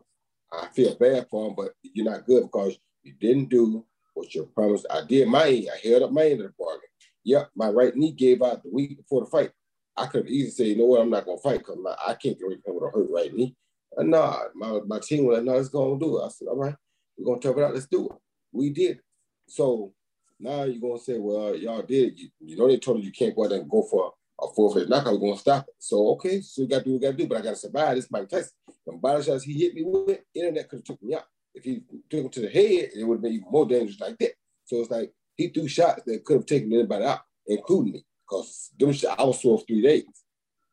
I 0.53 0.69
feel 0.75 0.95
bad 0.97 1.27
for 1.31 1.49
him, 1.49 1.55
but 1.57 1.73
you're 1.83 2.11
not 2.11 2.27
good 2.27 2.43
because 2.45 2.79
you 3.03 3.15
didn't 3.21 3.49
do 3.49 3.85
what 4.15 4.35
you 4.35 4.51
promised. 4.55 4.87
I 4.91 5.03
did 5.07 5.29
my 5.29 5.49
end. 5.49 5.69
I 5.73 5.89
held 5.89 6.03
up 6.03 6.13
my 6.13 6.25
end 6.25 6.41
of 6.41 6.49
the 6.49 6.55
bargain. 6.59 6.89
Yep, 7.25 7.51
my 7.55 7.69
right 7.69 7.95
knee 7.95 8.13
gave 8.13 8.43
out 8.43 8.63
the 8.63 8.71
week 8.71 8.97
before 8.97 9.25
the 9.25 9.31
fight. 9.31 9.51
I 9.97 10.07
could 10.07 10.29
easily 10.29 10.51
say, 10.51 10.65
you 10.67 10.79
know 10.79 10.87
what, 10.87 11.01
I'm 11.01 11.11
not 11.11 11.27
gonna 11.27 11.39
fight 11.39 11.59
because 11.59 11.79
I 12.07 12.15
can't 12.15 12.39
get 12.39 12.47
rid 12.47 12.61
with 12.67 12.83
a 12.83 12.97
hurt 12.97 13.11
right 13.11 13.33
knee. 13.33 13.55
And 13.97 14.15
uh, 14.15 14.39
nah, 14.55 14.71
my, 14.81 14.81
my 14.87 15.01
team 15.01 15.25
was 15.25 15.39
like, 15.39 15.45
no, 15.45 15.57
let's 15.57 15.69
go 15.69 15.93
and 15.93 16.01
do 16.01 16.19
it. 16.19 16.27
I 16.27 16.29
said, 16.29 16.49
all 16.49 16.57
right, 16.57 16.75
we're 17.19 17.27
gonna 17.27 17.41
tough 17.41 17.57
it 17.59 17.65
out, 17.65 17.75
let's 17.75 17.87
do 17.87 18.07
it. 18.07 18.17
We 18.53 18.71
did. 18.71 19.01
So 19.49 19.93
now 20.39 20.65
you're 20.65 20.81
gonna 20.81 21.01
say, 21.01 21.19
well, 21.19 21.55
y'all 21.57 21.83
did. 21.83 22.19
You, 22.19 22.29
you 22.41 22.57
know 22.57 22.69
they 22.69 22.79
told 22.79 23.01
you 23.01 23.07
you 23.07 23.13
can't 23.13 23.35
go 23.35 23.45
out 23.45 23.51
there 23.51 23.61
and 23.61 23.71
go 23.71 23.83
for 23.83 24.13
a 24.41 24.47
forfeit 24.55 24.89
knockout. 24.89 25.15
We're 25.15 25.29
gonna 25.29 25.39
stop 25.39 25.65
it. 25.69 25.75
So 25.79 26.09
okay, 26.13 26.41
so 26.41 26.63
we 26.63 26.69
gotta 26.69 26.85
do 26.85 26.93
what 26.93 27.01
we 27.01 27.07
gotta 27.07 27.17
do, 27.17 27.27
but 27.27 27.39
I 27.39 27.43
gotta 27.43 27.57
survive. 27.57 27.97
This 27.97 28.11
Mike 28.11 28.29
Tyson. 28.29 28.51
The 28.87 28.93
body 28.93 29.23
shots 29.23 29.45
he 29.45 29.53
hit 29.53 29.75
me 29.75 29.83
with, 29.85 30.21
internet 30.35 30.69
could 30.69 30.79
have 30.79 30.85
took 30.85 31.03
me 31.03 31.15
out. 31.15 31.25
If 31.55 31.65
he 31.65 31.83
took 32.09 32.25
him 32.25 32.29
to 32.31 32.41
the 32.41 32.49
head, 32.49 32.91
it 32.97 33.05
would 33.05 33.17
have 33.17 33.23
been 33.23 33.33
even 33.33 33.51
more 33.51 33.67
dangerous 33.67 34.01
like 34.01 34.19
that. 34.19 34.33
So 34.65 34.77
it's 34.81 34.91
like 34.91 35.13
he 35.37 35.49
threw 35.49 35.69
shots 35.69 36.03
that 36.07 36.25
could 36.25 36.39
have 36.39 36.47
taken 36.47 36.73
anybody 36.73 37.05
out, 37.05 37.21
including 37.47 37.93
me, 37.95 38.05
because 38.31 38.71
them 38.79 38.93
shots, 38.93 39.17
I 39.19 39.25
was 39.25 39.41
sore 39.41 39.59
for 39.59 39.65
three 39.65 39.83
days. 39.83 40.05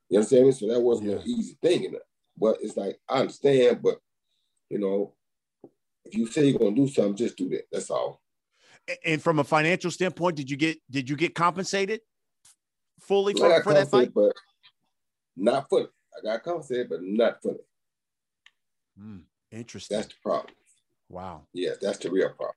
You 0.09 0.19
understand 0.19 0.45
me? 0.45 0.51
So 0.51 0.67
that 0.67 0.79
wasn't 0.79 1.09
yeah. 1.09 1.15
an 1.17 1.23
easy 1.25 1.57
thing. 1.61 1.85
In. 1.85 1.95
But 2.37 2.57
it's 2.61 2.77
like 2.77 2.99
I 3.09 3.21
understand, 3.21 3.81
but 3.81 3.97
you 4.69 4.79
know, 4.79 5.13
if 6.05 6.15
you 6.15 6.27
say 6.27 6.47
you're 6.47 6.59
gonna 6.59 6.75
do 6.75 6.87
something, 6.87 7.15
just 7.15 7.37
do 7.37 7.49
that. 7.49 7.63
That's 7.71 7.89
all. 7.89 8.21
And 9.05 9.21
from 9.21 9.39
a 9.39 9.43
financial 9.43 9.91
standpoint, 9.91 10.37
did 10.37 10.49
you 10.49 10.57
get 10.57 10.77
did 10.89 11.09
you 11.09 11.15
get 11.15 11.35
compensated 11.35 12.01
fully 13.01 13.33
for, 13.33 13.61
for 13.63 13.73
that 13.73 13.89
fight? 13.89 14.13
But 14.13 14.33
not 15.35 15.67
fully. 15.69 15.87
I 16.17 16.23
got 16.23 16.43
compensated, 16.43 16.89
but 16.89 16.99
not 17.01 17.41
fully. 17.41 17.57
Hmm. 18.97 19.17
interesting. 19.51 19.97
That's 19.97 20.07
the 20.07 20.15
problem. 20.23 20.53
Wow. 21.09 21.43
Yes, 21.53 21.77
that's 21.81 21.99
the 21.99 22.09
real 22.09 22.29
problem. 22.29 22.55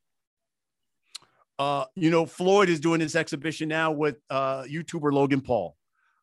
Uh, 1.60 1.84
you 1.94 2.08
know, 2.08 2.24
Floyd 2.24 2.70
is 2.70 2.80
doing 2.80 3.00
this 3.00 3.14
exhibition 3.14 3.68
now 3.68 3.92
with 3.92 4.16
uh, 4.30 4.62
YouTuber 4.62 5.12
Logan 5.12 5.42
Paul. 5.42 5.76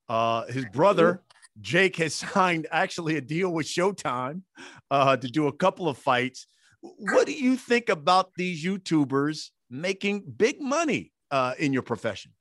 Uh, 0.09 0.47
his 0.47 0.65
brother 0.73 1.21
Jake 1.61 1.95
has 1.97 2.15
signed 2.33 2.65
actually 2.71 3.17
a 3.17 3.21
deal 3.21 3.53
with 3.53 3.67
Showtime 3.67 4.41
uh, 4.89 5.15
to 5.15 5.27
do 5.27 5.45
a 5.45 5.51
couple 5.51 5.87
of 5.89 5.99
fights. 5.99 6.47
What 6.81 7.27
do 7.27 7.33
you 7.33 7.55
think 7.55 7.89
about 7.89 8.31
these 8.35 8.65
YouTubers 8.65 9.51
making 9.69 10.23
big 10.37 10.59
money 10.59 11.11
uh, 11.29 11.53
in 11.59 11.71
your 11.71 11.83
profession? 11.83 12.31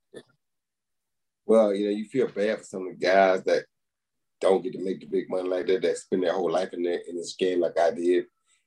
Well, 1.45 1.75
you 1.75 1.85
know, 1.85 1.91
you 1.91 2.07
feel 2.07 2.29
bad 2.29 2.61
for 2.61 2.65
some 2.65 2.87
of 2.89 2.99
the 2.99 3.07
guys 3.07 3.45
that 3.45 3.67
don't 4.41 4.65
get 4.65 4.73
to 4.73 4.83
make 4.83 5.01
the 5.01 5.07
big 5.07 5.29
money 5.29 5.51
like 5.51 5.67
that, 5.67 5.83
that 5.83 5.99
spend 5.99 6.23
their 6.23 6.33
whole 6.33 6.51
life 6.51 6.73
in, 6.73 6.87
in 6.87 7.17
this 7.17 7.37
game 7.39 7.61
like 7.61 7.79
I 7.79 7.91
did, 7.91 8.25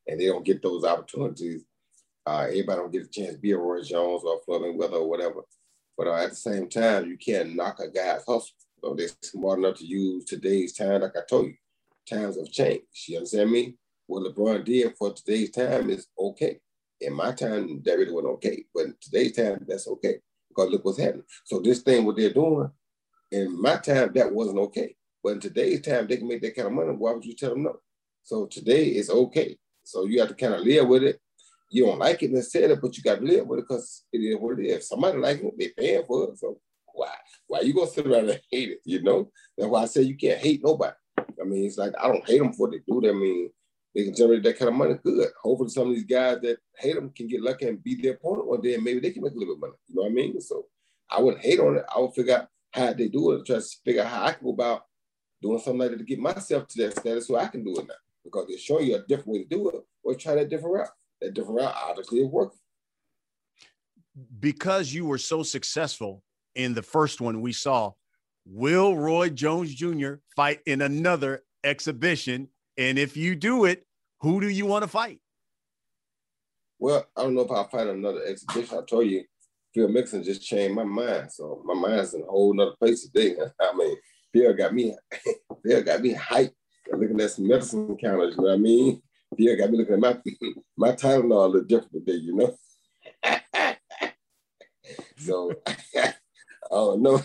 and 0.07 0.19
they 0.19 0.27
don't 0.27 0.45
get 0.45 0.61
those 0.61 0.85
opportunities. 0.85 1.65
Uh, 2.29 2.43
everybody 2.43 2.79
don't 2.79 2.91
get 2.91 3.05
a 3.05 3.07
chance 3.07 3.33
to 3.33 3.39
be 3.39 3.53
a 3.53 3.57
Roy 3.57 3.81
Jones 3.81 4.21
or 4.23 4.39
Floyd 4.45 4.61
Mayweather 4.61 5.01
or 5.01 5.09
whatever. 5.09 5.41
But 5.97 6.07
uh, 6.07 6.13
at 6.13 6.29
the 6.29 6.35
same 6.35 6.69
time, 6.69 7.07
you 7.09 7.17
can't 7.17 7.55
knock 7.55 7.79
a 7.79 7.89
guy's 7.89 8.19
hustle. 8.19 8.53
So 8.79 8.93
they're 8.93 9.07
smart 9.23 9.57
enough 9.57 9.77
to 9.79 9.85
use 9.85 10.25
today's 10.25 10.73
time, 10.73 11.01
like 11.01 11.17
I 11.17 11.21
told 11.27 11.47
you, 11.47 11.55
times 12.07 12.37
have 12.37 12.51
changed. 12.51 12.85
You 13.07 13.17
understand 13.17 13.49
me? 13.49 13.77
What 14.05 14.31
LeBron 14.31 14.63
did 14.63 14.95
for 14.95 15.11
today's 15.11 15.49
time 15.49 15.89
is 15.89 16.05
okay. 16.19 16.59
In 17.01 17.13
my 17.13 17.31
time, 17.31 17.81
that 17.83 17.97
really 17.97 18.11
wasn't 18.11 18.33
okay. 18.33 18.63
But 18.75 19.01
today's 19.01 19.35
time, 19.35 19.65
that's 19.67 19.87
okay. 19.87 20.19
Because 20.49 20.69
look 20.69 20.85
what's 20.85 20.99
happening. 20.99 21.25
So 21.45 21.59
this 21.59 21.79
thing, 21.79 22.05
what 22.05 22.15
they're 22.15 22.31
doing, 22.31 22.69
in 23.31 23.59
my 23.59 23.77
time, 23.77 24.11
that 24.13 24.31
wasn't 24.31 24.59
okay. 24.59 24.95
But 25.23 25.31
in 25.31 25.39
today's 25.39 25.81
time, 25.81 26.05
they 26.05 26.17
can 26.17 26.27
make 26.27 26.43
that 26.43 26.55
kind 26.55 26.67
of 26.67 26.73
money. 26.73 26.91
Why 26.91 27.11
would 27.11 27.25
you 27.25 27.33
tell 27.35 27.49
them 27.51 27.63
no? 27.63 27.77
So 28.21 28.45
today 28.45 28.85
it's 28.89 29.09
okay. 29.09 29.57
So 29.83 30.05
you 30.05 30.19
have 30.19 30.29
to 30.29 30.35
kind 30.35 30.53
of 30.53 30.61
live 30.61 30.87
with 30.87 31.01
it. 31.01 31.19
You 31.69 31.86
don't 31.86 31.99
like 31.99 32.23
it 32.23 32.32
necessarily, 32.32 32.75
but 32.75 32.97
you 32.97 33.03
got 33.03 33.19
to 33.19 33.25
live 33.25 33.47
with 33.47 33.60
it 33.60 33.65
because 33.67 34.05
it 34.12 34.19
is 34.19 34.38
what 34.38 34.60
it 34.60 34.65
is. 34.65 34.77
If 34.77 34.84
somebody 34.84 35.17
like 35.17 35.41
it, 35.41 35.53
they 35.58 35.69
paying 35.69 36.03
for 36.05 36.29
it. 36.29 36.39
So 36.39 36.60
why? 36.93 37.13
Why 37.47 37.62
you 37.62 37.73
gonna 37.73 37.88
sit 37.88 38.08
around 38.08 38.29
and 38.29 38.41
hate 38.51 38.69
it? 38.69 38.79
You 38.86 39.01
know? 39.01 39.32
That's 39.58 39.69
why 39.69 39.84
I 39.84 39.86
say 39.86 40.01
you 40.01 40.17
can't 40.17 40.39
hate 40.39 40.62
nobody. 40.63 40.95
I 41.17 41.45
mean, 41.45 41.65
it's 41.65 41.77
like 41.77 41.93
I 41.99 42.08
don't 42.08 42.27
hate 42.27 42.39
them 42.39 42.53
for 42.53 42.67
what 42.67 42.71
they 42.71 42.82
do. 42.86 43.10
I 43.10 43.13
mean, 43.13 43.49
they 43.95 44.03
can 44.03 44.15
generate 44.15 44.43
that 44.43 44.58
kind 44.58 44.69
of 44.69 44.75
money. 44.75 44.95
Good. 45.03 45.29
Hopefully, 45.41 45.69
some 45.69 45.89
of 45.89 45.95
these 45.95 46.05
guys 46.05 46.39
that 46.41 46.58
hate 46.77 46.95
them 46.95 47.12
can 47.15 47.27
get 47.27 47.41
lucky 47.41 47.67
and 47.67 47.84
beat 47.84 48.03
their 48.03 48.13
opponent 48.13 48.47
one 48.47 48.62
day, 48.62 48.75
and 48.75 48.84
maybe 48.84 48.99
they 48.99 49.12
can 49.12 49.23
make 49.23 49.34
a 49.34 49.38
little 49.38 49.55
bit 49.55 49.58
of 49.58 49.62
money. 49.62 49.73
You 49.88 49.95
know 49.95 50.01
what 50.03 50.12
I 50.12 50.13
mean? 50.13 50.41
So 50.41 50.65
I 51.10 51.21
wouldn't 51.21 51.43
hate 51.43 51.60
on 51.60 51.77
it. 51.77 51.86
I 51.93 51.99
would 51.99 52.13
figure 52.13 52.36
out 52.38 52.47
how 52.71 52.93
they 52.93 53.08
do 53.08 53.32
it 53.32 53.45
try 53.45 53.55
to 53.55 53.65
figure 53.84 54.03
out 54.03 54.08
how 54.08 54.25
I 54.25 54.32
can 54.34 54.43
go 54.45 54.53
about 54.53 54.84
doing 55.41 55.60
something 55.60 55.79
like 55.79 55.91
that 55.91 55.97
to 55.97 56.03
get 56.03 56.19
myself 56.19 56.67
to 56.67 56.84
that 56.84 56.97
status 56.99 57.27
so 57.27 57.36
I 57.36 57.47
can 57.47 57.63
do 57.63 57.71
it 57.79 57.88
now. 57.88 57.95
Because 58.23 58.45
they're 58.47 58.58
showing 58.58 58.88
you 58.88 58.95
a 58.95 59.05
different 59.08 59.27
way 59.29 59.43
to 59.43 59.49
do 59.49 59.69
it, 59.69 59.75
or 60.03 60.15
try 60.15 60.36
that 60.36 60.49
different 60.49 60.75
route. 60.75 60.89
That 61.21 61.34
different 61.34 61.60
route 61.60 61.75
obviously 61.75 62.19
is 62.19 62.27
working. 62.27 62.58
Because 64.39 64.93
you 64.93 65.05
were 65.05 65.17
so 65.17 65.43
successful 65.43 66.23
in 66.55 66.73
the 66.73 66.82
first 66.82 67.21
one 67.21 67.41
we 67.41 67.53
saw, 67.53 67.93
will 68.45 68.97
Roy 68.97 69.29
Jones 69.29 69.73
Jr. 69.73 70.15
fight 70.36 70.60
in 70.65 70.82
another 70.82 71.43
exhibition? 71.63 72.49
And 72.77 72.97
if 72.97 73.15
you 73.15 73.36
do 73.36 73.65
it, 73.65 73.86
who 74.21 74.41
do 74.41 74.49
you 74.49 74.65
want 74.65 74.84
to 74.84 74.88
fight? 74.89 75.19
Well, 76.79 77.05
I 77.15 77.23
don't 77.23 77.36
know 77.36 77.41
if 77.41 77.51
I'll 77.51 77.67
fight 77.67 77.88
another 77.88 78.23
exhibition. 78.23 78.77
I 78.77 78.82
told 78.89 79.08
you, 79.08 79.23
Phil 79.73 79.89
Mixon 79.89 80.23
just 80.23 80.41
changed 80.41 80.75
my 80.75 80.84
mind. 80.84 81.32
So 81.32 81.62
my 81.65 81.73
mind's 81.73 82.13
in 82.13 82.21
a 82.21 82.25
whole 82.25 82.53
nother 82.53 82.75
place 82.79 83.08
today. 83.08 83.36
I 83.62 83.75
mean, 83.75 83.95
Phil 84.34 84.53
got 84.53 84.73
me, 84.73 84.95
Phil 85.65 85.84
got 85.84 86.01
me 86.01 86.13
hyped 86.13 86.53
looking 86.91 87.21
at 87.21 87.32
some 87.32 87.47
medicine 87.47 87.97
counters, 87.97 88.36
you 88.36 88.41
know 88.41 88.49
what 88.49 88.53
I 88.53 88.58
mean? 88.58 89.01
Phil 89.37 89.57
got 89.57 89.71
me 89.71 89.77
looking 89.77 89.95
at 89.95 89.99
my 89.99 90.17
my 90.77 90.91
Tylenol 90.93 91.45
a 91.45 91.47
little 91.47 91.63
different 91.63 91.93
today, 91.93 92.19
you 92.19 92.35
know? 92.35 92.55
so 95.17 95.53
I 95.67 96.13
don't 96.71 97.01
know. 97.01 97.21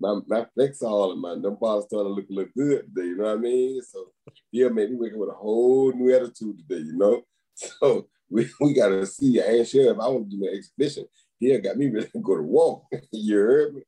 my 0.00 0.20
my 0.26 0.46
Flexall 0.56 1.12
and 1.12 1.20
my 1.20 1.34
them 1.34 1.56
bottles 1.60 1.86
starting 1.86 2.14
to 2.14 2.24
look 2.30 2.54
good 2.54 2.86
today, 2.94 3.08
you 3.08 3.16
know 3.16 3.24
what 3.24 3.38
I 3.38 3.40
mean? 3.40 3.82
So 3.82 4.12
Phil 4.52 4.70
made 4.70 4.90
me 4.90 4.96
wake 4.96 5.12
up 5.12 5.18
with 5.18 5.30
a 5.30 5.34
whole 5.34 5.92
new 5.92 6.14
attitude 6.14 6.58
today, 6.58 6.82
you 6.82 6.96
know? 6.96 7.22
So 7.54 8.08
we, 8.28 8.50
we 8.60 8.74
gotta 8.74 9.06
see. 9.06 9.40
I 9.40 9.46
ain't 9.46 9.68
sure 9.68 9.92
if 9.92 9.98
I 9.98 10.08
want 10.08 10.30
to 10.30 10.36
do 10.36 10.44
an 10.44 10.56
exhibition. 10.56 11.06
Phil 11.40 11.60
got 11.60 11.76
me 11.76 11.90
ready 11.90 12.08
to 12.08 12.20
go 12.20 12.36
to 12.36 12.42
walk. 12.42 12.86
you 13.12 13.36
heard 13.36 13.74
me? 13.74 13.82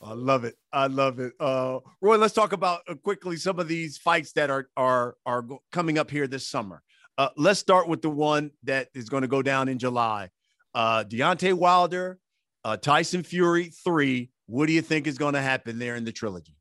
I 0.00 0.12
love 0.12 0.44
it. 0.44 0.54
I 0.72 0.86
love 0.86 1.18
it. 1.18 1.32
Uh, 1.40 1.80
Roy, 2.00 2.16
let's 2.16 2.34
talk 2.34 2.52
about 2.52 2.82
uh, 2.88 2.94
quickly 2.94 3.36
some 3.36 3.58
of 3.58 3.66
these 3.66 3.98
fights 3.98 4.32
that 4.32 4.48
are 4.48 4.68
are 4.76 5.16
are 5.26 5.44
coming 5.72 5.98
up 5.98 6.10
here 6.10 6.26
this 6.28 6.46
summer. 6.46 6.82
Uh, 7.16 7.30
let's 7.36 7.58
start 7.58 7.88
with 7.88 8.00
the 8.00 8.10
one 8.10 8.52
that 8.62 8.88
is 8.94 9.08
going 9.08 9.22
to 9.22 9.28
go 9.28 9.42
down 9.42 9.68
in 9.68 9.78
July. 9.78 10.30
Uh, 10.72 11.02
Deontay 11.02 11.52
Wilder, 11.54 12.20
uh, 12.64 12.76
Tyson 12.76 13.24
Fury 13.24 13.72
three. 13.84 14.30
What 14.46 14.66
do 14.66 14.72
you 14.72 14.82
think 14.82 15.06
is 15.06 15.18
going 15.18 15.34
to 15.34 15.42
happen 15.42 15.80
there 15.80 15.96
in 15.96 16.04
the 16.04 16.12
trilogy? 16.12 16.54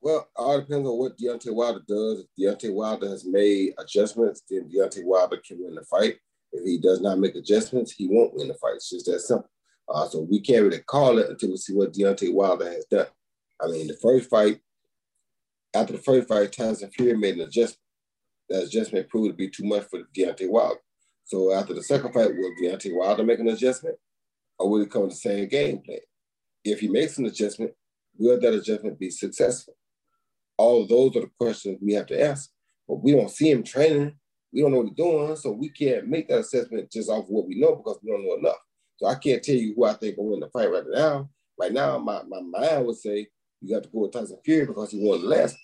Well, 0.00 0.28
all 0.36 0.60
depends 0.60 0.86
on 0.86 0.98
what 0.98 1.18
Deontay 1.18 1.52
Wilder 1.52 1.82
does. 1.88 2.20
If 2.20 2.26
Deontay 2.38 2.72
Wilder 2.72 3.08
has 3.08 3.24
made 3.24 3.72
adjustments, 3.78 4.42
then 4.48 4.70
Deontay 4.70 5.04
Wilder 5.04 5.38
can 5.46 5.64
win 5.64 5.74
the 5.74 5.82
fight. 5.82 6.16
If 6.52 6.64
he 6.64 6.78
does 6.78 7.00
not 7.00 7.18
make 7.18 7.34
adjustments, 7.34 7.90
he 7.90 8.06
won't 8.06 8.34
win 8.34 8.48
the 8.48 8.54
fight. 8.54 8.74
It's 8.76 8.90
just 8.90 9.06
that 9.06 9.20
simple. 9.20 9.50
Uh, 9.88 10.08
so 10.08 10.20
we 10.20 10.40
can't 10.40 10.64
really 10.64 10.80
call 10.80 11.18
it 11.18 11.28
until 11.28 11.50
we 11.50 11.56
see 11.56 11.74
what 11.74 11.92
Deontay 11.92 12.32
Wilder 12.32 12.70
has 12.70 12.84
done. 12.86 13.06
I 13.62 13.68
mean, 13.68 13.86
the 13.86 13.96
first 14.02 14.30
fight, 14.30 14.60
after 15.74 15.92
the 15.92 15.98
first 15.98 16.28
fight, 16.28 16.52
Tyson 16.52 16.90
Fury 16.90 17.16
made 17.16 17.34
an 17.34 17.42
adjustment. 17.42 17.80
That 18.48 18.64
adjustment 18.64 19.08
proved 19.08 19.30
to 19.30 19.34
be 19.34 19.48
too 19.48 19.64
much 19.64 19.84
for 19.84 20.00
Deontay 20.16 20.48
Wilder. 20.48 20.80
So 21.24 21.52
after 21.52 21.74
the 21.74 21.82
second 21.82 22.12
fight, 22.12 22.34
will 22.34 22.54
Deontay 22.62 22.94
Wilder 22.94 23.24
make 23.24 23.38
an 23.38 23.48
adjustment, 23.48 23.96
or 24.58 24.70
will 24.70 24.82
it 24.82 24.90
come 24.90 25.02
with 25.02 25.12
the 25.12 25.16
same 25.16 25.48
game 25.48 25.78
plan? 25.78 25.98
If 26.64 26.80
he 26.80 26.88
makes 26.88 27.18
an 27.18 27.26
adjustment, 27.26 27.72
will 28.18 28.40
that 28.40 28.54
adjustment 28.54 28.98
be 28.98 29.10
successful? 29.10 29.74
All 30.56 30.86
those 30.86 31.16
are 31.16 31.22
the 31.22 31.30
questions 31.38 31.78
we 31.82 31.94
have 31.94 32.06
to 32.06 32.22
ask. 32.22 32.50
But 32.86 33.02
we 33.02 33.12
don't 33.12 33.30
see 33.30 33.50
him 33.50 33.62
training. 33.62 34.14
We 34.52 34.60
don't 34.60 34.72
know 34.72 34.78
what 34.78 34.88
he's 34.88 34.96
doing, 34.96 35.36
so 35.36 35.50
we 35.50 35.70
can't 35.70 36.06
make 36.06 36.28
that 36.28 36.40
assessment 36.40 36.90
just 36.90 37.10
off 37.10 37.24
of 37.24 37.30
what 37.30 37.46
we 37.46 37.58
know 37.58 37.76
because 37.76 37.98
we 38.02 38.10
don't 38.10 38.24
know 38.24 38.36
enough. 38.36 38.58
So 38.96 39.06
I 39.06 39.16
can't 39.16 39.42
tell 39.42 39.56
you 39.56 39.74
who 39.74 39.84
I 39.84 39.94
think 39.94 40.16
will 40.16 40.30
win 40.30 40.40
the 40.40 40.48
fight 40.48 40.70
right 40.70 40.84
now. 40.88 41.28
Right 41.58 41.72
now, 41.72 41.98
my, 41.98 42.22
my 42.28 42.40
mind 42.40 42.86
would 42.86 42.96
say 42.96 43.28
you 43.60 43.74
got 43.74 43.84
to 43.84 43.88
go 43.88 44.00
with 44.00 44.12
Tyson 44.12 44.38
Fury 44.44 44.66
because 44.66 44.90
he 44.90 44.98
won 45.00 45.22
the 45.22 45.28
last. 45.28 45.56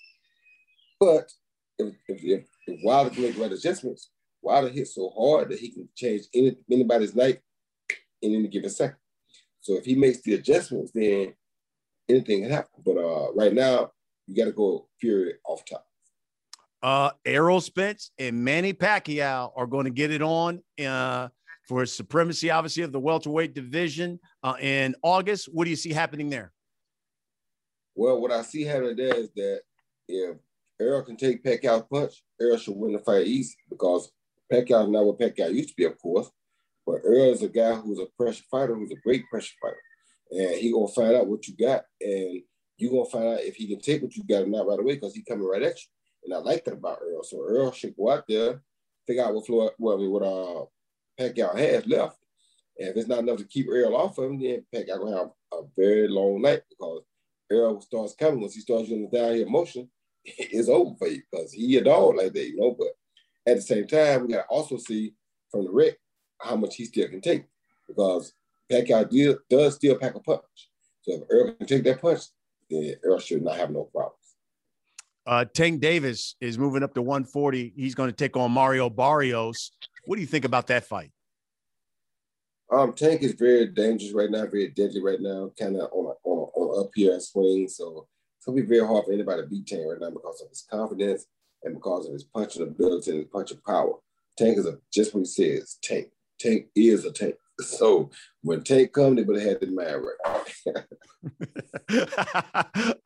But 0.99 1.31
if, 1.77 1.93
if, 2.07 2.23
if, 2.23 2.45
if 2.67 2.79
Wilder 2.83 3.09
can 3.09 3.23
make 3.23 3.37
right 3.37 3.51
adjustments, 3.51 4.11
Wilder 4.41 4.69
hits 4.69 4.95
so 4.95 5.09
hard 5.17 5.49
that 5.49 5.59
he 5.59 5.71
can 5.71 5.87
change 5.95 6.23
any, 6.33 6.55
anybody's 6.71 7.15
night 7.15 7.39
in 8.21 8.35
any 8.35 8.47
given 8.47 8.69
second. 8.69 8.97
So 9.61 9.75
if 9.75 9.85
he 9.85 9.95
makes 9.95 10.21
the 10.21 10.33
adjustments, 10.33 10.91
then 10.93 11.33
anything 12.09 12.41
can 12.41 12.51
happen. 12.51 12.81
But 12.85 12.97
uh, 12.97 13.33
right 13.33 13.53
now, 13.53 13.91
you 14.27 14.35
got 14.35 14.45
to 14.45 14.51
go 14.51 14.87
Fury 14.99 15.33
off 15.45 15.63
top. 15.65 15.85
Uh, 16.83 17.11
Errol 17.25 17.61
Spence 17.61 18.11
and 18.17 18.43
Manny 18.43 18.73
Pacquiao 18.73 19.51
are 19.55 19.67
going 19.67 19.85
to 19.85 19.91
get 19.91 20.11
it 20.11 20.23
on 20.23 20.63
uh, 20.83 21.27
for 21.67 21.85
supremacy, 21.85 22.49
obviously, 22.49 22.83
of 22.83 22.91
the 22.91 22.99
welterweight 22.99 23.53
division 23.53 24.19
uh, 24.43 24.55
in 24.59 24.95
August. 25.03 25.49
What 25.51 25.65
do 25.65 25.69
you 25.69 25.75
see 25.75 25.93
happening 25.93 26.29
there? 26.29 26.51
Well, 27.95 28.19
what 28.21 28.31
I 28.31 28.41
see 28.41 28.63
happening 28.63 28.95
there 28.95 29.15
is 29.15 29.29
that 29.35 29.61
if 30.07 30.37
Errol 30.79 31.03
can 31.03 31.17
take 31.17 31.43
Pacquiao's 31.43 31.85
punch, 31.91 32.23
Errol 32.39 32.57
should 32.57 32.75
win 32.75 32.93
the 32.93 32.99
fight 32.99 33.27
easy 33.27 33.55
because 33.69 34.11
Pacquiao 34.51 34.83
is 34.83 34.89
not 34.89 35.05
what 35.05 35.19
Pacquiao 35.19 35.53
used 35.53 35.69
to 35.69 35.75
be, 35.75 35.85
of 35.85 35.99
course. 35.99 36.29
But 36.85 37.01
Errol 37.05 37.31
is 37.31 37.43
a 37.43 37.49
guy 37.49 37.75
who's 37.75 37.99
a 37.99 38.07
pressure 38.17 38.43
fighter, 38.49 38.75
who's 38.75 38.91
a 38.91 39.01
great 39.03 39.23
pressure 39.29 39.53
fighter. 39.61 39.77
And 40.31 40.55
he 40.55 40.71
gonna 40.71 40.87
find 40.87 41.15
out 41.15 41.27
what 41.27 41.47
you 41.47 41.55
got, 41.55 41.83
and 41.99 42.41
you 42.77 42.89
gonna 42.89 43.05
find 43.05 43.25
out 43.25 43.41
if 43.41 43.55
he 43.55 43.67
can 43.67 43.79
take 43.79 44.01
what 44.01 44.15
you 44.15 44.23
got 44.23 44.43
or 44.43 44.47
not 44.47 44.67
right 44.67 44.79
away 44.79 44.95
because 44.95 45.13
he 45.13 45.23
coming 45.23 45.47
right 45.47 45.61
at 45.61 45.75
you. 45.75 45.87
And 46.23 46.33
I 46.33 46.37
like 46.37 46.63
that 46.65 46.73
about 46.73 46.99
Errol. 47.07 47.23
So 47.23 47.45
Errol 47.47 47.71
should 47.71 47.95
go 47.95 48.11
out 48.11 48.25
there, 48.27 48.61
figure 49.05 49.23
out 49.23 49.35
what 49.35 49.45
Floyd, 49.45 49.71
what, 49.77 49.95
I 49.95 49.97
mean, 49.97 50.11
what 50.11 50.23
uh 50.23 50.65
Pacquiao 51.21 51.57
has 51.57 51.85
left. 51.87 52.17
And 52.79 52.89
if 52.89 52.97
it's 52.97 53.07
not 53.07 53.19
enough 53.19 53.37
to 53.37 53.45
keep 53.45 53.67
Errol 53.67 53.95
off 53.95 54.17
of 54.17 54.25
him, 54.25 54.39
then 54.39 54.65
Pacquiao 54.73 54.99
gonna 54.99 55.17
have 55.17 55.31
a 55.53 55.61
very 55.77 56.07
long 56.07 56.41
night 56.41 56.61
because 56.69 57.03
Errol 57.51 57.81
starts 57.81 58.15
coming 58.15 58.41
once 58.41 58.55
he 58.55 58.61
starts 58.61 58.89
using 58.89 59.09
the 59.09 59.17
downhill 59.17 59.49
motion, 59.49 59.89
it's 60.25 60.69
over 60.69 60.95
for 60.97 61.07
you 61.07 61.21
because 61.29 61.51
he 61.51 61.77
a 61.77 61.83
dog 61.83 62.15
like 62.15 62.33
that, 62.33 62.47
you 62.47 62.57
know. 62.57 62.75
But 62.77 62.93
at 63.47 63.57
the 63.57 63.61
same 63.61 63.87
time, 63.87 64.27
we 64.27 64.33
gotta 64.33 64.47
also 64.47 64.77
see 64.77 65.13
from 65.51 65.65
the 65.65 65.71
wreck 65.71 65.97
how 66.39 66.55
much 66.55 66.75
he 66.75 66.85
still 66.85 67.07
can 67.07 67.21
take 67.21 67.45
because 67.87 68.33
Pacquiao 68.71 69.37
does 69.49 69.75
still 69.75 69.97
pack 69.97 70.15
a 70.15 70.19
punch. 70.19 70.69
So 71.01 71.13
if 71.13 71.21
Errol 71.31 71.53
can 71.53 71.67
take 71.67 71.83
that 71.83 72.01
punch, 72.01 72.21
then 72.69 72.95
Earl 73.03 73.19
should 73.19 73.43
not 73.43 73.57
have 73.57 73.71
no 73.71 73.83
problems. 73.83 74.20
Uh, 75.25 75.45
Tank 75.45 75.81
Davis 75.81 76.35
is 76.41 76.57
moving 76.57 76.83
up 76.83 76.93
to 76.95 77.01
140. 77.01 77.73
He's 77.75 77.95
going 77.95 78.09
to 78.09 78.15
take 78.15 78.35
on 78.35 78.51
Mario 78.51 78.89
Barrios. 78.89 79.71
What 80.05 80.15
do 80.15 80.21
you 80.21 80.27
think 80.27 80.45
about 80.45 80.67
that 80.67 80.85
fight? 80.85 81.11
Um, 82.71 82.93
Tank 82.93 83.21
is 83.21 83.33
very 83.33 83.67
dangerous 83.67 84.13
right 84.13 84.31
now, 84.31 84.45
very 84.45 84.69
deadly 84.69 85.01
right 85.01 85.19
now, 85.19 85.51
kind 85.59 85.75
of 85.75 85.89
on 85.91 86.15
on, 86.23 86.49
on 86.55 86.85
up 86.85 86.91
here 86.95 87.11
and 87.13 87.21
swing. 87.21 87.67
So 87.67 88.07
it's 88.37 88.45
gonna 88.45 88.61
be 88.61 88.67
very 88.67 88.87
hard 88.87 89.05
for 89.05 89.11
anybody 89.11 89.41
to 89.41 89.47
beat 89.47 89.67
Tank 89.67 89.83
right 89.87 89.99
now 89.99 90.09
because 90.09 90.41
of 90.41 90.49
his 90.49 90.65
confidence 90.69 91.25
and 91.63 91.75
because 91.75 92.07
of 92.07 92.13
his 92.13 92.23
punching 92.23 92.63
ability 92.63 93.11
and 93.11 93.19
his 93.19 93.27
punching 93.27 93.59
power. 93.67 93.95
Tank 94.37 94.57
is 94.57 94.65
a, 94.65 94.77
just 94.91 95.13
what 95.13 95.19
he 95.19 95.25
says. 95.25 95.77
Tank. 95.83 96.07
Tank 96.39 96.67
is 96.75 97.05
a 97.05 97.11
tank. 97.11 97.35
So 97.59 98.09
when 98.41 98.63
Tate 98.63 98.93
come, 98.93 99.15
they 99.15 99.23
would 99.23 99.41
have 99.41 99.49
had 99.49 99.61
the 99.61 99.71
right. 99.75 100.15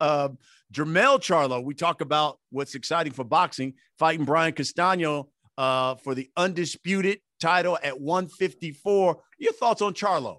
um, 0.00 0.38
Jermell 0.72 1.18
Charlo, 1.18 1.62
we 1.62 1.74
talk 1.74 2.00
about 2.00 2.38
what's 2.50 2.74
exciting 2.74 3.12
for 3.12 3.24
boxing, 3.24 3.74
fighting 3.98 4.24
Brian 4.24 4.52
Castano 4.52 5.28
uh, 5.58 5.96
for 5.96 6.14
the 6.14 6.30
undisputed 6.36 7.20
title 7.40 7.78
at 7.82 8.00
154. 8.00 9.20
Your 9.38 9.52
thoughts 9.52 9.82
on 9.82 9.94
Charlo? 9.94 10.38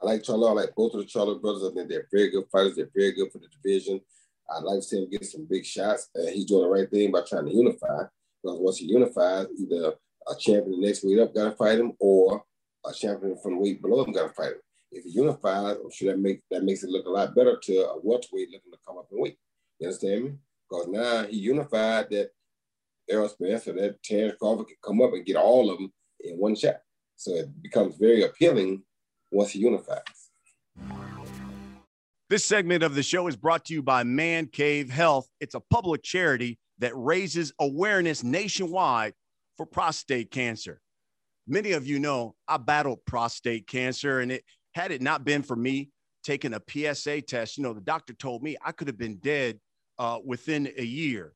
I 0.00 0.06
like 0.06 0.22
Charlo. 0.22 0.48
I 0.48 0.52
like 0.52 0.74
both 0.76 0.94
of 0.94 1.00
the 1.00 1.06
Charlo 1.06 1.40
brothers. 1.40 1.64
I 1.64 1.74
think 1.74 1.88
they're 1.88 2.08
very 2.12 2.30
good 2.30 2.44
fighters. 2.50 2.76
They're 2.76 2.90
very 2.94 3.12
good 3.12 3.30
for 3.30 3.38
the 3.38 3.48
division. 3.48 4.00
I'd 4.50 4.64
like 4.64 4.78
to 4.78 4.82
see 4.82 4.98
him 4.98 5.10
get 5.10 5.24
some 5.24 5.46
big 5.48 5.64
shots. 5.64 6.08
And 6.14 6.28
he's 6.28 6.46
doing 6.46 6.62
the 6.62 6.68
right 6.68 6.90
thing 6.90 7.12
by 7.12 7.22
trying 7.28 7.46
to 7.46 7.54
unify. 7.54 8.04
Because 8.42 8.58
once 8.58 8.78
he 8.78 8.86
unifies, 8.86 9.46
either 9.60 9.94
a 10.28 10.34
champion 10.38 10.80
the 10.80 10.86
next 10.86 11.04
weight 11.04 11.18
up 11.18 11.34
got 11.34 11.50
to 11.50 11.56
fight 11.56 11.78
him, 11.78 11.92
or 11.98 12.42
a 12.86 12.92
champion 12.92 13.36
from 13.42 13.54
the 13.54 13.60
weight 13.60 13.82
below 13.82 14.04
him 14.04 14.12
got 14.12 14.28
to 14.28 14.34
fight 14.34 14.52
him. 14.52 14.60
If 14.90 15.04
he 15.04 15.10
unifies, 15.10 15.76
I'm 15.82 15.90
sure 15.90 16.12
that 16.12 16.18
makes 16.18 16.42
that 16.50 16.64
makes 16.64 16.82
it 16.82 16.90
look 16.90 17.06
a 17.06 17.10
lot 17.10 17.34
better 17.34 17.58
to 17.62 17.76
a 17.88 17.98
welterweight 18.02 18.50
looking 18.50 18.72
to 18.72 18.78
come 18.86 18.98
up 18.98 19.08
in 19.10 19.20
weight. 19.20 19.38
You 19.78 19.88
understand 19.88 20.24
me? 20.24 20.32
Because 20.68 20.88
now 20.88 21.24
he 21.24 21.36
unified 21.38 22.10
that 22.10 22.30
Errol 23.08 23.28
Spence 23.28 23.66
or 23.68 23.72
that 23.74 24.02
Terrence 24.02 24.34
Crawford 24.38 24.66
can 24.66 24.76
come 24.84 25.00
up 25.00 25.12
and 25.12 25.24
get 25.24 25.36
all 25.36 25.70
of 25.70 25.78
them 25.78 25.92
in 26.20 26.36
one 26.36 26.54
shot. 26.54 26.76
So 27.16 27.34
it 27.34 27.62
becomes 27.62 27.96
very 27.96 28.22
appealing 28.22 28.82
once 29.30 29.50
he 29.50 29.60
unifies. 29.60 30.02
This 32.28 32.44
segment 32.44 32.82
of 32.82 32.94
the 32.94 33.02
show 33.02 33.26
is 33.26 33.36
brought 33.36 33.66
to 33.66 33.74
you 33.74 33.82
by 33.82 34.04
Man 34.04 34.46
Cave 34.46 34.90
Health. 34.90 35.28
It's 35.40 35.54
a 35.54 35.60
public 35.60 36.02
charity 36.02 36.58
that 36.78 36.92
raises 36.96 37.52
awareness 37.60 38.24
nationwide 38.24 39.14
for 39.56 39.66
prostate 39.66 40.30
cancer. 40.30 40.80
Many 41.46 41.72
of 41.72 41.86
you 41.86 41.98
know 41.98 42.34
I 42.46 42.56
battled 42.56 43.04
prostate 43.04 43.66
cancer, 43.66 44.20
and 44.20 44.32
it 44.32 44.44
had 44.74 44.92
it 44.92 45.02
not 45.02 45.24
been 45.24 45.42
for 45.42 45.56
me 45.56 45.90
taking 46.22 46.54
a 46.54 46.62
PSA 46.68 47.22
test, 47.22 47.56
you 47.56 47.62
know, 47.62 47.72
the 47.72 47.80
doctor 47.80 48.12
told 48.12 48.42
me 48.42 48.56
I 48.64 48.72
could 48.72 48.88
have 48.88 48.98
been 48.98 49.16
dead 49.16 49.58
uh, 49.98 50.18
within 50.24 50.70
a 50.76 50.84
year. 50.84 51.34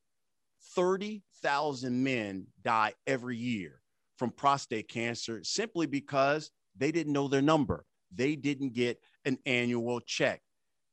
30,000 0.75 2.03
men 2.03 2.47
die 2.63 2.93
every 3.07 3.37
year 3.37 3.81
from 4.19 4.31
prostate 4.31 4.89
cancer 4.89 5.41
simply 5.43 5.87
because 5.87 6.51
they 6.77 6.93
didn't 6.93 7.13
know 7.13 7.29
their 7.29 7.43
number. 7.43 7.85
They 8.15 8.37
didn't 8.37 8.73
get 8.73 8.99
an 9.25 9.39
annual 9.47 10.01
check. 10.01 10.41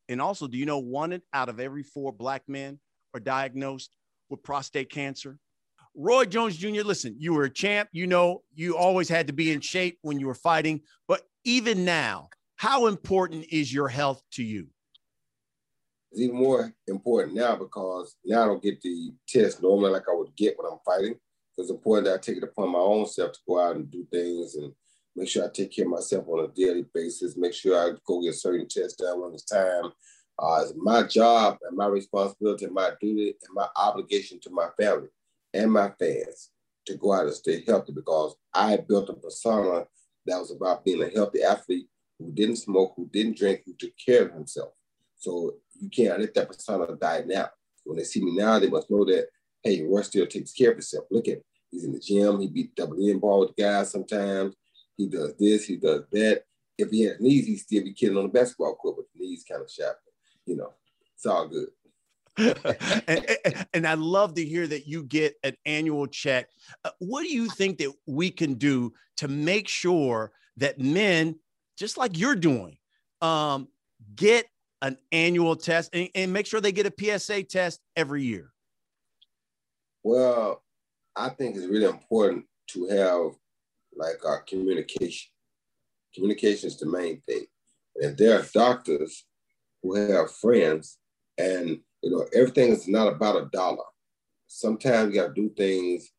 And 0.09 0.21
also, 0.21 0.47
do 0.47 0.57
you 0.57 0.65
know 0.65 0.79
one 0.79 1.21
out 1.33 1.49
of 1.49 1.59
every 1.59 1.83
four 1.83 2.11
black 2.11 2.43
men 2.47 2.79
are 3.13 3.19
diagnosed 3.19 3.95
with 4.29 4.43
prostate 4.43 4.89
cancer? 4.89 5.37
Roy 5.95 6.25
Jones 6.25 6.57
Jr., 6.57 6.81
listen, 6.81 7.15
you 7.19 7.33
were 7.33 7.43
a 7.43 7.49
champ. 7.49 7.89
You 7.91 8.07
know, 8.07 8.41
you 8.55 8.75
always 8.75 9.09
had 9.09 9.27
to 9.27 9.33
be 9.33 9.51
in 9.51 9.61
shape 9.61 9.99
when 10.01 10.19
you 10.19 10.27
were 10.27 10.35
fighting. 10.35 10.81
But 11.07 11.21
even 11.43 11.85
now, 11.85 12.29
how 12.55 12.87
important 12.87 13.45
is 13.51 13.73
your 13.73 13.87
health 13.87 14.21
to 14.33 14.43
you? 14.43 14.67
It's 16.11 16.21
even 16.21 16.35
more 16.35 16.73
important 16.87 17.35
now 17.35 17.55
because 17.55 18.15
now 18.25 18.43
I 18.43 18.45
don't 18.45 18.63
get 18.63 18.81
the 18.81 19.13
test 19.27 19.61
normally 19.61 19.91
like 19.91 20.07
I 20.09 20.15
would 20.15 20.35
get 20.35 20.57
when 20.57 20.71
I'm 20.71 20.79
fighting. 20.85 21.15
It's 21.57 21.69
important 21.69 22.07
that 22.07 22.15
I 22.15 22.17
take 22.17 22.37
it 22.37 22.43
upon 22.43 22.71
my 22.71 22.79
own 22.79 23.05
self 23.05 23.33
to 23.33 23.39
go 23.47 23.59
out 23.59 23.75
and 23.75 23.89
do 23.91 24.05
things 24.11 24.55
and 24.55 24.73
make 25.15 25.29
sure 25.29 25.45
I 25.45 25.49
take 25.53 25.75
care 25.75 25.85
of 25.85 25.91
myself 25.91 26.27
on 26.27 26.45
a 26.45 26.47
daily 26.47 26.85
basis, 26.93 27.37
make 27.37 27.53
sure 27.53 27.77
I 27.77 27.95
go 28.07 28.21
get 28.21 28.33
certain 28.33 28.67
tests 28.67 28.95
done 28.95 29.21
when 29.21 29.33
it's 29.33 29.43
time. 29.43 29.91
Uh, 30.39 30.61
it's 30.63 30.73
my 30.75 31.03
job 31.03 31.57
and 31.67 31.77
my 31.77 31.85
responsibility 31.85 32.65
and 32.65 32.73
my 32.73 32.91
duty 32.99 33.27
and 33.29 33.53
my 33.53 33.67
obligation 33.75 34.39
to 34.41 34.49
my 34.49 34.69
family 34.79 35.09
and 35.53 35.71
my 35.71 35.91
fans 35.99 36.51
to 36.85 36.95
go 36.95 37.13
out 37.13 37.25
and 37.25 37.33
stay 37.33 37.63
healthy 37.65 37.93
because 37.93 38.35
I 38.53 38.77
built 38.77 39.09
a 39.09 39.13
persona 39.13 39.85
that 40.25 40.39
was 40.39 40.51
about 40.51 40.83
being 40.83 41.03
a 41.03 41.09
healthy 41.09 41.43
athlete 41.43 41.87
who 42.19 42.31
didn't 42.31 42.57
smoke, 42.57 42.93
who 42.95 43.09
didn't 43.11 43.37
drink, 43.37 43.61
who 43.65 43.73
took 43.77 43.93
care 44.03 44.25
of 44.25 44.33
himself. 44.33 44.73
So 45.17 45.55
you 45.79 45.89
can't 45.89 46.19
let 46.19 46.33
that 46.33 46.47
persona 46.47 46.87
die 46.99 47.23
now. 47.25 47.49
When 47.83 47.97
they 47.97 48.03
see 48.03 48.23
me 48.23 48.35
now, 48.35 48.59
they 48.59 48.69
must 48.69 48.89
know 48.89 49.05
that, 49.05 49.27
hey, 49.63 49.83
Roy 49.83 50.01
still 50.01 50.27
takes 50.27 50.53
care 50.53 50.71
of 50.71 50.77
himself. 50.77 51.05
Look 51.11 51.27
at 51.27 51.35
him. 51.35 51.43
He's 51.71 51.83
in 51.85 51.93
the 51.93 51.99
gym. 51.99 52.39
He 52.39 52.47
beat 52.47 52.75
double 52.75 52.97
in 52.97 53.19
ball 53.19 53.41
with 53.41 53.55
guys 53.55 53.91
sometimes. 53.91 54.55
He 54.95 55.07
does 55.07 55.33
this, 55.39 55.65
he 55.65 55.77
does 55.77 56.03
that. 56.11 56.43
If 56.77 56.89
he 56.89 57.03
has 57.03 57.19
knees, 57.19 57.47
he 57.47 57.57
still 57.57 57.83
be 57.83 57.93
killing 57.93 58.17
on 58.17 58.23
the 58.23 58.29
basketball 58.29 58.75
court 58.75 58.97
with 58.97 59.07
the 59.13 59.19
knees 59.19 59.43
kind 59.49 59.61
of 59.61 59.71
sharp. 59.71 59.97
You 60.45 60.57
know, 60.57 60.73
it's 61.15 61.25
all 61.25 61.47
good. 61.47 61.69
and, 63.07 63.65
and, 63.73 63.87
I 63.87 63.93
love 63.93 64.33
to 64.35 64.45
hear 64.45 64.65
that 64.65 64.87
you 64.87 65.03
get 65.03 65.35
an 65.43 65.55
annual 65.65 66.07
check. 66.07 66.47
Uh, 66.83 66.89
what 66.97 67.21
do 67.21 67.31
you 67.31 67.47
think 67.47 67.77
that 67.77 67.93
we 68.07 68.31
can 68.31 68.55
do 68.55 68.93
to 69.17 69.27
make 69.27 69.67
sure 69.67 70.31
that 70.57 70.79
men, 70.79 71.39
just 71.77 71.95
like 71.95 72.17
you're 72.17 72.35
doing, 72.35 72.77
um, 73.21 73.67
get 74.15 74.47
an 74.81 74.97
annual 75.11 75.55
test 75.55 75.91
and, 75.93 76.09
and 76.15 76.33
make 76.33 76.47
sure 76.47 76.59
they 76.59 76.71
get 76.71 76.87
a 76.87 77.19
PSA 77.19 77.43
test 77.43 77.79
every 77.95 78.23
year? 78.23 78.51
Well, 80.03 80.63
I 81.15 81.29
think 81.29 81.55
it's 81.55 81.67
really 81.67 81.85
important 81.85 82.45
to 82.69 82.87
have 82.87 83.31
like 83.95 84.25
our 84.25 84.41
communication. 84.41 85.29
Communication 86.15 86.67
is 86.67 86.77
the 86.77 86.87
main 86.87 87.21
thing. 87.21 87.45
And 88.01 88.17
there 88.17 88.39
are 88.39 88.45
doctors 88.53 89.25
who 89.81 89.95
have 89.95 90.31
friends, 90.31 90.97
and 91.37 91.79
you 92.03 92.11
know 92.11 92.25
everything 92.33 92.71
is 92.71 92.87
not 92.87 93.07
about 93.07 93.41
a 93.41 93.49
dollar. 93.51 93.85
Sometimes 94.47 95.13
you 95.13 95.21
got 95.21 95.33
to 95.33 95.41
do 95.41 95.49
things 95.55 96.11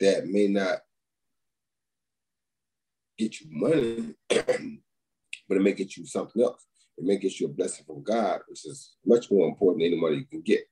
that 0.00 0.26
may 0.26 0.48
not 0.48 0.78
get 3.18 3.40
you 3.40 3.46
money, 3.50 4.14
but 4.28 5.56
it 5.56 5.62
may 5.62 5.72
get 5.72 5.96
you 5.96 6.06
something 6.06 6.42
else. 6.42 6.64
It 6.96 7.04
may 7.04 7.18
get 7.18 7.38
you 7.38 7.46
a 7.46 7.50
blessing 7.50 7.84
from 7.86 8.02
God, 8.02 8.40
which 8.48 8.66
is 8.66 8.94
much 9.06 9.30
more 9.30 9.46
important 9.46 9.82
than 9.82 9.92
any 9.92 10.00
money 10.00 10.16
you 10.16 10.26
can 10.26 10.40
get. 10.40 10.62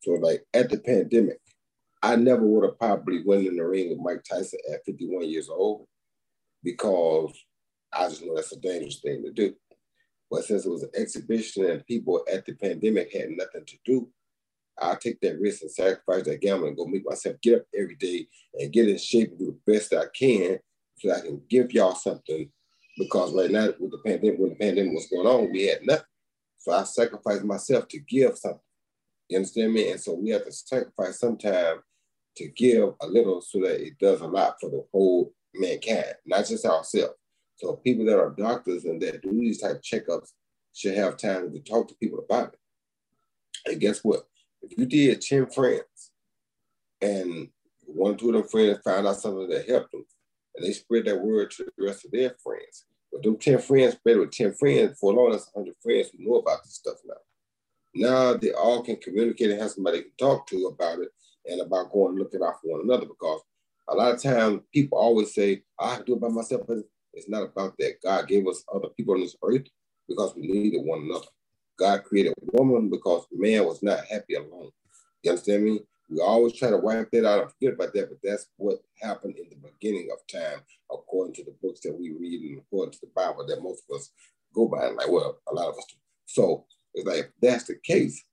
So, 0.00 0.12
like 0.12 0.44
at 0.54 0.70
the 0.70 0.78
pandemic, 0.78 1.40
I 2.02 2.16
never 2.16 2.46
would 2.46 2.64
have 2.64 2.78
probably 2.78 3.22
went 3.26 3.46
in 3.46 3.56
the 3.56 3.66
ring 3.66 3.90
with 3.90 3.98
Mike 3.98 4.24
Tyson 4.24 4.60
at 4.72 4.84
51 4.86 5.28
years 5.28 5.48
old 5.48 5.86
because 6.62 7.36
I 7.92 8.08
just 8.08 8.24
know 8.24 8.36
that's 8.36 8.52
a 8.52 8.60
dangerous 8.60 9.00
thing 9.00 9.24
to 9.24 9.32
do. 9.32 9.54
But 10.30 10.44
since 10.44 10.66
it 10.66 10.70
was 10.70 10.82
an 10.82 10.90
exhibition 10.94 11.64
and 11.64 11.86
people 11.86 12.24
at 12.30 12.44
the 12.44 12.54
pandemic 12.54 13.12
had 13.12 13.30
nothing 13.30 13.64
to 13.64 13.76
do, 13.84 14.08
I'll 14.80 14.96
take 14.96 15.20
that 15.20 15.40
risk 15.40 15.62
and 15.62 15.70
sacrifice 15.70 16.24
that 16.24 16.40
gamble 16.40 16.68
and 16.68 16.76
go 16.76 16.86
make 16.86 17.04
myself 17.04 17.36
get 17.42 17.60
up 17.60 17.66
every 17.76 17.96
day 17.96 18.28
and 18.54 18.72
get 18.72 18.88
in 18.88 18.98
shape 18.98 19.30
and 19.30 19.38
do 19.38 19.46
the 19.46 19.72
best 19.72 19.94
I 19.94 20.04
can 20.14 20.58
so 20.98 21.12
I 21.12 21.20
can 21.20 21.42
give 21.48 21.72
y'all 21.72 21.94
something. 21.94 22.50
Because 22.96 23.32
right 23.34 23.50
now, 23.50 23.68
with 23.78 23.92
the 23.92 23.98
pandemic, 24.04 24.38
when 24.38 24.50
the 24.50 24.56
pandemic 24.56 24.92
was 24.92 25.06
going 25.06 25.26
on, 25.26 25.52
we 25.52 25.66
had 25.66 25.84
nothing. 25.84 26.04
So 26.58 26.72
I 26.72 26.84
sacrificed 26.84 27.44
myself 27.44 27.88
to 27.88 27.98
give 28.00 28.36
something. 28.36 28.60
You 29.28 29.38
understand 29.38 29.72
me? 29.72 29.90
And 29.90 30.00
so 30.00 30.14
we 30.14 30.30
have 30.30 30.44
to 30.44 30.52
sacrifice 30.52 31.20
some 31.20 31.36
time 31.36 31.80
to 32.36 32.48
give 32.48 32.94
a 33.00 33.06
little 33.06 33.40
so 33.40 33.60
that 33.60 33.80
it 33.84 33.98
does 33.98 34.20
a 34.20 34.26
lot 34.26 34.56
for 34.60 34.70
the 34.70 34.84
whole 34.92 35.32
mankind, 35.54 36.14
not 36.26 36.46
just 36.46 36.64
ourselves. 36.64 37.14
So 37.58 37.74
people 37.74 38.06
that 38.06 38.18
are 38.18 38.30
doctors 38.30 38.84
and 38.84 39.02
that 39.02 39.20
do 39.20 39.32
these 39.32 39.60
type 39.60 39.76
of 39.76 39.82
checkups 39.82 40.30
should 40.72 40.94
have 40.94 41.16
time 41.16 41.52
to 41.52 41.60
talk 41.60 41.88
to 41.88 41.94
people 41.96 42.20
about 42.20 42.54
it. 42.54 42.58
And 43.66 43.80
guess 43.80 44.04
what? 44.04 44.28
If 44.62 44.78
you 44.78 44.86
did 44.86 45.20
10 45.20 45.50
friends 45.50 46.12
and 47.00 47.48
one 47.84 48.14
or 48.14 48.16
two 48.16 48.28
of 48.28 48.34
them 48.34 48.48
friends 48.48 48.78
found 48.84 49.08
out 49.08 49.16
something 49.16 49.48
that 49.48 49.68
helped 49.68 49.90
them, 49.90 50.04
and 50.54 50.64
they 50.64 50.72
spread 50.72 51.06
that 51.06 51.20
word 51.20 51.50
to 51.52 51.64
the 51.64 51.84
rest 51.84 52.04
of 52.04 52.12
their 52.12 52.36
friends. 52.42 52.86
But 53.12 53.24
them 53.24 53.36
10 53.36 53.58
friends 53.58 53.94
spread 53.94 54.18
with 54.18 54.30
10 54.30 54.54
friends, 54.54 54.98
for 54.98 55.12
long 55.12 55.32
that's 55.32 55.50
100 55.52 55.74
friends 55.82 56.10
who 56.10 56.24
know 56.24 56.38
about 56.38 56.62
this 56.62 56.74
stuff 56.74 56.98
now. 57.04 57.14
Now 57.94 58.34
they 58.34 58.52
all 58.52 58.84
can 58.84 58.96
communicate 58.96 59.50
and 59.50 59.60
have 59.60 59.72
somebody 59.72 60.02
to 60.02 60.08
talk 60.16 60.46
to 60.48 60.66
about 60.66 61.00
it 61.00 61.08
and 61.46 61.60
about 61.60 61.90
going 61.90 62.16
looking 62.16 62.42
out 62.42 62.60
for 62.62 62.76
one 62.76 62.82
another 62.82 63.06
because 63.06 63.40
a 63.88 63.94
lot 63.94 64.14
of 64.14 64.22
times 64.22 64.60
people 64.72 64.98
always 64.98 65.34
say, 65.34 65.62
I 65.80 65.90
have 65.90 66.00
to 66.00 66.04
do 66.04 66.14
it 66.14 66.20
by 66.20 66.28
myself, 66.28 66.62
but 66.68 66.78
it's 67.18 67.28
not 67.28 67.42
about 67.42 67.76
that. 67.78 68.00
God 68.02 68.28
gave 68.28 68.46
us 68.46 68.64
other 68.72 68.88
people 68.96 69.14
on 69.14 69.20
this 69.20 69.36
earth 69.42 69.66
because 70.08 70.34
we 70.34 70.48
needed 70.48 70.84
one 70.84 71.02
another. 71.02 71.26
God 71.78 72.04
created 72.04 72.34
woman 72.52 72.88
because 72.88 73.26
man 73.32 73.64
was 73.64 73.82
not 73.82 74.04
happy 74.06 74.34
alone. 74.34 74.70
You 75.22 75.30
understand 75.30 75.64
me? 75.64 75.80
We 76.10 76.20
always 76.20 76.54
try 76.54 76.70
to 76.70 76.78
wipe 76.78 77.10
that 77.10 77.26
out 77.26 77.42
and 77.42 77.52
forget 77.52 77.74
about 77.74 77.92
that, 77.92 78.08
but 78.08 78.18
that's 78.22 78.46
what 78.56 78.78
happened 79.00 79.36
in 79.36 79.50
the 79.50 79.56
beginning 79.56 80.08
of 80.10 80.26
time, 80.26 80.60
according 80.90 81.34
to 81.34 81.44
the 81.44 81.54
books 81.62 81.80
that 81.80 81.94
we 81.98 82.12
read 82.12 82.40
and 82.40 82.60
according 82.60 82.92
to 82.92 83.00
the 83.02 83.10
Bible 83.14 83.46
that 83.46 83.62
most 83.62 83.84
of 83.90 83.96
us 83.96 84.10
go 84.54 84.66
by. 84.66 84.86
Like, 84.86 85.10
well, 85.10 85.38
a 85.48 85.54
lot 85.54 85.68
of 85.68 85.76
us 85.76 85.84
do. 85.90 85.96
So 86.24 86.64
it's 86.94 87.06
like, 87.06 87.18
if 87.18 87.26
that's 87.42 87.64
the 87.64 87.76
case, 87.84 88.24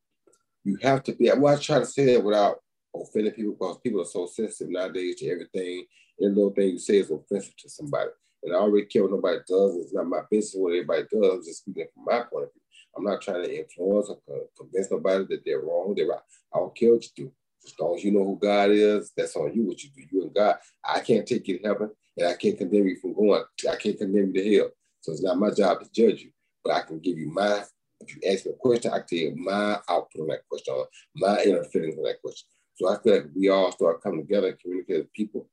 you 0.64 0.78
have 0.82 1.04
to 1.04 1.14
be, 1.14 1.30
well, 1.36 1.56
I 1.56 1.60
try 1.60 1.80
to 1.80 1.86
say 1.86 2.14
that 2.14 2.24
without 2.24 2.60
offending 2.96 3.34
people 3.34 3.54
because 3.54 3.78
people 3.80 4.02
are 4.02 4.06
so 4.06 4.26
sensitive 4.26 4.72
nowadays 4.72 5.16
to 5.18 5.30
everything. 5.30 5.86
Any 6.22 6.30
little 6.30 6.52
thing 6.52 6.70
you 6.70 6.80
say 6.80 6.98
is 6.98 7.12
offensive 7.12 7.58
to 7.58 7.70
somebody. 7.70 8.10
And 8.46 8.56
I 8.56 8.60
already 8.60 8.86
care 8.86 9.02
what 9.02 9.12
nobody 9.12 9.40
does. 9.48 9.76
It's 9.78 9.94
not 9.94 10.06
my 10.06 10.22
business 10.30 10.54
what 10.56 10.70
everybody 10.70 11.04
does. 11.12 11.34
I'm 11.34 11.44
just 11.44 11.62
speaking 11.62 11.88
from 11.94 12.06
my 12.06 12.22
point 12.22 12.46
of 12.46 12.54
view. 12.54 12.62
I'm 12.96 13.04
not 13.04 13.22
trying 13.22 13.44
to 13.44 13.60
influence 13.60 14.10
or 14.10 14.44
convince 14.58 14.92
nobody 14.92 15.26
that 15.30 15.42
they're 15.44 15.62
wrong. 15.62 15.94
They're 15.96 16.08
right. 16.08 16.20
I 16.54 16.60
don't 16.60 16.76
care 16.78 16.94
what 16.94 17.04
you 17.04 17.26
do. 17.26 17.32
As 17.66 17.74
long 17.80 17.96
as 17.96 18.04
you 18.04 18.12
know 18.12 18.24
who 18.24 18.40
God 18.40 18.70
is, 18.70 19.12
that's 19.18 19.36
on 19.36 19.52
you 19.54 19.64
what 19.64 19.84
you 19.84 19.90
do. 19.96 20.04
You 20.12 20.24
and 20.24 20.34
God. 20.34 20.58
I 20.88 21.00
can't 21.00 21.26
take 21.26 21.48
you 21.48 21.58
to 21.58 21.68
heaven 21.68 21.90
and 22.18 22.28
I 22.28 22.36
can't 22.36 22.58
condemn 22.58 22.88
you 22.88 22.98
from 22.98 23.16
going. 23.16 23.44
I 23.70 23.76
can't 23.76 23.98
condemn 23.98 24.32
you 24.34 24.44
to 24.44 24.56
hell. 24.56 24.70
So 25.02 25.12
it's 25.12 25.24
not 25.24 25.40
my 25.40 25.50
job 25.50 25.80
to 25.82 25.90
judge 25.92 26.22
you, 26.22 26.30
but 26.64 26.74
I 26.74 26.82
can 26.82 27.00
give 27.00 27.18
you 27.18 27.32
my, 27.32 27.64
if 28.02 28.16
you 28.16 28.22
ask 28.32 28.46
me 28.46 28.52
a 28.52 28.56
question, 28.56 28.92
I 28.92 29.00
can 29.00 29.08
tell 29.08 29.20
you 29.20 29.36
my 29.36 29.80
output 29.90 30.22
on 30.22 30.28
that 30.28 30.48
question, 30.48 30.84
my 31.16 31.42
inner 31.44 31.64
feelings 31.64 31.98
on 31.98 32.04
that 32.04 32.22
question. 32.22 32.48
So 32.76 32.90
I 32.90 33.02
feel 33.02 33.16
like 33.16 33.26
we 33.36 33.50
all 33.50 33.72
start 33.72 34.04
coming 34.04 34.22
together 34.22 34.50
and 34.50 34.60
communicate 34.60 34.98
with 34.98 35.14
people. 35.14 35.50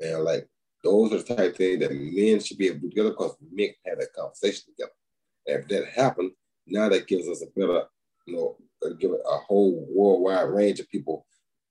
And 0.00 0.24
like 0.24 0.48
those 0.82 1.12
are 1.12 1.18
the 1.18 1.24
type 1.24 1.50
of 1.50 1.56
things 1.56 1.80
that 1.80 1.92
men 1.92 2.40
should 2.40 2.58
be 2.58 2.66
able 2.66 2.76
to 2.76 2.82
do 2.82 2.88
together 2.90 3.10
because 3.10 3.36
men 3.52 3.70
have 3.86 3.98
that 3.98 4.12
conversation 4.12 4.72
together. 4.72 4.92
And 5.46 5.60
if 5.60 5.68
that 5.68 5.88
happened, 5.88 6.32
now 6.66 6.88
that 6.88 7.06
gives 7.06 7.28
us 7.28 7.42
a 7.42 7.58
better, 7.58 7.84
you 8.26 8.36
know, 8.36 8.56
uh, 8.84 8.90
give 8.98 9.12
a 9.12 9.38
whole 9.38 9.86
worldwide 9.90 10.48
range 10.48 10.80
of 10.80 10.88
people 10.88 11.26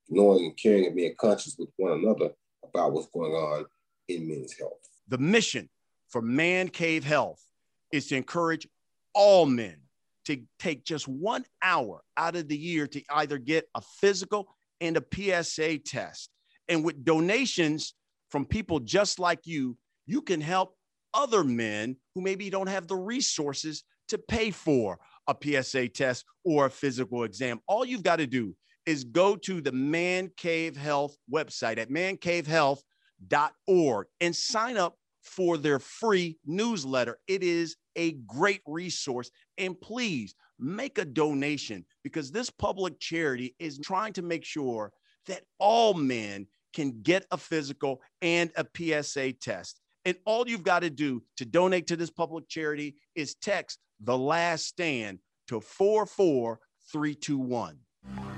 knowing 0.10 0.46
and 0.46 0.58
caring 0.58 0.86
and 0.86 0.96
being 0.96 1.15
conscious 1.20 1.56
with 1.58 1.70
one 1.78 1.94
another 1.94 2.32
about 2.63 2.94
what's 2.94 3.08
going 3.08 3.32
on 3.32 3.65
in 4.08 4.28
men's 4.28 4.54
health. 4.58 4.80
The 5.08 5.18
mission 5.18 5.70
for 6.08 6.22
Man 6.22 6.70
Cave 6.70 7.04
Health 7.04 7.44
is 7.91 8.08
to 8.08 8.15
encourage 8.15 8.68
all 9.13 9.46
men 9.46 9.78
to 10.26 10.41
take 10.60 10.84
just 10.84 11.08
one 11.08 11.46
hour 11.62 12.02
out 12.18 12.36
of 12.36 12.48
the 12.48 12.58
year 12.58 12.88
to 12.88 13.02
either 13.12 13.38
get 13.38 13.68
a 13.76 13.82
physical 13.82 14.48
and 14.82 14.98
a 14.98 15.44
PSA 15.44 15.80
test. 15.80 16.30
And 16.68 16.84
with 16.84 17.06
donations 17.06 17.94
from 18.36 18.45
people 18.45 18.82
just 18.82 19.17
like 19.17 19.48
you, 19.48 19.78
you 20.06 20.21
can 20.21 20.41
help 20.41 20.76
other 21.13 21.41
men 21.41 21.95
who 22.13 22.19
maybe 22.19 22.50
don't 22.50 22.67
have 22.67 22.86
the 22.86 22.98
resources 22.98 23.86
to 24.10 24.17
pay 24.17 24.52
for 24.52 25.00
a 25.28 25.36
PSA 25.41 25.88
test 25.88 26.26
or 26.43 26.65
a 26.65 26.69
physical 26.69 27.24
exam. 27.24 27.62
All 27.65 27.86
you've 27.86 28.04
got 28.04 28.17
to 28.17 28.28
do 28.28 28.54
is 28.86 29.06
go 29.06 29.38
to 29.38 29.62
the 29.62 29.71
Man 29.71 30.30
Cave 30.36 30.76
Health 30.76 31.15
website 31.34 31.78
at 31.78 31.89
mancavehealth.org 31.89 34.08
and 34.19 34.36
sign 34.36 34.76
up 34.76 34.98
for 35.21 35.58
their 35.58 35.80
free 35.80 36.38
newsletter. 36.45 37.17
It 37.30 37.41
is 37.41 37.78
a 37.95 38.17
great 38.28 38.63
resource. 38.67 39.32
And 39.58 39.80
please 39.80 40.36
make 40.60 40.98
a 40.98 41.06
donation 41.06 41.86
because 42.04 42.34
this 42.34 42.50
public 42.50 43.00
charity 43.00 43.56
is 43.60 43.80
trying 43.80 44.12
to 44.12 44.24
make 44.24 44.43
sure 44.43 44.91
that 45.28 45.43
all 45.58 45.93
men 45.93 46.48
can 46.76 47.02
get 47.02 47.26
a 47.32 47.38
physical 47.38 48.02
and 48.22 48.52
a 48.56 48.68
PSA 48.76 49.34
test. 49.34 49.82
And 50.06 50.16
all 50.26 50.48
you've 50.48 50.64
got 50.64 50.82
to 50.82 50.92
do 50.92 51.24
to 51.38 51.46
donate 51.46 51.88
to 51.88 51.96
this 51.96 52.12
public 52.12 52.48
charity 52.48 52.98
is 53.16 53.34
text 53.36 53.80
the 54.00 54.16
last 54.18 54.68
stand 54.68 55.20
to 55.48 55.62
44321. 55.62 57.80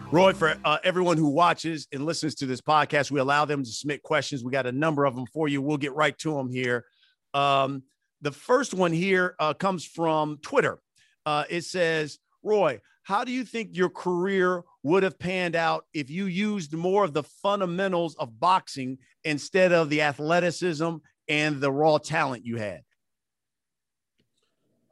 Roy, 0.10 0.32
for 0.32 0.56
uh, 0.64 0.78
everyone 0.86 1.18
who 1.18 1.28
watches 1.28 1.86
and 1.92 2.06
listens 2.06 2.36
to 2.36 2.46
this 2.46 2.62
podcast, 2.62 3.12
we 3.12 3.20
allow 3.20 3.44
them 3.44 3.66
to 3.66 3.70
submit 3.70 4.04
questions. 4.04 4.42
We 4.42 4.52
got 4.52 4.66
a 4.66 4.72
number 4.72 5.04
of 5.04 5.16
them 5.16 5.26
for 5.34 5.50
you. 5.50 5.62
We'll 5.62 5.76
get 5.76 5.94
right 5.94 6.18
to 6.20 6.34
them 6.34 6.50
here. 6.50 6.86
Um, 7.34 7.84
the 8.22 8.32
first 8.32 8.74
one 8.74 8.94
here 8.94 9.36
uh, 9.40 9.54
comes 9.54 9.84
from 9.84 10.38
Twitter. 10.42 10.80
Uh, 11.26 11.44
it 11.50 11.66
says, 11.66 12.20
Roy, 12.42 12.80
how 13.08 13.24
do 13.24 13.32
you 13.32 13.46
think 13.46 13.70
your 13.72 13.90
career 13.90 14.66
would 14.84 15.02
have 15.02 15.18
panned 15.18 15.56
out 15.56 15.86
if 15.94 16.10
you 16.10 16.26
used 16.26 16.74
more 16.74 17.06
of 17.06 17.14
the 17.14 17.24
fundamentals 17.24 18.16
of 18.16 18.38
boxing 18.38 18.98
instead 19.24 19.72
of 19.72 19.90
the 19.90 20.02
athleticism 20.02 20.96
and 21.30 21.62
the 21.62 21.72
raw 21.72 22.00
talent 22.00 22.46
you 22.46 22.58
had? 22.58 22.82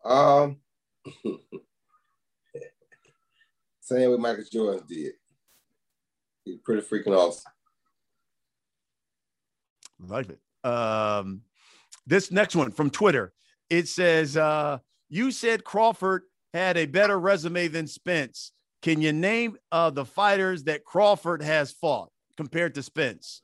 Um, 0.06 0.60
same 3.82 4.12
with 4.12 4.22
Michael 4.22 4.46
Jordan 4.50 4.86
did. 4.88 5.12
He's 6.46 6.60
pretty 6.64 6.84
freaking 6.84 7.18
awesome. 7.18 7.52
Like 10.08 10.30
it. 10.30 10.40
Um, 10.66 11.42
this 12.08 12.32
next 12.32 12.56
one 12.56 12.72
from 12.72 12.92
Twitter. 12.92 13.34
It 13.70 13.90
says, 13.90 14.38
uh, 14.38 14.78
You 15.10 15.32
said 15.32 15.66
Crawford 15.66 16.24
had 16.56 16.78
a 16.78 16.86
better 16.86 17.20
resume 17.20 17.68
than 17.68 17.86
Spence. 17.86 18.52
Can 18.82 19.02
you 19.02 19.12
name 19.14 19.58
uh, 19.72 19.90
the 19.90 20.06
fighters 20.06 20.64
that 20.64 20.86
Crawford 20.86 21.42
has 21.42 21.72
fought 21.72 22.10
compared 22.38 22.76
to 22.76 22.84
Spence? 22.84 23.42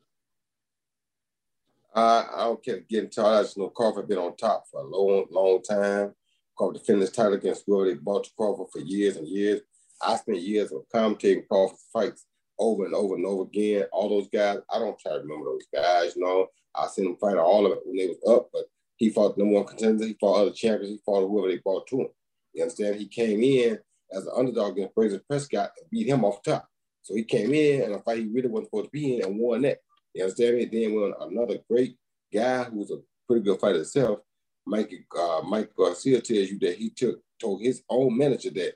Uh, 1.93 2.24
I 2.34 2.43
don't 2.45 2.63
care 2.63 2.80
getting 2.89 3.10
tired. 3.10 3.39
I 3.39 3.41
just 3.43 3.58
know 3.58 3.69
Crawford 3.69 4.08
been 4.08 4.17
on 4.17 4.38
top 4.38 4.63
for 4.71 4.82
a 4.82 4.88
long, 4.88 5.26
long 5.30 5.62
time. 5.62 6.13
Crawford 6.56 6.78
defended 6.78 7.02
his 7.02 7.12
title 7.12 7.34
against 7.34 7.63
whoever 7.67 7.89
they 7.89 7.95
bought 7.95 8.30
Crawford 8.38 8.67
for 8.71 8.80
years 8.80 9.17
and 9.17 9.28
years. 9.28 9.62
I 10.02 10.15
spent 10.15 10.39
years 10.39 10.71
of 10.71 10.84
commentating 10.93 11.47
Crawford's 11.47 11.86
fights 11.91 12.26
over 12.58 12.86
and 12.86 12.93
over 12.93 13.15
and 13.15 13.26
over 13.26 13.43
again. 13.43 13.86
All 13.91 14.10
those 14.10 14.30
guys, 14.30 14.60
I 14.74 14.80
don't 14.80 14.97
try 15.00 15.13
to 15.13 15.19
remember 15.19 15.45
those 15.45 15.65
guys, 15.74 16.15
you 16.15 16.24
know. 16.24 16.47
I 16.74 16.88
seen 16.88 17.06
them 17.06 17.17
fight 17.19 17.36
all 17.36 17.65
of 17.65 17.74
it 17.74 17.80
when 17.84 17.97
they 17.97 18.08
was 18.08 18.24
up, 18.30 18.50
but 18.54 18.65
he 18.95 19.10
fought 19.10 19.38
number 19.38 19.56
one 19.56 19.65
contenders, 19.65 20.08
he 20.08 20.15
fought 20.21 20.41
other 20.41 20.52
champions, 20.52 20.93
he 20.93 21.02
fought 21.06 21.28
whoever 21.28 21.50
they 21.50 21.58
brought 21.58 21.88
to 21.88 22.02
him. 22.02 22.08
You 22.54 22.64
understand? 22.64 22.96
He 22.98 23.08
came 23.08 23.42
in 23.42 23.80
as 24.12 24.26
an 24.26 24.34
underdog 24.36 24.74
against 24.74 24.94
Frazer 24.94 25.22
Prescott 25.28 25.72
and 25.80 25.90
beat 25.90 26.08
him 26.08 26.26
off 26.26 26.44
top. 26.44 26.68
So 27.02 27.16
he 27.16 27.24
came 27.24 27.54
in 27.54 27.82
and 27.84 27.96
a 27.96 28.00
fight 28.00 28.20
he 28.20 28.28
really 28.28 28.50
wasn't 28.50 28.68
supposed 28.68 28.86
to 28.86 28.92
be 28.92 29.16
in 29.16 29.26
and 29.26 29.40
won 29.40 29.62
that. 29.64 29.80
You 30.14 30.24
understand 30.24 30.58
me? 30.58 30.66
Then 30.66 30.94
went 30.94 31.16
another 31.20 31.60
great 31.70 31.96
guy 32.34 32.66
who 32.66 32.80
was 32.80 32.92
a 32.92 32.98
pretty 33.28 33.44
good 33.44 33.60
fighter 33.60 33.78
himself, 33.78 34.20
Mike 34.66 34.94
uh, 35.18 35.42
Mike 35.44 35.72
Garcia 35.76 36.22
tells 36.22 36.50
you 36.50 36.60
that 36.60 36.78
he 36.78 36.90
took 36.90 37.22
told 37.40 37.62
his 37.62 37.84
own 37.90 38.18
manager 38.18 38.52
that 38.52 38.74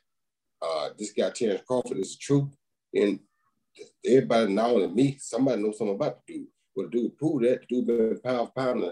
uh, 0.62 0.90
this 0.98 1.12
guy 1.12 1.30
Terence 1.30 1.62
Crawford 1.68 1.98
is 1.98 2.18
truth, 2.18 2.50
and 2.94 3.20
everybody 4.06 4.52
now 4.52 4.78
and 4.78 4.96
me, 4.96 5.18
somebody 5.20 5.62
knows 5.62 5.78
something 5.78 5.96
about 5.96 6.26
the 6.26 6.34
dude. 6.34 6.48
Well, 6.76 6.88
the 6.88 6.92
dude 6.92 7.18
proved 7.18 7.46
that. 7.46 7.62
The 7.62 7.68
dude 7.68 7.88
been 7.88 8.20
pound 8.22 8.56
pound 8.56 8.84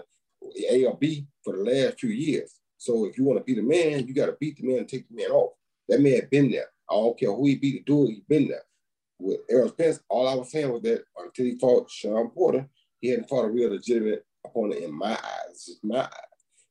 A 0.70 0.84
or 0.84 0.96
B 0.96 1.26
for 1.42 1.56
the 1.56 1.62
last 1.62 2.00
few 2.00 2.10
years. 2.10 2.60
So 2.84 3.06
if 3.06 3.16
you 3.16 3.24
want 3.24 3.38
to 3.38 3.44
beat 3.44 3.58
a 3.58 3.62
man, 3.62 4.06
you 4.06 4.12
got 4.12 4.26
to 4.26 4.36
beat 4.38 4.58
the 4.58 4.66
man 4.66 4.80
and 4.80 4.88
take 4.88 5.08
the 5.08 5.16
man 5.16 5.30
off. 5.30 5.54
That 5.88 6.02
man 6.02 6.16
had 6.16 6.28
been 6.28 6.50
there. 6.50 6.66
I 6.90 6.94
don't 6.94 7.18
care 7.18 7.32
who 7.32 7.46
he 7.46 7.56
beat 7.56 7.86
do 7.86 8.04
it, 8.04 8.10
he 8.10 8.24
been 8.28 8.48
there. 8.48 8.62
With 9.18 9.40
Errol 9.48 9.70
Spence, 9.70 10.00
all 10.10 10.28
I 10.28 10.34
was 10.34 10.50
saying 10.50 10.70
was 10.70 10.82
that 10.82 11.02
until 11.16 11.46
he 11.46 11.58
fought 11.58 11.90
Shawn 11.90 12.28
Porter, 12.28 12.68
he 13.00 13.08
hadn't 13.08 13.28
fought 13.30 13.46
a 13.46 13.50
real 13.50 13.70
legitimate 13.70 14.26
opponent 14.44 14.82
in 14.82 14.92
my 14.92 15.12
eyes. 15.12 15.66
It's 15.66 15.78
my 15.82 16.00
eyes. 16.00 16.10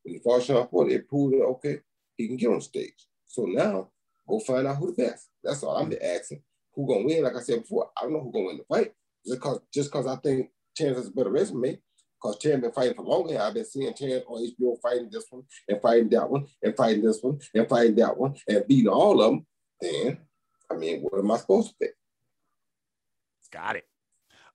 When 0.03 0.13
he 0.13 0.19
fought 0.19 0.43
Shawn 0.43 0.67
Porter, 0.67 0.91
it 0.91 1.09
proved 1.09 1.33
that 1.33 1.45
okay, 1.45 1.79
he 2.15 2.27
can 2.27 2.37
get 2.37 2.51
on 2.51 2.61
stage. 2.61 3.07
So 3.25 3.45
now 3.45 3.89
go 4.27 4.39
find 4.39 4.67
out 4.67 4.77
who 4.77 4.93
the 4.93 5.03
best. 5.03 5.29
That's 5.43 5.63
all 5.63 5.77
I'm 5.77 5.91
asking. 5.99 6.43
Who 6.75 6.87
gonna 6.87 7.05
win? 7.05 7.23
Like 7.23 7.35
I 7.35 7.41
said 7.41 7.61
before, 7.61 7.89
I 7.97 8.03
don't 8.03 8.13
know 8.13 8.21
who 8.21 8.31
gonna 8.31 8.45
win 8.45 8.57
the 8.57 8.65
fight. 8.65 8.93
Just 9.25 9.41
cause 9.41 9.61
just 9.73 9.91
cause 9.91 10.05
I 10.05 10.17
think 10.17 10.51
Terence 10.75 10.97
has 10.97 11.07
a 11.07 11.11
better 11.11 11.31
resume, 11.31 11.79
because 12.23 12.37
Terence 12.37 12.61
been 12.61 12.71
fighting 12.71 12.95
for 12.95 13.03
longer. 13.03 13.39
I've 13.39 13.53
been 13.53 13.65
seeing 13.65 13.93
Terence 13.93 14.23
on 14.27 14.41
HBO 14.41 14.79
fighting 14.81 15.09
this 15.11 15.25
one 15.29 15.43
and 15.67 15.81
fighting 15.81 16.09
that 16.09 16.29
one 16.29 16.45
and 16.61 16.75
fighting 16.75 17.03
this 17.03 17.19
one 17.21 17.39
and 17.53 17.67
fighting 17.67 17.95
that 17.95 18.17
one 18.17 18.35
and 18.47 18.65
beating 18.67 18.87
all 18.87 19.21
of 19.21 19.31
them. 19.31 19.45
Then, 19.81 20.17
I 20.71 20.75
mean, 20.75 21.01
what 21.01 21.19
am 21.19 21.31
I 21.31 21.37
supposed 21.37 21.69
to 21.69 21.75
think? 21.79 21.91
Got 23.51 23.75
it. 23.75 23.85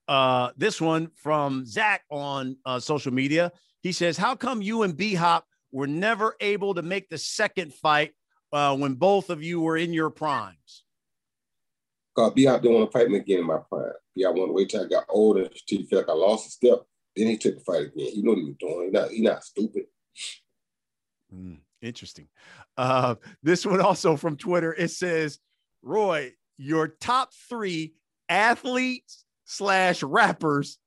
Uh, 0.07 0.49
this 0.57 0.81
one 0.81 1.11
from 1.15 1.65
Zach 1.65 2.03
on 2.09 2.57
uh, 2.65 2.79
social 2.79 3.13
media. 3.13 3.51
He 3.81 3.91
says, 3.91 4.17
How 4.17 4.35
come 4.35 4.61
you 4.61 4.81
and 4.83 4.97
B 4.97 5.13
Hop 5.13 5.45
were 5.71 5.87
never 5.87 6.35
able 6.41 6.73
to 6.73 6.81
make 6.81 7.09
the 7.09 7.17
second 7.17 7.73
fight 7.73 8.13
uh, 8.51 8.75
when 8.75 8.95
both 8.95 9.29
of 9.29 9.43
you 9.43 9.61
were 9.61 9.77
in 9.77 9.93
your 9.93 10.09
primes? 10.09 10.83
Cause 12.15 12.33
B 12.33 12.45
Hop 12.45 12.61
didn't 12.61 12.77
want 12.79 12.91
to 12.91 12.97
fight 12.97 13.09
me 13.09 13.19
again 13.19 13.39
in 13.39 13.45
my 13.45 13.59
prime. 13.69 13.91
B 14.15 14.23
Hop 14.23 14.33
wanted 14.33 14.47
to 14.47 14.53
wait 14.53 14.69
till 14.69 14.83
I 14.83 14.87
got 14.87 15.05
older 15.07 15.43
until 15.43 15.77
he 15.77 15.85
felt 15.85 16.07
like 16.07 16.15
I 16.15 16.17
lost 16.17 16.47
a 16.47 16.49
step. 16.49 16.85
Then 17.19 17.27
he 17.27 17.37
took 17.37 17.55
the 17.55 17.63
fight 17.65 17.87
again. 17.87 18.11
He 18.13 18.21
knew 18.21 18.29
what 18.29 18.37
he 18.37 18.45
was 18.45 18.55
doing. 18.57 18.85
He 18.85 18.91
not, 18.91 19.09
he 19.11 19.21
not 19.21 19.43
stupid. 19.43 19.83
Mm, 21.35 21.59
interesting. 21.81 22.29
Uh, 22.77 23.15
this 23.43 23.65
one 23.65 23.81
also 23.81 24.15
from 24.15 24.37
Twitter. 24.37 24.73
It 24.73 24.91
says, 24.91 25.39
Roy, 25.81 26.31
your 26.57 26.87
top 26.87 27.33
three 27.49 27.95
athletes 28.29 29.25
slash 29.43 30.01
rappers, 30.01 30.77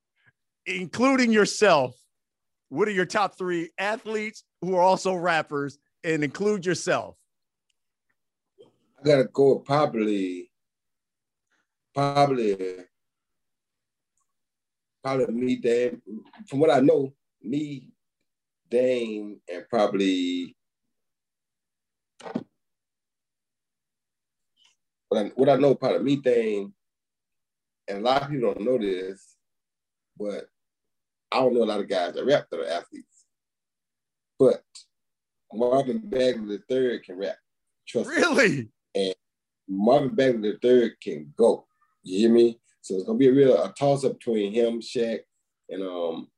including 0.64 1.32
yourself. 1.32 1.94
What 2.70 2.88
are 2.88 2.92
your 2.92 3.04
top 3.04 3.36
three 3.36 3.68
athletes 3.76 4.44
who 4.62 4.74
are 4.76 4.82
also 4.82 5.14
rappers 5.14 5.78
and 6.02 6.24
include 6.24 6.64
yourself? 6.64 7.16
I 8.98 9.04
gotta 9.04 9.24
go 9.24 9.58
probably, 9.58 10.50
probably, 11.94 12.56
probably 15.02 15.34
me, 15.34 15.56
Dame. 15.56 16.00
From 16.48 16.60
what 16.60 16.70
I 16.70 16.80
know, 16.80 17.12
me, 17.42 17.88
Dame, 18.70 19.40
and 19.52 19.68
probably 19.68 20.56
what 25.08 25.26
I, 25.26 25.32
what 25.34 25.48
I 25.48 25.56
know, 25.56 25.74
probably 25.74 26.02
me, 26.02 26.16
Dame, 26.16 26.72
and 27.88 27.98
a 27.98 28.00
lot 28.00 28.22
of 28.22 28.30
people 28.30 28.54
don't 28.54 28.64
know 28.64 28.78
this, 28.78 29.36
but 30.18 30.46
I 31.30 31.40
don't 31.40 31.54
know 31.54 31.64
a 31.64 31.64
lot 31.64 31.80
of 31.80 31.88
guys 31.88 32.14
that 32.14 32.24
rap 32.24 32.46
that 32.50 32.60
are 32.60 32.66
athletes. 32.66 33.24
But 34.38 34.62
Marvin 35.52 35.98
Bagley 36.04 36.56
the 36.56 36.62
third 36.68 37.04
can 37.04 37.18
rap. 37.18 37.36
Trust 37.86 38.08
really? 38.08 38.48
Me. 38.48 38.68
And 38.94 39.14
Marvin 39.68 40.14
Bagley 40.14 40.52
the 40.52 40.58
third 40.62 40.92
can 41.00 41.32
go. 41.36 41.66
You 42.02 42.18
hear 42.18 42.30
me? 42.32 42.60
So 42.82 42.94
it's 42.94 43.04
gonna 43.04 43.18
be 43.18 43.28
a 43.28 43.32
real 43.32 43.62
a 43.62 43.72
toss 43.72 44.04
up 44.04 44.18
between 44.18 44.52
him, 44.52 44.80
Shaq, 44.80 45.20
and 45.68 45.82
um, 45.82 46.28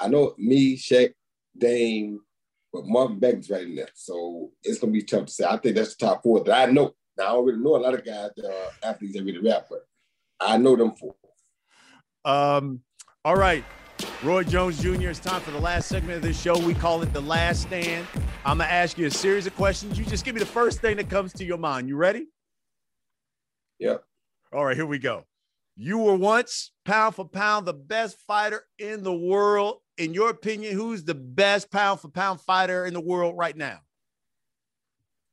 I 0.00 0.08
know 0.08 0.34
me, 0.38 0.76
Shaq, 0.76 1.12
Dame, 1.56 2.20
but 2.72 2.86
Marvin 2.86 3.18
Bagley's 3.18 3.50
right 3.50 3.62
in 3.62 3.74
there. 3.74 3.88
So 3.94 4.52
it's 4.62 4.78
gonna 4.78 4.92
be 4.92 5.02
tough 5.02 5.26
to 5.26 5.32
say. 5.32 5.44
I 5.44 5.56
think 5.58 5.76
that's 5.76 5.94
the 5.94 6.06
top 6.06 6.22
four 6.22 6.42
that 6.44 6.68
I 6.68 6.72
know. 6.72 6.94
Now 7.18 7.36
I 7.36 7.44
really 7.44 7.58
know 7.58 7.76
a 7.76 7.78
lot 7.78 7.94
of 7.94 8.04
guys 8.04 8.30
that 8.36 8.46
are 8.46 8.90
athletes 8.90 9.14
that 9.14 9.24
really 9.24 9.46
rap, 9.46 9.66
but 9.68 9.80
I 10.40 10.56
know 10.56 10.76
them 10.76 10.92
four. 10.92 11.14
Um, 12.24 12.80
all 13.24 13.36
right. 13.36 13.64
Roy 14.22 14.42
Jones 14.42 14.80
Jr., 14.80 15.10
it's 15.10 15.18
time 15.18 15.40
for 15.40 15.50
the 15.50 15.60
last 15.60 15.88
segment 15.88 16.16
of 16.16 16.22
this 16.22 16.40
show. 16.40 16.58
We 16.58 16.74
call 16.74 17.02
it 17.02 17.12
The 17.12 17.20
Last 17.20 17.62
Stand. 17.62 18.06
I'm 18.44 18.58
going 18.58 18.68
to 18.68 18.72
ask 18.72 18.98
you 18.98 19.06
a 19.06 19.10
series 19.10 19.46
of 19.46 19.54
questions. 19.54 19.98
You 19.98 20.04
just 20.04 20.24
give 20.24 20.34
me 20.34 20.40
the 20.40 20.46
first 20.46 20.80
thing 20.80 20.96
that 20.96 21.08
comes 21.08 21.32
to 21.34 21.44
your 21.44 21.58
mind. 21.58 21.88
You 21.88 21.96
ready? 21.96 22.26
Yep. 23.78 24.02
All 24.52 24.64
right, 24.64 24.76
here 24.76 24.86
we 24.86 24.98
go. 24.98 25.24
You 25.76 25.98
were 25.98 26.14
once, 26.14 26.70
pound 26.84 27.16
for 27.16 27.24
pound, 27.24 27.66
the 27.66 27.74
best 27.74 28.16
fighter 28.26 28.64
in 28.78 29.02
the 29.02 29.12
world. 29.12 29.78
In 29.98 30.14
your 30.14 30.30
opinion, 30.30 30.74
who's 30.74 31.04
the 31.04 31.14
best 31.14 31.70
pound 31.70 32.00
for 32.00 32.08
pound 32.08 32.40
fighter 32.40 32.86
in 32.86 32.94
the 32.94 33.00
world 33.00 33.34
right 33.36 33.56
now? 33.56 33.80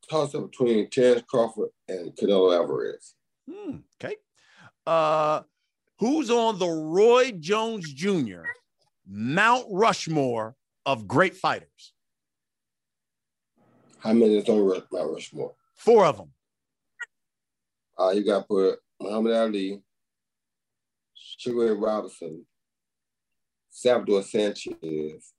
Toss 0.09 0.33
up 0.33 0.49
between 0.49 0.89
Terence 0.89 1.23
Crawford 1.27 1.69
and 1.87 2.15
Canelo 2.15 2.55
Alvarez. 2.55 3.13
Hmm, 3.49 3.77
okay. 4.03 4.15
Uh, 4.85 5.41
who's 5.99 6.31
on 6.31 6.57
the 6.57 6.67
Roy 6.67 7.31
Jones 7.31 7.91
Jr. 7.93 8.41
Mount 9.07 9.65
Rushmore 9.69 10.55
of 10.85 11.07
great 11.07 11.35
fighters? 11.35 11.93
How 13.99 14.13
many 14.13 14.37
is 14.37 14.49
on 14.49 14.67
Mount 14.91 15.11
Rushmore? 15.13 15.53
Four 15.75 16.05
of 16.05 16.17
them. 16.17 16.31
Uh, 17.97 18.09
you 18.09 18.25
got 18.25 18.39
to 18.39 18.45
put 18.45 18.79
Muhammad 18.99 19.33
Ali, 19.33 19.81
Ray 21.49 21.71
Robinson, 21.71 22.45
Salvador 23.69 24.23
Sanchez, 24.23 25.33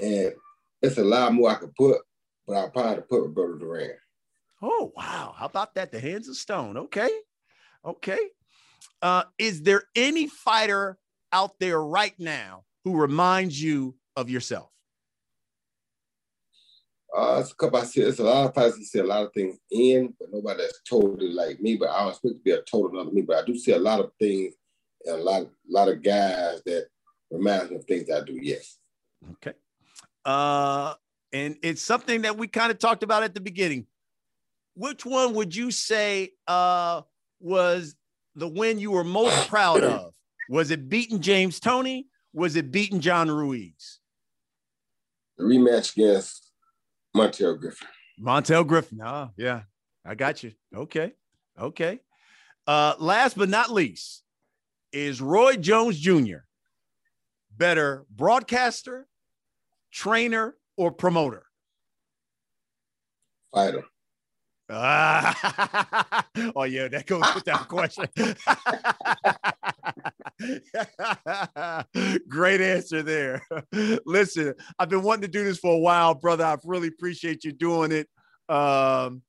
and 0.00 0.32
it's 0.82 0.98
a 0.98 1.04
lot 1.04 1.32
more 1.32 1.50
I 1.50 1.54
could 1.54 1.74
put, 1.74 1.98
but 2.46 2.56
I'll 2.56 2.70
probably 2.70 3.02
put 3.08 3.22
Roberto 3.22 3.58
Duran. 3.58 3.96
Oh, 4.62 4.92
wow. 4.96 5.34
How 5.36 5.46
about 5.46 5.74
that? 5.74 5.90
The 5.90 6.00
hands 6.00 6.28
of 6.28 6.36
stone. 6.36 6.76
Okay. 6.76 7.10
Okay. 7.84 8.18
Uh, 9.00 9.24
is 9.38 9.62
there 9.62 9.84
any 9.94 10.26
fighter 10.26 10.98
out 11.32 11.58
there 11.60 11.82
right 11.82 12.14
now 12.18 12.64
who 12.84 12.96
reminds 12.96 13.60
you 13.62 13.94
of 14.16 14.28
yourself? 14.28 14.70
Uh, 17.16 17.38
it's 17.40 17.52
a 17.52 17.54
couple. 17.56 17.78
I 17.78 17.84
see. 17.84 18.02
It's 18.02 18.20
a 18.20 18.24
lot 18.24 18.46
of 18.46 18.54
fighters 18.54 18.76
who 18.76 18.84
see 18.84 18.98
a 19.00 19.04
lot 19.04 19.24
of 19.24 19.32
things 19.32 19.58
in, 19.70 20.14
but 20.18 20.28
nobody 20.30 20.62
that's 20.62 20.80
totally 20.88 21.32
like 21.32 21.60
me. 21.60 21.76
But 21.76 21.90
I 21.90 22.00
don't 22.00 22.10
expect 22.10 22.34
to 22.34 22.40
be 22.44 22.52
a 22.52 22.62
total 22.62 23.00
another 23.00 23.10
me. 23.10 23.22
But 23.22 23.38
I 23.38 23.46
do 23.46 23.56
see 23.56 23.72
a 23.72 23.78
lot 23.78 24.00
of 24.00 24.12
things 24.18 24.54
a 25.06 25.16
lot, 25.16 25.42
a 25.42 25.48
lot 25.68 25.88
of 25.88 26.02
guys 26.02 26.62
that 26.66 26.86
remind 27.30 27.70
me 27.70 27.76
of 27.76 27.84
things 27.84 28.10
I 28.10 28.22
do. 28.24 28.38
Yes. 28.40 28.78
Okay. 29.32 29.52
Uh, 30.24 30.94
and 31.32 31.56
it's 31.62 31.82
something 31.82 32.22
that 32.22 32.36
we 32.36 32.48
kind 32.48 32.70
of 32.70 32.78
talked 32.78 33.02
about 33.02 33.22
at 33.22 33.34
the 33.34 33.40
beginning. 33.40 33.86
Which 34.74 35.04
one 35.04 35.34
would 35.34 35.54
you 35.54 35.70
say 35.70 36.32
uh, 36.46 37.02
was 37.40 37.94
the 38.34 38.48
win 38.48 38.78
you 38.78 38.90
were 38.90 39.04
most 39.04 39.48
proud 39.48 39.82
of? 39.82 40.14
Was 40.48 40.70
it 40.70 40.88
beating 40.88 41.20
James 41.20 41.60
Toney? 41.60 42.08
Was 42.32 42.56
it 42.56 42.70
beating 42.70 43.00
John 43.00 43.30
Ruiz? 43.30 43.98
The 45.38 45.44
rematch 45.44 45.96
against 45.96 46.50
Montel 47.16 47.58
Griffin. 47.58 47.88
Montel 48.20 48.66
Griffin. 48.66 49.00
Ah, 49.02 49.30
yeah, 49.36 49.62
I 50.04 50.14
got 50.14 50.42
you. 50.42 50.52
Okay. 50.74 51.12
Okay. 51.58 52.00
Uh, 52.66 52.94
last 52.98 53.36
but 53.36 53.48
not 53.48 53.70
least, 53.70 54.22
is 54.92 55.20
Roy 55.20 55.56
Jones 55.56 55.98
Jr. 55.98 56.38
better 57.56 58.04
broadcaster, 58.10 59.08
trainer, 59.92 60.56
or 60.76 60.92
promoter? 60.92 61.44
Fighter. 63.52 63.84
Ah, 64.72 66.24
oh 66.54 66.62
yeah, 66.62 66.86
that 66.86 67.04
goes 67.06 67.24
without 67.34 67.66
question. 67.66 68.06
Great 72.28 72.60
answer 72.60 73.02
there. 73.02 73.42
Listen, 74.06 74.54
I've 74.78 74.88
been 74.88 75.02
wanting 75.02 75.22
to 75.22 75.28
do 75.28 75.42
this 75.42 75.58
for 75.58 75.74
a 75.74 75.78
while, 75.78 76.14
brother. 76.14 76.44
I 76.44 76.56
really 76.64 76.86
appreciate 76.86 77.42
you 77.42 77.50
doing 77.50 77.90
it. 77.90 78.08
Um, 78.48 79.22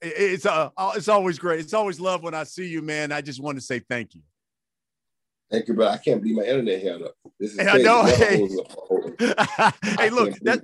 it, 0.00 0.14
it's 0.16 0.46
uh, 0.46 0.70
it's 0.94 1.08
always 1.08 1.40
great. 1.40 1.58
It's 1.58 1.74
always 1.74 1.98
love 1.98 2.22
when 2.22 2.34
I 2.34 2.44
see 2.44 2.68
you, 2.68 2.80
man. 2.80 3.10
I 3.10 3.20
just 3.20 3.42
want 3.42 3.58
to 3.58 3.62
say 3.62 3.80
thank 3.80 4.14
you. 4.14 4.22
Thank 5.50 5.68
you, 5.68 5.74
but 5.74 5.88
I 5.88 5.98
can't 5.98 6.20
believe 6.20 6.36
my 6.36 6.44
internet 6.44 6.82
held 6.82 7.02
up. 7.02 7.14
This 7.38 7.52
is 7.52 7.58
I 7.58 7.78
know. 7.78 8.04
Hey, 8.04 8.48
hey 10.02 10.10
look, 10.10 10.34
that, 10.40 10.62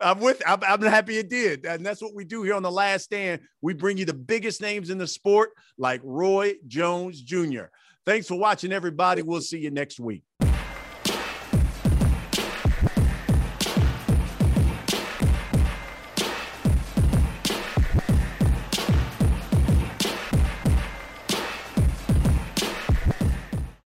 I'm 0.00 0.20
with. 0.20 0.42
I'm, 0.46 0.60
I'm, 0.66 0.82
happy 0.82 1.18
it 1.18 1.28
did, 1.28 1.64
and 1.66 1.84
that's 1.84 2.02
what 2.02 2.14
we 2.14 2.24
do 2.24 2.42
here 2.42 2.54
on 2.54 2.62
the 2.62 2.70
Last 2.70 3.04
Stand. 3.04 3.42
We 3.62 3.74
bring 3.74 3.96
you 3.96 4.04
the 4.04 4.14
biggest 4.14 4.60
names 4.60 4.90
in 4.90 4.98
the 4.98 5.06
sport, 5.06 5.50
like 5.78 6.00
Roy 6.02 6.54
Jones 6.66 7.20
Jr. 7.20 7.64
Thanks 8.06 8.26
for 8.26 8.36
watching, 8.36 8.72
everybody. 8.72 9.22
We'll 9.22 9.40
see 9.40 9.58
you 9.58 9.70
next 9.70 10.00
week. 10.00 10.22